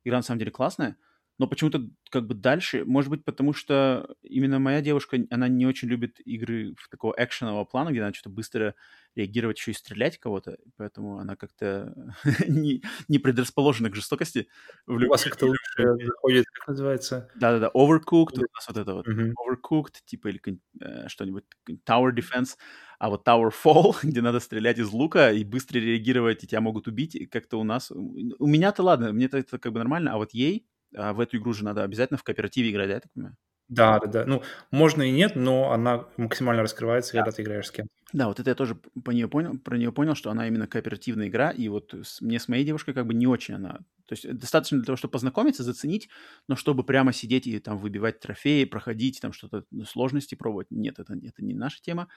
Игра 0.06 0.18
на 0.20 0.24
самом 0.24 0.40
деле 0.40 0.52
классная, 0.52 0.98
но 1.38 1.48
почему-то 1.48 1.82
как 2.12 2.28
бы 2.28 2.36
дальше, 2.36 2.86
может 2.86 3.10
быть, 3.10 3.26
потому 3.26 3.54
что 3.54 4.16
именно 4.22 4.60
моя 4.60 4.82
девушка, 4.82 5.18
она 5.30 5.48
не 5.48 5.66
очень 5.66 5.88
любит 5.88 6.20
игры 6.20 6.76
в 6.78 6.90
такого 6.90 7.16
экшенового 7.18 7.66
плана, 7.66 7.90
где 7.90 8.02
надо 8.02 8.14
что-то 8.14 8.30
быстро 8.30 8.76
реагировать, 9.16 9.58
еще 9.58 9.72
и 9.72 9.74
стрелять 9.74 10.18
кого-то, 10.18 10.58
поэтому 10.78 11.18
она 11.18 11.36
как-то 11.36 11.94
не, 12.48 12.84
не 13.08 13.20
предрасположена 13.20 13.90
к 13.90 13.96
жестокости. 13.96 14.48
В 14.86 14.96
У 14.96 15.10
вас 15.10 15.24
как-то 15.24 15.48
лучше 15.48 15.62
заходит, 16.06 16.46
как 16.54 16.68
называется? 16.68 17.30
Да-да-да, 17.36 17.72
Overcooked, 17.74 18.38
у 18.38 18.42
нас 18.42 18.68
вот 18.68 18.78
это 18.78 18.94
вот 18.94 19.08
Мгм. 19.08 19.34
Overcooked, 19.34 19.96
типа, 20.06 20.28
или 20.30 20.40
э, 20.80 21.08
что-нибудь, 21.08 21.46
Tower 21.88 22.12
Defense, 22.14 22.58
а 23.00 23.10
вот 23.10 23.28
Tower 23.28 23.52
Fall, 23.52 23.94
где 24.04 24.22
надо 24.22 24.40
стрелять 24.40 24.80
из 24.80 24.92
лука 24.92 25.32
и 25.32 25.44
быстро 25.44 25.80
реагировать, 25.80 26.44
и 26.44 26.48
тебя 26.48 26.62
могут 26.62 26.88
убить, 26.88 27.16
и 27.16 27.26
как-то 27.26 27.58
у 27.58 27.64
нас... 27.64 27.92
У 27.92 28.48
меня-то 28.48 28.84
ладно, 28.84 29.12
мне 29.12 29.26
это 29.26 29.44
как 29.58 29.72
бы 29.72 29.80
нормально, 29.80 30.14
а 30.14 30.18
вот 30.18 30.34
ей 30.34 30.68
а, 30.96 31.14
в 31.14 31.20
эту 31.20 31.38
игру 31.38 31.54
же 31.54 31.64
надо 31.64 31.84
обязательно 31.84 32.18
в 32.18 32.24
кооперативе 32.24 32.72
играть, 32.72 32.88
да, 32.90 32.94
я 32.96 33.00
так 33.02 33.12
понимаю? 33.14 33.38
Да, 33.70 34.00
да, 34.00 34.08
да. 34.08 34.26
Ну, 34.26 34.44
можно 34.72 35.02
и 35.04 35.12
нет, 35.12 35.36
но 35.36 35.72
она 35.72 36.08
максимально 36.18 36.64
раскрывается, 36.64 37.14
когда 37.14 37.32
ты 37.32 37.42
играешь 37.42 37.68
с 37.68 37.72
кем-то. 37.72 37.94
Да, 38.14 38.28
вот 38.28 38.42
это 38.42 38.50
я 38.50 38.56
тоже 38.56 38.76
по 38.76 39.12
нее 39.12 39.30
понял, 39.30 39.58
про 39.58 39.78
нее 39.78 39.94
понял, 39.94 40.16
что 40.16 40.32
она 40.32 40.46
именно 40.48 40.68
кооперативная 40.68 41.28
игра, 41.30 41.52
и 41.52 41.70
вот 41.70 41.94
с- 41.94 42.20
мне 42.20 42.40
с 42.40 42.50
моей 42.50 42.66
девушкой 42.66 42.94
как 42.94 43.08
бы 43.08 43.14
не 43.14 43.26
очень 43.26 43.54
она... 43.56 43.80
То 44.06 44.14
есть 44.16 44.30
достаточно 44.38 44.78
для 44.80 44.86
того, 44.86 44.98
чтобы 44.98 45.14
познакомиться, 45.14 45.64
заценить, 45.64 46.10
но 46.50 46.58
чтобы 46.58 46.84
прямо 46.84 47.14
сидеть 47.14 47.48
и 47.48 47.58
там 47.60 47.78
выбивать 47.78 48.20
трофеи, 48.20 48.66
проходить, 48.66 49.22
там 49.22 49.32
что-то, 49.32 49.64
ну, 49.72 49.86
сложности 49.86 50.36
пробовать, 50.36 50.68
нет, 50.72 51.00
это, 51.00 51.14
это 51.14 51.42
не 51.46 51.54
наша 51.54 51.82
тема, 51.82 52.10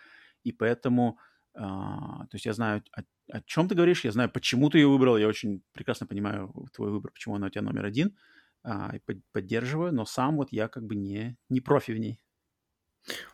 и 0.43 0.51
поэтому... 0.51 1.19
а, 1.55 2.27
то 2.27 2.35
есть 2.35 2.47
я 2.47 2.53
знаю, 2.55 2.83
о, 2.97 3.03
о 3.31 3.41
чем 3.43 3.69
ты 3.69 3.77
говоришь, 3.77 4.05
я 4.05 4.11
знаю, 4.11 4.31
почему 4.31 4.71
ты 4.71 4.79
ее 4.79 4.89
выбрал, 4.89 5.17
я 5.17 5.29
очень 5.29 5.63
прекрасно 5.73 6.09
понимаю 6.09 6.53
твой 6.75 6.91
выбор, 6.91 7.13
почему 7.13 7.37
она 7.37 7.47
у 7.47 7.51
тебя 7.51 7.63
номер 7.63 7.85
один, 7.85 8.17
а, 8.65 8.97
и 8.97 9.01
под- 9.01 9.23
поддерживаю, 9.33 9.93
но 9.95 10.05
сам 10.07 10.37
вот 10.37 10.53
я 10.53 10.69
как 10.69 10.85
бы 10.85 10.97
не, 10.97 11.37
не 11.49 11.61
профи 11.61 11.93
в 11.93 11.99
ней. 11.99 12.21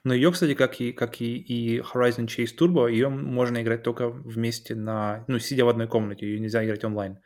Но 0.04 0.14
ее, 0.14 0.32
кстати, 0.32 0.54
как 0.54 0.80
и, 0.80 0.92
как 0.92 1.20
и, 1.20 1.36
и 1.36 1.78
Horizon 1.80 2.26
Chase 2.26 2.56
Turbo, 2.58 2.90
ее 2.90 3.08
можно 3.08 3.62
играть 3.62 3.82
только 3.82 4.08
вместе 4.08 4.74
на... 4.74 5.24
Ну, 5.28 5.38
сидя 5.38 5.64
в 5.64 5.68
одной 5.68 5.88
комнате, 5.88 6.26
ее 6.26 6.40
нельзя 6.40 6.64
играть 6.64 6.84
онлайн, 6.84 7.18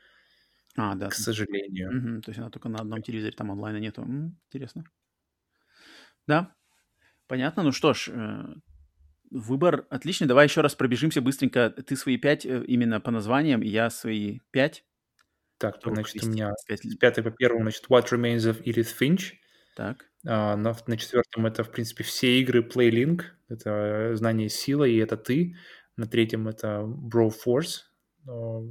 А, 0.77 0.95
да, 0.95 1.09
к 1.09 1.15
сожалению. 1.15 1.93
Мгм. 1.93 2.23
То 2.23 2.31
есть 2.31 2.39
она 2.39 2.51
только 2.51 2.69
на 2.69 2.79
одном 2.81 3.03
телевизоре, 3.03 3.37
там 3.37 3.51
онлайна 3.51 3.79
нету. 3.79 4.03
М, 4.03 4.39
интересно. 4.49 4.85
Да, 6.27 6.55
понятно. 7.29 7.65
Ну 7.65 7.73
что 7.73 7.95
ж, 7.95 8.11
э, 8.13 8.45
выбор 9.31 9.87
отличный. 9.91 10.27
Давай 10.29 10.47
еще 10.47 10.61
раз 10.61 10.75
пробежимся 10.75 11.21
быстренько. 11.23 11.71
Ты 11.71 11.97
свои 11.97 12.17
пять 12.17 12.47
э, 12.47 12.65
именно 12.67 13.01
по 13.01 13.11
названиям, 13.11 13.63
я 13.63 13.91
свои 13.91 14.41
пять. 14.51 14.85
Так, 15.73 15.81
Чтобы 15.81 15.97
значит, 15.97 16.23
у 16.25 16.29
меня 16.29 16.53
пять 16.67 16.85
ли- 16.85 16.97
пятый 16.97 17.23
по 17.25 17.31
первому, 17.31 17.63
значит, 17.63 17.87
What 17.89 18.07
Remains 18.11 18.51
of 18.51 18.63
Edith 18.65 18.95
Finch. 18.99 19.33
Так, 19.77 20.05
А, 20.27 20.57
на, 20.57 20.75
на 20.87 20.97
четвертом 20.97 21.47
это, 21.47 21.65
в 21.65 21.71
принципе, 21.71 22.05
все 22.05 22.41
игры 22.41 22.61
PlayLink. 22.63 23.23
Это 23.49 24.15
знание 24.17 24.49
сила, 24.49 24.85
и 24.85 24.97
это 24.97 25.17
ты. 25.17 25.57
На 25.97 26.07
третьем 26.07 26.49
это 26.49 26.83
Bro 26.87 27.33
Force, 27.45 27.83
а, 28.29 28.63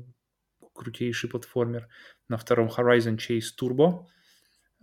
крутейший 0.73 1.29
платформер. 1.29 1.87
На 2.29 2.37
втором 2.37 2.67
Horizon 2.69 3.17
Chase 3.17 3.51
Turbo. 3.59 4.05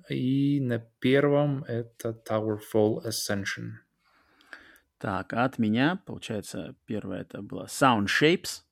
И 0.08 0.60
на 0.60 0.78
первом 0.78 1.64
это 1.64 2.10
Towerfall 2.28 3.04
Ascension. 3.06 3.72
так, 4.98 5.32
а 5.32 5.44
от 5.44 5.58
меня, 5.58 6.02
получается, 6.06 6.74
первое 6.84 7.22
это 7.22 7.40
было 7.42 7.64
Sound 7.66 8.06
Shapes, 8.06 8.62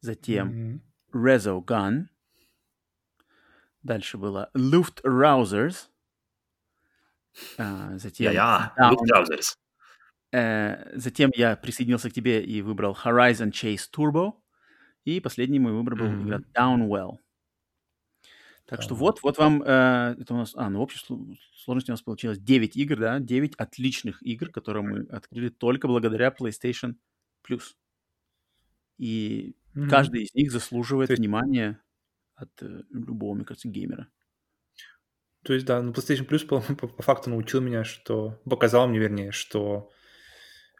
затем 0.00 0.48
Мгм. 0.48 0.82
Rezo 1.26 1.64
Gun, 1.64 2.06
дальше 3.82 4.18
было 4.18 4.50
Luft 4.54 5.02
Rousers, 5.04 5.88
а, 7.58 7.98
затем 7.98 8.32
Ja, 8.32 8.72
ja, 8.76 8.90
Down 8.90 8.94
Lufttrousers. 8.94 9.56
Э, 10.34 10.96
затем 10.98 11.30
я 11.36 11.56
присоединился 11.56 12.10
к 12.10 12.12
тебе 12.14 12.42
и 12.44 12.62
выбрал 12.62 12.96
Horizon 13.04 13.50
Chase 13.52 13.88
Turbo. 13.94 14.34
И 15.04 15.20
последний 15.20 15.58
мой 15.58 15.72
выбор 15.72 15.96
был 15.96 16.06
игра 16.06 16.38
Мгм. 16.38 16.46
Downwell. 16.54 17.18
Так 18.66 18.80
что 18.82 18.94
вот, 18.94 19.22
вот 19.22 19.36
вам, 19.38 19.62
э, 19.62 20.16
это 20.20 20.32
у 20.34 20.36
нас, 20.38 20.52
а, 20.56 20.70
ну 20.70 20.78
в 20.78 20.82
общей 20.82 20.98
сло- 21.04 21.36
сложности 21.54 21.90
у 21.90 21.94
нас 21.94 22.02
получилось 22.02 22.38
9 22.38 22.76
игр, 22.76 22.96
да, 22.98 23.18
9 23.18 23.54
отличных 23.56 24.22
игр, 24.22 24.48
которые 24.50 24.82
мы 24.84 25.00
открыли 25.10 25.48
только 25.50 25.88
благодаря 25.88 26.30
PlayStation 26.30 26.94
Plus. 27.46 27.74
И 28.98 29.54
Мгм. 29.74 29.90
каждый 29.90 30.22
из 30.22 30.34
них 30.34 30.52
заслуживает 30.52 31.10
есть- 31.10 31.20
внимания 31.20 31.81
от 32.42 32.62
э, 32.62 32.82
любого, 32.90 33.34
мне 33.34 33.44
кажется, 33.44 33.68
геймера. 33.68 34.08
То 35.44 35.54
есть, 35.54 35.66
да, 35.66 35.82
ну, 35.82 35.92
PlayStation 35.92 36.26
Plus 36.26 36.46
по, 36.46 36.60
по- 36.60 36.88
по 36.88 37.02
факту 37.02 37.30
научил 37.30 37.60
меня, 37.60 37.84
что... 37.84 38.40
Показал 38.48 38.86
мне, 38.88 38.98
вернее, 38.98 39.32
что 39.32 39.90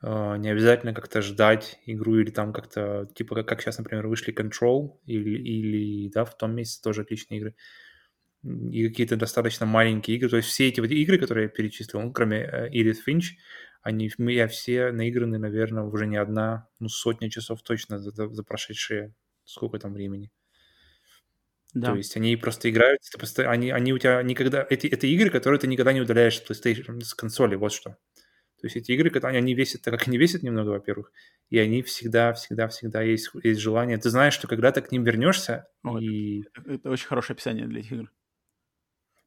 э, 0.03 0.37
не 0.37 0.51
обязательно 0.51 0.95
как-то 0.95 1.21
ждать 1.21 1.81
игру 1.87 2.19
или 2.19 2.31
там 2.31 2.53
как-то... 2.53 3.09
Типа, 3.15 3.35
как, 3.35 3.49
как 3.49 3.63
сейчас, 3.63 3.79
например, 3.79 4.07
вышли 4.07 4.33
Control 4.33 5.01
или, 5.05 5.31
или, 5.31 6.11
да, 6.11 6.25
в 6.25 6.37
том 6.37 6.55
месяце 6.55 6.81
тоже 6.83 7.03
отличные 7.03 7.39
игры. 7.39 7.57
И 8.45 8.89
какие-то 8.89 9.17
достаточно 9.17 9.67
маленькие 9.67 10.17
игры. 10.17 10.29
То 10.29 10.37
есть 10.37 10.49
все 10.49 10.69
эти 10.69 10.81
вот 10.81 10.91
игры, 10.91 11.19
которые 11.19 11.45
я 11.45 11.49
перечислил, 11.49 12.01
ну, 12.01 12.13
кроме 12.13 12.39
э, 12.39 12.71
Edith 12.71 12.99
Finch, 13.07 13.35
они 13.83 14.13
я 14.19 14.47
все 14.47 14.93
наиграны, 14.93 15.39
наверное, 15.39 15.83
уже 15.83 16.07
не 16.07 16.17
одна, 16.17 16.69
ну, 16.79 16.89
сотня 16.89 17.29
часов 17.31 17.63
точно 17.63 17.99
за- 17.99 18.29
за 18.29 18.45
прошедшие 18.45 19.13
сколько 19.45 19.81
там 19.81 19.93
времени. 19.93 20.31
Да. 21.75 21.93
То 21.93 21.97
есть 21.97 22.17
они 22.17 22.37
просто 22.37 22.69
играют, 22.71 23.01
они, 23.39 23.71
они 23.71 23.93
у 23.93 23.99
тебя 23.99 24.23
никогда... 24.23 24.67
Эти, 24.69 24.87
это 24.89 25.07
игры, 25.07 25.31
которые 25.31 25.59
ты 25.59 25.67
никогда 25.67 25.93
не 25.93 26.03
удаляешь 26.03 26.39
с 26.39 26.43
PlayStation, 26.51 27.01
с 27.01 27.15
консоли, 27.15 27.55
вот 27.55 27.73
что. 27.73 27.97
То 28.61 28.67
есть 28.67 28.77
эти 28.77 28.93
игры, 28.93 29.11
которые 29.11 29.39
они 29.39 29.55
весят, 29.55 29.83
так 29.83 29.99
как 29.99 30.07
они 30.07 30.19
весят 30.19 30.43
немного, 30.43 30.69
во-первых, 30.69 31.11
и 31.51 31.59
они 31.59 31.83
всегда, 31.83 32.33
всегда, 32.35 32.69
всегда 32.69 33.03
есть, 33.03 33.31
есть 33.43 33.61
желание. 33.61 33.99
Ты 33.99 34.11
знаешь, 34.11 34.35
что 34.35 34.47
когда 34.47 34.71
ты 34.71 34.83
к 34.83 34.93
ним 34.93 35.03
вернешься, 35.03 35.67
это- 35.83 35.99
и 35.99 36.45
Это, 36.55 36.73
это 36.73 36.91
очень 36.91 37.07
хорошее 37.09 37.35
описание 37.35 37.67
для 37.67 37.81
этих 37.81 37.93
игр. 37.93 38.13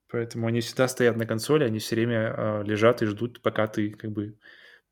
поэтому 0.08 0.48
они 0.48 0.62
всегда 0.62 0.88
стоят 0.88 1.18
на 1.18 1.26
консоли, 1.26 1.64
они 1.66 1.80
все 1.80 1.96
время 1.96 2.34
э, 2.38 2.64
лежат 2.64 3.02
и 3.02 3.06
ждут, 3.08 3.42
пока 3.42 3.68
ты 3.68 3.90
как 3.92 4.12
бы... 4.12 4.32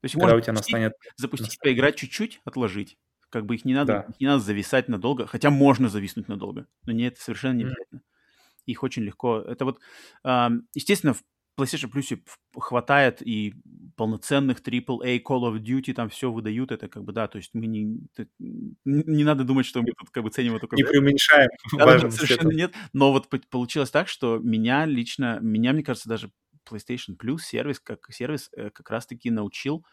То 0.01 0.06
есть 0.06 0.16
Когда 0.16 0.36
у 0.36 0.41
тебя 0.41 0.54
настанет... 0.54 0.93
запустить, 1.16 1.47
настанет. 1.47 1.62
поиграть 1.62 1.95
чуть-чуть, 1.95 2.41
отложить. 2.43 2.97
Как 3.34 3.47
бы 3.47 3.55
их 3.55 3.65
не 3.65 3.73
надо, 3.73 3.93
Да. 3.93 4.01
их 4.13 4.19
не 4.19 4.27
надо 4.27 4.43
зависать 4.43 4.88
надолго, 4.89 5.25
хотя 5.25 5.49
можно 5.49 5.89
зависнуть 5.89 6.27
надолго, 6.27 6.67
но 6.86 6.91
не 6.93 7.07
это 7.07 7.19
совершенно 7.19 7.53
не 7.57 7.63
обязательно. 7.63 8.01
Их 8.67 8.84
очень 8.84 9.01
легко. 9.03 9.39
Это 9.39 9.65
вот, 9.65 9.79
ам, 10.23 10.67
естественно, 10.75 11.15
в 11.15 11.23
PlayStation 11.59 11.91
Plus 11.91 12.19
хватает 12.57 13.21
и 13.27 13.55
полноценных 13.97 14.61
AAA 14.61 15.21
Call 15.23 15.41
of 15.51 15.59
Duty, 15.59 15.93
там 15.93 16.09
все 16.09 16.31
выдают, 16.31 16.71
это 16.71 16.88
как 16.88 17.03
бы, 17.03 17.11
да, 17.11 17.27
то 17.27 17.38
есть 17.39 17.55
мы 17.55 17.65
не, 17.65 18.07
не 18.86 19.23
надо 19.23 19.43
думать, 19.43 19.65
что 19.65 19.81
мы 19.81 19.88
тут 19.97 20.11
как 20.11 20.23
бы 20.23 20.29
ценим 20.29 20.51
это 20.53 20.61
только 20.61 20.75
Не 20.75 20.84
преуменьшаем 20.84 21.49
важность 21.73 22.17
совершенно 22.17 22.49
этого. 22.49 22.51
нет. 22.51 22.73
Но 22.93 23.11
вот 23.11 23.29
по- 23.29 23.39
получилось 23.49 23.89
так, 23.89 24.07
что 24.07 24.38
меня 24.38 24.86
лично, 24.86 25.39
меня, 25.41 25.73
мне 25.73 25.84
кажется, 25.84 26.07
даже 26.07 26.31
PlayStation 26.69 27.17
Plus 27.19 27.39
сервис, 27.39 27.79
как 27.79 28.05
сервис, 28.11 28.49
э, 28.55 28.69
как 28.69 28.89
раз-таки 28.91 29.31
научил 29.31 29.84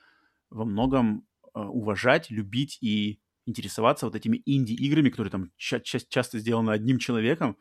во 0.50 0.64
многом 0.66 1.26
э, 1.54 1.60
уважать, 1.60 2.30
любить 2.30 2.78
и 2.82 3.18
интересоваться 3.46 4.06
вот 4.06 4.14
этими 4.14 4.42
инди-играми, 4.46 5.10
которые 5.10 5.30
там 5.30 5.52
ча- 5.56 5.80
ча- 5.80 6.00
часто 6.08 6.38
сделаны 6.38 6.70
одним 6.70 6.98
человеком 6.98 7.56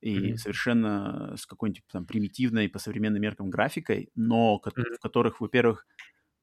и 0.00 0.18
Мгм. 0.18 0.36
совершенно 0.36 1.36
с 1.36 1.46
какой-нибудь 1.46 1.84
там 1.92 2.06
примитивной 2.06 2.68
по 2.68 2.78
современным 2.78 3.22
меркам 3.22 3.50
графикой, 3.50 4.10
но 4.14 4.60
Мгм. 4.76 4.96
в 4.96 5.00
которых, 5.00 5.40
во-первых, 5.40 5.86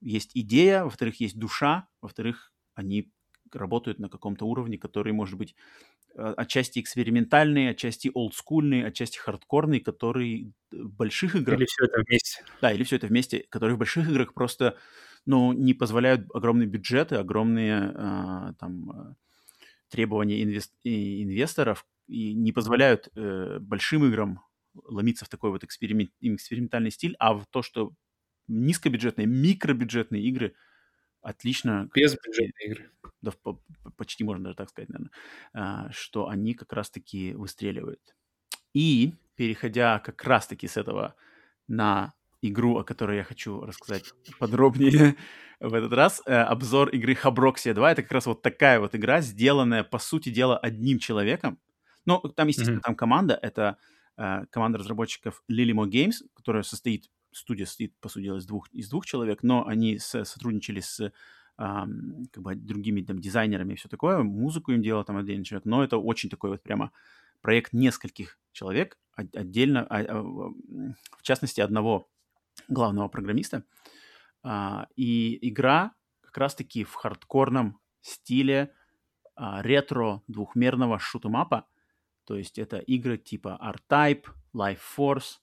есть 0.00 0.32
идея, 0.34 0.84
во-вторых, 0.84 1.20
есть 1.20 1.38
душа, 1.38 1.88
во-вторых, 2.00 2.52
они 2.74 3.12
работают 3.52 3.98
на 3.98 4.08
каком-то 4.08 4.46
уровне, 4.46 4.78
который 4.78 5.12
может 5.12 5.38
быть 5.38 5.54
э, 6.14 6.34
отчасти 6.36 6.80
экспериментальный, 6.80 7.70
отчасти 7.70 8.10
олдскульный, 8.12 8.84
отчасти 8.84 9.18
хардкорный, 9.18 9.80
который 9.80 10.52
в 10.70 10.90
больших 10.94 11.36
играх... 11.36 11.58
Или 11.58 11.66
все 11.66 11.84
это 11.84 12.00
вместе. 12.06 12.44
Да, 12.60 12.72
или 12.72 12.84
все 12.84 12.96
это 12.96 13.06
вместе, 13.06 13.46
которые 13.50 13.76
в 13.76 13.78
больших 13.78 14.08
играх 14.08 14.34
просто, 14.34 14.76
ну, 15.26 15.52
не 15.52 15.74
позволяют 15.74 16.26
огромные 16.34 16.66
бюджеты, 16.66 17.16
огромные 17.16 17.92
э, 17.94 18.52
там 18.58 19.16
требования 19.88 20.42
инвест... 20.42 20.72
инвесторов 20.84 21.86
и 22.06 22.34
не 22.34 22.52
позволяют 22.52 23.08
э, 23.14 23.58
большим 23.60 24.04
играм 24.06 24.40
ломиться 24.84 25.24
в 25.24 25.28
такой 25.28 25.50
вот 25.50 25.64
эксперимент... 25.64 26.10
экспериментальный 26.20 26.90
стиль, 26.90 27.16
а 27.18 27.34
в 27.34 27.46
то, 27.46 27.62
что 27.62 27.92
низкобюджетные, 28.48 29.26
микробюджетные 29.26 30.22
игры 30.22 30.54
отлично... 31.20 31.90
Безбюджетные 31.94 32.66
игры. 32.66 32.90
Да, 33.20 33.32
почти 33.96 34.24
можно 34.24 34.44
даже 34.44 34.56
так 34.56 34.70
сказать, 34.70 34.88
наверное, 34.88 35.12
а, 35.52 35.90
что 35.92 36.28
они 36.28 36.54
как 36.54 36.72
раз-таки 36.72 37.34
выстреливают. 37.34 38.00
И, 38.74 39.14
переходя 39.34 39.98
как 39.98 40.22
раз-таки 40.24 40.68
с 40.68 40.76
этого 40.76 41.14
на 41.66 42.14
игру, 42.42 42.78
о 42.78 42.84
которой 42.84 43.18
я 43.18 43.24
хочу 43.24 43.60
рассказать 43.60 44.12
подробнее 44.38 45.16
в 45.60 45.74
этот 45.74 45.92
раз, 45.92 46.22
э, 46.26 46.34
обзор 46.34 46.90
игры 46.90 47.14
Habroxia 47.14 47.74
2. 47.74 47.92
Это 47.92 48.02
как 48.02 48.12
раз 48.12 48.26
вот 48.26 48.42
такая 48.42 48.80
вот 48.80 48.94
игра, 48.94 49.20
сделанная, 49.20 49.84
по 49.84 49.98
сути 49.98 50.28
дела, 50.30 50.56
одним 50.56 50.98
человеком. 50.98 51.58
Ну, 52.06 52.18
там, 52.20 52.48
естественно, 52.48 52.78
mm-hmm. 52.78 52.82
там 52.82 52.94
команда, 52.94 53.38
это 53.40 53.76
э, 54.16 54.44
команда 54.50 54.78
разработчиков 54.78 55.42
Lilimo 55.50 55.86
Games, 55.86 56.24
которая 56.34 56.62
состоит 56.62 57.10
студия 57.32 57.66
состоит, 57.66 57.94
по 58.00 58.08
сути 58.08 58.24
дела, 58.24 58.38
из 58.38 58.46
двух, 58.46 58.68
из 58.72 58.88
двух 58.88 59.06
человек, 59.06 59.42
но 59.42 59.66
они 59.66 59.98
с, 59.98 60.24
сотрудничали 60.24 60.80
с 60.80 61.12
как 61.56 62.40
бы 62.40 62.54
другими 62.54 63.02
там 63.02 63.18
дизайнерами 63.18 63.72
и 63.72 63.76
все 63.76 63.88
такое, 63.88 64.22
музыку 64.22 64.70
им 64.70 64.80
делал 64.80 65.02
там 65.02 65.16
отдельный 65.16 65.44
человек, 65.44 65.64
но 65.64 65.82
это 65.82 65.98
очень 65.98 66.30
такой 66.30 66.50
вот 66.50 66.62
прямо 66.62 66.92
проект 67.40 67.72
нескольких 67.72 68.38
человек, 68.52 68.96
отдельно, 69.16 69.84
а, 69.90 70.00
а, 70.00 70.22
в 70.22 71.22
частности, 71.22 71.60
одного 71.60 72.08
главного 72.68 73.08
программиста. 73.08 73.64
Uh, 74.44 74.86
и 74.94 75.38
игра 75.48 75.92
как 76.20 76.38
раз-таки 76.38 76.84
в 76.84 76.94
хардкорном 76.94 77.80
стиле 78.00 78.72
uh, 79.38 79.60
ретро 79.62 80.22
двухмерного 80.28 80.98
шутумапа, 80.98 81.66
то 82.24 82.36
есть 82.36 82.58
это 82.58 82.78
игры 82.78 83.18
типа 83.18 83.58
R-Type, 83.60 84.26
Life 84.54 84.80
Force, 84.96 85.38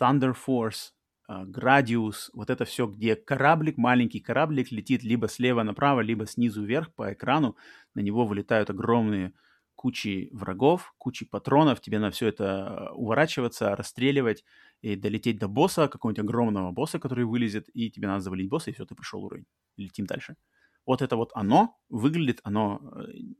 Thunder 0.00 0.34
Force, 0.34 0.92
Градиус, 1.28 2.30
вот 2.32 2.48
это 2.48 2.64
все, 2.64 2.86
где 2.86 3.14
кораблик, 3.14 3.76
маленький 3.76 4.20
кораблик 4.20 4.72
летит 4.72 5.02
либо 5.02 5.28
слева 5.28 5.62
направо, 5.62 6.00
либо 6.00 6.26
снизу 6.26 6.64
вверх 6.64 6.94
по 6.94 7.12
экрану, 7.12 7.56
на 7.94 8.00
него 8.00 8.24
вылетают 8.26 8.70
огромные 8.70 9.34
кучи 9.74 10.30
врагов, 10.32 10.94
кучи 10.96 11.26
патронов, 11.26 11.80
тебе 11.80 11.98
на 11.98 12.10
все 12.10 12.28
это 12.28 12.90
уворачиваться, 12.94 13.76
расстреливать 13.76 14.42
и 14.80 14.96
долететь 14.96 15.38
до 15.38 15.48
босса, 15.48 15.88
какого-нибудь 15.88 16.24
огромного 16.24 16.70
босса, 16.72 16.98
который 16.98 17.24
вылезет, 17.24 17.68
и 17.74 17.90
тебе 17.90 18.08
надо 18.08 18.20
завалить 18.20 18.48
босса, 18.48 18.70
и 18.70 18.74
все, 18.74 18.84
ты 18.86 18.94
прошел 18.94 19.24
уровень. 19.24 19.46
Летим 19.76 20.06
дальше. 20.06 20.36
Вот 20.86 21.02
это 21.02 21.16
вот 21.16 21.32
оно 21.34 21.78
выглядит, 21.90 22.40
оно, 22.44 22.80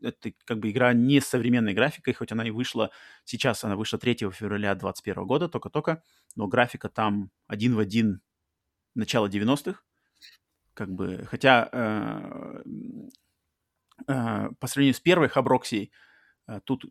э, 0.02 0.06
это 0.06 0.32
как 0.44 0.58
бы 0.58 0.70
игра 0.70 0.92
не 0.92 1.20
с 1.20 1.26
современной 1.26 1.72
графикой, 1.72 2.12
хоть 2.12 2.32
она 2.32 2.46
и 2.46 2.50
вышла, 2.50 2.90
сейчас 3.24 3.64
она 3.64 3.76
вышла 3.76 3.98
3 3.98 4.30
февраля 4.30 4.74
2021 4.74 5.26
года, 5.26 5.48
только-только, 5.48 6.02
но 6.36 6.46
графика 6.46 6.88
там 6.88 7.30
один 7.46 7.74
в 7.74 7.78
один 7.78 8.20
начало 8.94 9.28
90-х, 9.28 9.80
как 10.74 10.92
бы, 10.92 11.26
хотя 11.30 11.68
э, 11.72 12.62
э, 14.08 14.48
по 14.58 14.66
сравнению 14.66 14.94
с 14.94 15.00
первой 15.00 15.28
Хаброксией, 15.28 15.90
тут 16.64 16.86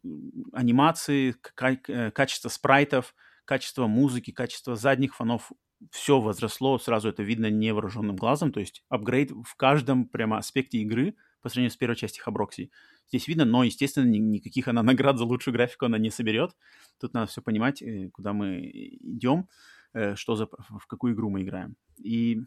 анимации, 0.53 1.31
качество 1.31 2.49
спрайтов, 2.49 3.15
качество 3.47 3.87
музыки, 3.87 4.31
качество 4.31 4.75
задних 4.75 5.15
фонов 5.15 5.51
все 5.91 6.19
возросло, 6.19 6.77
сразу 6.77 7.09
это 7.09 7.23
видно 7.23 7.49
невооруженным 7.49 8.15
глазом, 8.15 8.51
то 8.51 8.59
есть 8.59 8.83
апгрейд 8.89 9.31
в 9.31 9.55
каждом 9.55 10.07
прямо 10.07 10.37
аспекте 10.37 10.79
игры 10.79 11.15
по 11.41 11.49
сравнению 11.49 11.71
с 11.71 11.77
первой 11.77 11.95
части 11.95 12.19
Хаброкси. 12.19 12.71
Здесь 13.07 13.27
видно, 13.27 13.45
но, 13.45 13.63
естественно, 13.63 14.05
ни, 14.05 14.17
никаких 14.17 14.67
она 14.67 14.83
наград 14.83 15.17
за 15.17 15.23
лучшую 15.23 15.53
графику 15.53 15.85
она 15.85 15.97
не 15.97 16.09
соберет. 16.09 16.55
Тут 16.99 17.13
надо 17.13 17.27
все 17.27 17.41
понимать, 17.41 17.81
э, 17.81 18.09
куда 18.11 18.33
мы 18.33 18.69
идем, 18.73 19.47
э, 19.93 20.15
что 20.15 20.35
за, 20.35 20.47
в 20.47 20.85
какую 20.87 21.13
игру 21.13 21.29
мы 21.29 21.43
играем. 21.43 21.77
И 21.97 22.41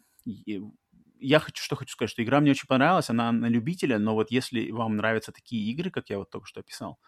я 1.18 1.38
хочу, 1.38 1.62
что 1.62 1.76
хочу 1.76 1.92
сказать, 1.92 2.10
что 2.10 2.22
игра 2.22 2.40
мне 2.40 2.50
очень 2.50 2.66
понравилась, 2.66 3.10
она 3.10 3.32
на 3.32 3.46
любителя, 3.46 3.98
но 3.98 4.14
вот 4.14 4.30
если 4.30 4.70
вам 4.70 4.96
нравятся 4.96 5.32
такие 5.32 5.70
игры, 5.70 5.90
как 5.90 6.10
я 6.10 6.18
вот 6.18 6.30
только 6.30 6.46
что 6.46 6.60
описал, 6.60 6.98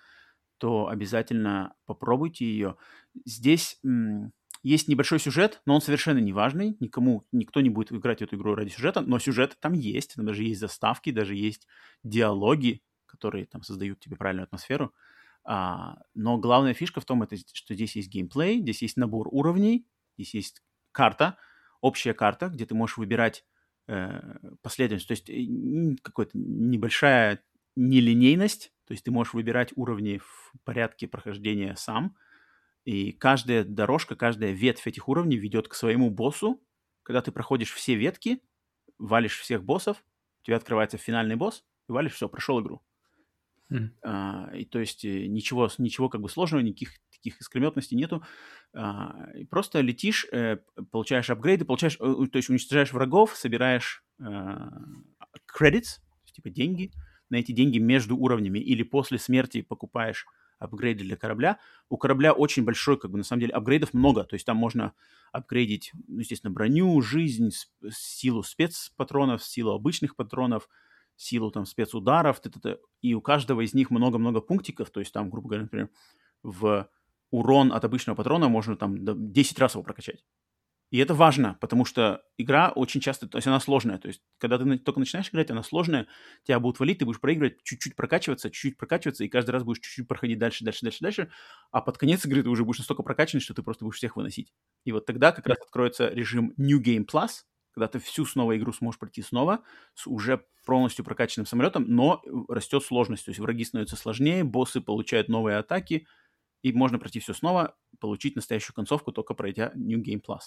то 0.62 0.86
обязательно 0.86 1.74
попробуйте 1.86 2.44
ее. 2.44 2.76
Здесь 3.24 3.80
есть 4.62 4.86
небольшой 4.86 5.18
сюжет, 5.18 5.60
но 5.66 5.74
он 5.74 5.80
совершенно 5.80 6.18
не 6.18 6.32
важный. 6.32 6.76
Никому, 6.78 7.26
никто 7.32 7.60
не 7.60 7.68
будет 7.68 7.90
играть 7.90 8.22
эту 8.22 8.36
игру 8.36 8.54
ради 8.54 8.68
сюжета, 8.68 9.00
но 9.00 9.18
сюжет 9.18 9.56
там 9.58 9.72
есть. 9.72 10.14
Там 10.14 10.24
даже 10.24 10.44
есть 10.44 10.60
заставки, 10.60 11.10
даже 11.10 11.34
есть 11.34 11.66
диалоги, 12.04 12.80
которые 13.06 13.46
там 13.46 13.64
создают 13.64 13.98
тебе 13.98 14.14
правильную 14.14 14.44
атмосферу. 14.44 14.94
А, 15.42 15.98
но 16.14 16.38
главная 16.38 16.74
фишка 16.74 17.00
в 17.00 17.06
том, 17.06 17.24
это, 17.24 17.36
что 17.52 17.74
здесь 17.74 17.96
есть 17.96 18.08
геймплей, 18.08 18.60
здесь 18.60 18.82
есть 18.82 18.96
набор 18.96 19.26
уровней, 19.32 19.84
здесь 20.16 20.32
есть 20.32 20.62
карта, 20.92 21.38
общая 21.80 22.14
карта, 22.14 22.50
где 22.50 22.66
ты 22.66 22.76
можешь 22.76 22.98
выбирать 22.98 23.44
э, 23.88 24.20
последовательность, 24.62 25.08
то 25.08 25.12
есть 25.12 25.28
э, 25.28 25.96
какая-то 26.04 26.38
небольшая 26.38 27.42
нелинейность, 27.74 28.72
то 28.93 28.95
есть 28.95 29.07
ты 29.07 29.11
можешь 29.11 29.32
выбирать 29.32 29.72
уровни 29.74 30.18
в 30.18 30.53
порядке 30.64 31.09
прохождения 31.09 31.74
сам, 31.76 32.14
и 32.84 33.12
каждая 33.12 33.64
дорожка, 33.64 34.16
каждая 34.16 34.51
ветвь 34.51 34.86
этих 34.86 35.09
уровней 35.09 35.38
ведет 35.38 35.66
к 35.66 35.72
своему 35.72 36.11
боссу. 36.11 36.62
Когда 37.03 37.22
ты 37.22 37.32
проходишь 37.32 37.72
все 37.72 37.95
ветки, 37.95 38.43
валишь 38.99 39.38
всех 39.38 39.64
боссов, 39.64 40.05
у 40.43 40.45
тебя 40.45 40.59
открывается 40.59 40.99
финальный 40.99 41.36
босс, 41.36 41.64
и 41.88 41.93
валишь, 41.93 42.12
все, 42.12 42.28
прошел 42.28 42.61
игру. 42.61 42.82
Mm. 43.70 43.88
А, 44.03 44.51
и 44.55 44.66
то 44.66 44.78
есть 44.78 45.07
э, 45.07 45.26
ничего, 45.26 45.70
ничего 45.78 46.11
как 46.11 46.20
бы 46.20 46.28
сложного, 46.28 46.61
никаких 46.61 46.90
таких 47.11 47.40
искрометностей 47.40 47.97
нету. 47.97 48.22
А, 48.74 49.30
и 49.34 49.47
просто 49.47 49.80
летишь, 49.80 50.26
э, 50.32 50.59
получаешь 50.90 51.30
апгрейды, 51.30 51.64
получаешь, 51.64 51.97
э, 51.99 52.26
то 52.30 52.36
есть 52.36 52.51
уничтожаешь 52.51 52.93
врагов, 52.93 53.36
собираешь 53.36 54.05
credits, 54.20 56.03
типа 56.34 56.51
деньги, 56.51 56.93
на 57.33 57.37
эти 57.37 57.53
деньги 57.53 57.78
между 57.78 58.16
уровнями 58.16 58.59
или 58.59 58.83
после 58.83 59.18
смерти 59.18 59.62
покупаешь 59.62 60.26
апгрейды 60.59 61.03
для 61.03 61.16
корабля. 61.16 61.59
У 61.89 61.97
корабля 61.97 62.33
очень 62.35 62.62
большой, 62.62 62.99
как 62.99 63.11
бы, 63.11 63.18
на 63.18 63.24
самом 63.24 63.41
деле, 63.41 63.55
апгрейдов 63.55 63.95
много. 63.95 64.24
То 64.24 64.35
есть 64.35 64.45
там 64.45 64.59
можно 64.59 64.93
апгрейдить, 65.33 65.93
ну, 66.09 66.20
естественно, 66.20 66.53
броню, 66.53 67.01
жизнь, 67.01 67.51
силу 67.91 68.43
спецпатронов, 68.43 69.43
силу 69.43 69.72
обычных 69.72 70.14
патронов, 70.14 70.68
силу 71.16 71.51
там 71.51 71.64
спецударов. 71.64 72.39
Т 72.41 72.51
-т 72.51 72.61
-т. 72.61 72.78
И 73.01 73.14
у 73.14 73.22
каждого 73.22 73.62
из 73.62 73.72
них 73.74 73.91
много-много 73.91 74.43
пунктиков. 74.43 74.91
То 74.91 75.01
есть 75.01 75.12
там, 75.12 75.30
грубо 75.30 75.49
говоря, 75.49 75.62
например, 75.62 75.89
в 76.43 76.87
урон 77.30 77.72
от 77.72 77.85
обычного 77.85 78.16
патрона 78.16 78.49
можно 78.49 78.76
там 78.76 79.33
10 79.33 79.59
раз 79.59 79.74
его 79.74 79.83
прокачать. 79.83 80.22
И 80.93 80.99
это 80.99 81.14
важно, 81.14 81.57
потому 81.62 81.86
что 81.86 82.22
игра 82.36 82.70
очень 82.70 83.01
часто, 83.01 83.26
то 83.26 83.38
есть 83.38 83.49
она 83.49 83.61
сложная. 83.61 83.99
То 83.99 84.09
есть, 84.09 84.20
когда 84.38 84.59
ты 84.59 84.78
только 84.78 85.01
начинаешь 85.01 85.30
играть, 85.30 85.51
она 85.51 85.62
сложная, 85.62 86.07
тебя 86.45 86.61
будут 86.61 86.80
валить, 86.80 86.99
ты 86.99 87.07
будешь 87.07 87.18
проигрывать, 87.20 87.62
чуть-чуть 87.64 87.97
прокачиваться, 87.97 88.51
чуть-чуть 88.51 88.76
прокачиваться, 88.76 89.24
и 89.24 89.28
каждый 89.28 89.53
раз 89.53 89.64
будешь 89.64 89.80
чуть-чуть 89.80 90.07
проходить 90.07 90.38
дальше, 90.38 90.64
дальше, 90.66 90.84
дальше, 90.84 90.99
дальше, 91.01 91.30
а 91.70 91.80
под 91.80 91.97
конец 91.97 92.26
игры 92.26 92.43
ты 92.43 92.51
уже 92.51 92.66
будешь 92.66 92.78
настолько 92.78 93.03
прокачанный, 93.03 93.40
что 93.40 93.55
ты 93.55 93.62
просто 93.62 93.86
будешь 93.86 93.97
всех 93.97 94.16
выносить. 94.16 94.53
И 94.84 94.93
вот 94.93 95.07
тогда 95.07 95.32
как 95.32 95.47
раз 95.47 95.59
откроется 95.62 96.09
режим 96.11 96.53
New 96.59 96.80
Game 96.82 97.07
Plus, 97.11 97.45
когда 97.72 97.88
ты 97.88 97.99
всю 97.99 98.26
снова 98.26 98.55
игру 98.59 98.72
сможешь 98.74 98.99
пройти 98.99 99.22
снова 99.22 99.62
с 99.95 100.07
уже 100.07 100.45
полностью 100.66 101.07
прокачанным 101.07 101.47
самолетом, 101.47 101.86
но 101.88 102.22
растет 102.49 102.84
сложность. 102.84 103.24
То 103.24 103.30
есть 103.30 103.40
враги 103.40 103.64
становятся 103.64 103.97
сложнее, 103.97 104.45
боссы 104.45 104.82
получают 104.82 105.28
новые 105.30 105.57
атаки, 105.57 106.07
и 106.62 106.72
можно 106.72 106.99
пройти 106.99 107.20
все 107.20 107.34
снова, 107.34 107.76
получить 108.01 108.36
настоящую 108.36 108.74
концовку, 108.74 109.12
только 109.12 109.34
пройдя 109.34 109.72
New 109.74 110.01
Game 110.03 110.22
Plus. 110.22 110.40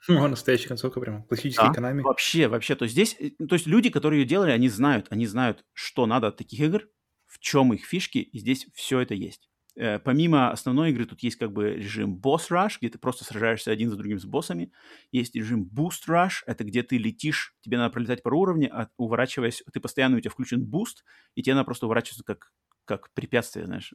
Ну, 0.08 0.26
настоящая 0.28 0.68
концовка 0.68 1.00
прямо, 1.00 1.24
классическая 1.24 1.72
да. 1.72 1.72
Вообще, 2.02 2.48
вообще. 2.48 2.76
То 2.76 2.84
есть 2.84 2.92
здесь, 2.92 3.16
э, 3.18 3.30
то 3.46 3.54
есть 3.54 3.66
люди, 3.66 3.90
которые 3.90 4.22
ее 4.22 4.26
делали, 4.26 4.50
они 4.52 4.68
знают, 4.68 5.06
они 5.10 5.26
знают, 5.26 5.64
что 5.72 6.06
надо 6.06 6.28
от 6.28 6.36
таких 6.36 6.60
игр, 6.60 6.88
в 7.26 7.38
чем 7.40 7.72
их 7.72 7.84
фишки, 7.84 8.18
и 8.18 8.38
здесь 8.38 8.66
все 8.74 9.00
это 9.00 9.14
есть. 9.14 9.48
Э, 9.78 10.00
помимо 10.00 10.50
основной 10.50 10.90
игры, 10.90 11.06
тут 11.06 11.22
есть 11.22 11.36
как 11.36 11.52
бы 11.52 11.74
режим 11.74 12.20
Boss 12.20 12.50
Rush, 12.50 12.78
где 12.80 12.88
ты 12.90 12.98
просто 12.98 13.24
сражаешься 13.24 13.70
один 13.70 13.90
за 13.90 13.96
другим 13.96 14.18
с 14.18 14.24
боссами. 14.24 14.72
Есть 15.12 15.36
режим 15.36 15.70
Boost 15.72 16.08
Rush, 16.08 16.42
это 16.46 16.64
где 16.64 16.82
ты 16.82 16.98
летишь, 16.98 17.54
тебе 17.60 17.78
надо 17.78 17.92
пролетать 17.92 18.24
по 18.24 18.28
уровню, 18.30 18.70
а 18.72 18.88
уворачиваясь, 18.96 19.62
ты 19.72 19.78
постоянно, 19.78 20.16
у 20.16 20.20
тебя 20.20 20.32
включен 20.32 20.64
boost, 20.64 21.04
и 21.36 21.42
тебе 21.42 21.54
надо 21.54 21.66
просто 21.66 21.86
уворачиваться 21.86 22.24
как, 22.24 22.52
как 22.86 23.12
препятствие, 23.14 23.66
знаешь, 23.66 23.94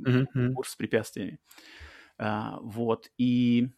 mm-hmm. 0.00 0.52
курс 0.52 0.70
с 0.70 0.76
препятствиями. 0.76 1.40
А, 2.18 2.60
вот, 2.60 3.10
и 3.18 3.70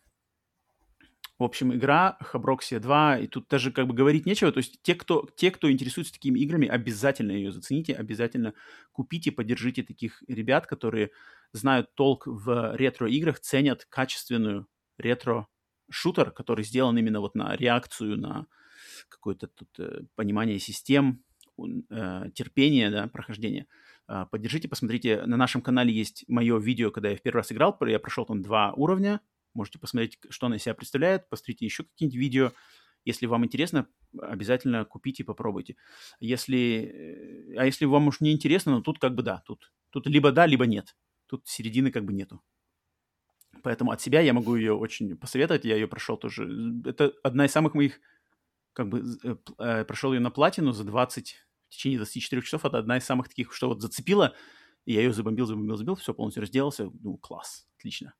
В 1.38 1.44
общем, 1.44 1.72
игра 1.72 2.16
Habroxia 2.20 2.80
2, 2.80 3.18
и 3.20 3.26
тут 3.28 3.46
даже 3.48 3.70
как 3.70 3.86
бы 3.86 3.94
говорить 3.94 4.26
нечего. 4.26 4.50
То 4.50 4.58
есть 4.58 4.82
те, 4.82 4.96
кто, 4.96 5.28
те, 5.36 5.52
кто 5.52 5.70
интересуется 5.70 6.12
такими 6.12 6.40
играми, 6.40 6.66
обязательно 6.66 7.30
ее 7.30 7.52
зацените, 7.52 7.94
обязательно 7.94 8.54
купите, 8.90 9.30
поддержите 9.30 9.84
таких 9.84 10.24
ребят, 10.26 10.66
которые 10.66 11.10
знают 11.52 11.94
толк 11.94 12.26
в 12.26 12.76
ретро-играх, 12.76 13.38
ценят 13.38 13.86
качественную 13.88 14.66
ретро-шутер, 14.98 16.32
который 16.32 16.64
сделан 16.64 16.98
именно 16.98 17.20
вот 17.20 17.36
на 17.36 17.54
реакцию, 17.54 18.18
на 18.18 18.46
какое-то 19.08 19.46
тут 19.46 19.68
э, 19.78 20.02
понимание 20.16 20.58
систем, 20.58 21.22
э, 21.56 22.30
терпение, 22.34 22.90
да, 22.90 23.06
прохождение. 23.06 23.68
Э, 24.08 24.26
поддержите, 24.28 24.68
посмотрите. 24.68 25.22
На 25.24 25.36
нашем 25.36 25.62
канале 25.62 25.92
есть 25.92 26.24
мое 26.26 26.58
видео, 26.58 26.90
когда 26.90 27.10
я 27.10 27.16
в 27.16 27.22
первый 27.22 27.38
раз 27.38 27.52
играл. 27.52 27.76
Я 27.86 28.00
прошел 28.00 28.24
там 28.26 28.42
два 28.42 28.72
уровня, 28.72 29.20
Можете 29.58 29.80
посмотреть, 29.80 30.20
что 30.30 30.46
она 30.46 30.54
из 30.54 30.62
себя 30.62 30.74
представляет, 30.74 31.28
посмотрите 31.28 31.64
еще 31.64 31.82
какие-нибудь 31.82 32.20
видео. 32.20 32.52
Если 33.04 33.26
вам 33.26 33.44
интересно, 33.44 33.88
обязательно 34.16 34.84
купите 34.84 35.24
и 35.24 35.26
попробуйте. 35.26 35.74
Если, 36.20 37.50
э, 37.56 37.58
а 37.58 37.66
если 37.66 37.84
вам 37.84 38.06
уж 38.06 38.20
не 38.20 38.30
интересно, 38.30 38.70
ну 38.70 38.82
тут 38.82 39.00
как 39.00 39.16
бы 39.16 39.24
да, 39.24 39.42
тут, 39.44 39.72
тут 39.90 40.06
либо 40.06 40.30
да, 40.30 40.46
либо 40.46 40.64
нет. 40.64 40.94
Тут 41.26 41.48
середины 41.48 41.90
как 41.90 42.04
бы 42.04 42.12
нету. 42.12 42.40
Поэтому 43.64 43.90
от 43.90 44.00
себя 44.00 44.20
я 44.20 44.32
могу 44.32 44.54
ее 44.54 44.74
очень 44.74 45.16
посоветовать. 45.16 45.64
Я 45.64 45.74
ее 45.74 45.88
прошел 45.88 46.16
тоже. 46.16 46.48
Это 46.84 47.12
одна 47.24 47.46
из 47.46 47.50
самых 47.50 47.74
моих, 47.74 47.98
как 48.74 48.88
бы, 48.88 49.02
э, 49.24 49.36
э, 49.58 49.84
прошел 49.86 50.12
ее 50.12 50.20
на 50.20 50.30
платину 50.30 50.70
за 50.70 50.84
20, 50.84 51.34
в 51.66 51.72
течение 51.72 51.98
24 51.98 52.42
часов. 52.42 52.64
Это 52.64 52.78
одна 52.78 52.98
из 52.98 53.04
самых 53.04 53.28
таких, 53.28 53.52
что 53.52 53.70
вот 53.70 53.82
зацепила. 53.82 54.36
И 54.84 54.92
я 54.92 55.00
ее 55.00 55.12
забомбил, 55.12 55.46
забомбил, 55.46 55.74
забомбил, 55.74 55.96
все, 55.96 56.14
полностью 56.14 56.42
разделался. 56.42 56.92
Ну, 57.02 57.16
класс, 57.16 57.66
отлично. 57.76 58.14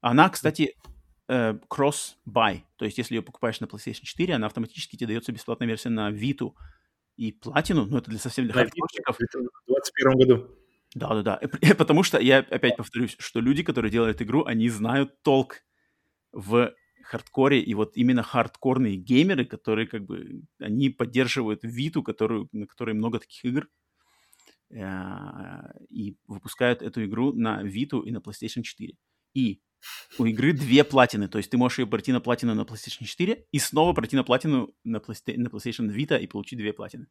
Она, 0.00 0.28
кстати, 0.28 0.74
э, 1.28 1.54
cross-buy. 1.68 2.62
То 2.76 2.84
есть, 2.84 2.98
если 2.98 3.16
ее 3.16 3.22
покупаешь 3.22 3.60
на 3.60 3.66
PlayStation 3.66 4.02
4, 4.02 4.34
она 4.34 4.46
автоматически 4.46 4.96
тебе 4.96 5.08
дается 5.08 5.32
бесплатная 5.32 5.68
версия 5.68 5.90
на 5.90 6.10
Vita 6.10 6.52
и 7.16 7.32
Platinum. 7.32 7.86
Ну, 7.90 7.98
это 7.98 8.10
для 8.10 8.18
совсем 8.18 8.46
для 8.46 8.54
хардкорщиков. 8.54 9.16
В 9.16 9.18
2021 9.18 10.18
году. 10.18 10.56
Да-да-да. 10.94 11.40
Потому 11.78 12.02
что, 12.02 12.18
я 12.18 12.38
опять 12.38 12.76
повторюсь, 12.76 13.16
что 13.18 13.40
люди, 13.40 13.62
которые 13.62 13.90
делают 13.90 14.20
игру, 14.22 14.44
они 14.44 14.68
знают 14.68 15.22
толк 15.22 15.62
в 16.32 16.74
хардкоре, 17.02 17.60
и 17.60 17.74
вот 17.74 17.96
именно 17.96 18.22
хардкорные 18.22 18.96
геймеры, 18.96 19.44
которые 19.44 19.86
как 19.86 20.04
бы, 20.04 20.42
они 20.60 20.90
поддерживают 20.90 21.60
Виту, 21.62 22.02
которую, 22.02 22.48
на 22.52 22.66
которой 22.66 22.94
много 22.94 23.18
таких 23.18 23.44
игр, 23.44 23.68
э, 24.70 25.84
и 25.88 26.16
выпускают 26.26 26.82
эту 26.82 27.04
игру 27.04 27.32
на 27.32 27.62
Виту 27.62 28.00
и 28.00 28.10
на 28.10 28.18
PlayStation 28.18 28.62
4. 28.62 28.94
И 29.34 29.60
у 30.18 30.24
игры 30.26 30.52
две 30.52 30.84
платины, 30.84 31.28
то 31.28 31.38
есть 31.38 31.50
ты 31.50 31.56
можешь 31.56 31.78
ее 31.78 31.86
пройти 31.86 32.12
на 32.12 32.20
платину 32.20 32.54
на 32.54 32.62
PlayStation 32.62 33.04
4 33.04 33.46
и 33.50 33.58
снова 33.58 33.92
пройти 33.92 34.16
на 34.16 34.24
платину 34.24 34.74
на, 34.84 34.98
PlayStation, 34.98 35.38
на 35.38 35.48
PlayStation 35.48 35.94
Vita 35.94 36.20
и 36.20 36.26
получить 36.26 36.58
две 36.58 36.72
платины. 36.72 37.06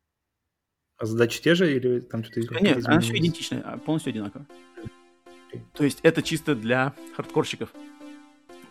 А 0.98 1.06
задачи 1.06 1.42
те 1.42 1.56
же 1.56 1.74
или 1.74 2.02
там 2.02 2.24
что-то 2.24 2.62
Нет, 2.62 2.86
она 2.86 3.00
все 3.00 3.18
идентичная, 3.18 3.62
полностью 3.78 4.12
одинаково. 4.12 4.46
Okay. 5.52 5.62
То 5.74 5.84
есть 5.84 6.00
это 6.04 6.22
чисто 6.22 6.56
для 6.56 6.94
хардкорщиков. 7.16 7.70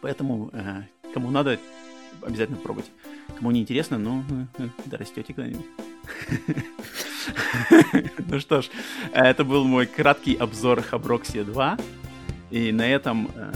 Поэтому 0.01 0.51
э, 0.53 0.83
кому 1.13 1.31
надо, 1.31 1.59
обязательно 2.23 2.59
пробуйте. 2.59 2.91
Кому 3.37 3.51
не 3.51 3.63
интересно, 3.63 3.99
ну, 3.99 4.23
э, 4.59 4.63
э, 4.65 4.69
дорастете 4.87 5.33
когда-нибудь. 5.33 5.67
Ну 8.31 8.41
что 8.41 8.63
ж, 8.63 8.71
это 9.13 9.45
был 9.45 9.65
мой 9.65 9.87
краткий 9.87 10.35
обзор 10.35 10.83
Хаброксия 10.83 11.45
2. 11.45 11.79
И 12.51 12.73
на 12.73 12.87
этом 12.87 13.31
э, 13.35 13.53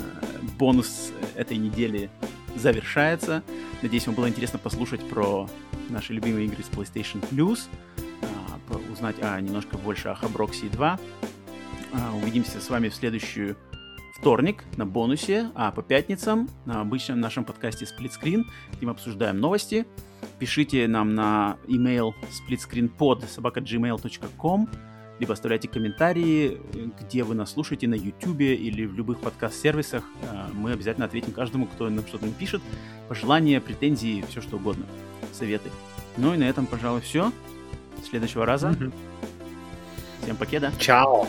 бонус 0.58 1.12
этой 1.34 1.56
недели 1.56 2.10
завершается. 2.54 3.42
Надеюсь, 3.80 4.06
вам 4.06 4.14
было 4.14 4.28
интересно 4.28 4.58
послушать 4.58 5.08
про 5.08 5.48
наши 5.88 6.12
любимые 6.12 6.46
игры 6.46 6.62
с 6.62 6.68
PlayStation 6.68 7.24
Plus, 7.30 7.60
э, 7.96 8.92
узнать 8.92 9.16
а, 9.20 9.40
немножко 9.40 9.78
больше 9.78 10.08
о 10.08 10.14
Хаброксии 10.14 10.66
2. 10.66 11.00
Э, 11.92 12.10
увидимся 12.22 12.60
с 12.60 12.70
вами 12.70 12.88
в 12.88 12.94
следующую 12.94 13.56
вторник 14.18 14.64
на 14.76 14.86
бонусе, 14.86 15.50
а 15.54 15.72
по 15.72 15.82
пятницам 15.82 16.48
на 16.64 16.80
обычном 16.80 17.18
нашем 17.18 17.44
подкасте 17.44 17.86
Split 17.86 18.12
Screen, 18.20 18.44
где 18.74 18.86
мы 18.86 18.92
обсуждаем 18.92 19.38
новости. 19.38 19.86
Пишите 20.38 20.86
нам 20.86 21.14
на 21.14 21.56
email 21.66 22.12
splitscreenpod 22.30 23.26
собака.gmail.com 23.28 24.68
либо 25.22 25.34
оставляйте 25.34 25.68
комментарии, 25.68 26.60
где 27.00 27.22
вы 27.22 27.36
нас 27.36 27.52
слушаете, 27.52 27.86
на 27.86 27.94
YouTube 27.94 28.40
или 28.40 28.84
в 28.84 28.94
любых 28.94 29.20
подкаст-сервисах. 29.20 30.02
А, 30.28 30.50
мы 30.52 30.72
обязательно 30.72 31.06
ответим 31.06 31.30
каждому, 31.30 31.66
кто 31.66 31.88
нам 31.88 32.04
что-то 32.04 32.26
напишет. 32.26 32.60
Пожелания, 33.08 33.60
претензии, 33.60 34.24
все 34.28 34.40
что 34.40 34.56
угодно. 34.56 34.84
Советы. 35.32 35.70
Ну 36.16 36.34
и 36.34 36.36
на 36.36 36.42
этом, 36.42 36.66
пожалуй, 36.66 37.02
все. 37.02 37.30
До 37.98 38.04
следующего 38.04 38.44
раза. 38.44 38.76
Всем 40.24 40.36
покеда. 40.36 40.72
Чао. 40.80 41.28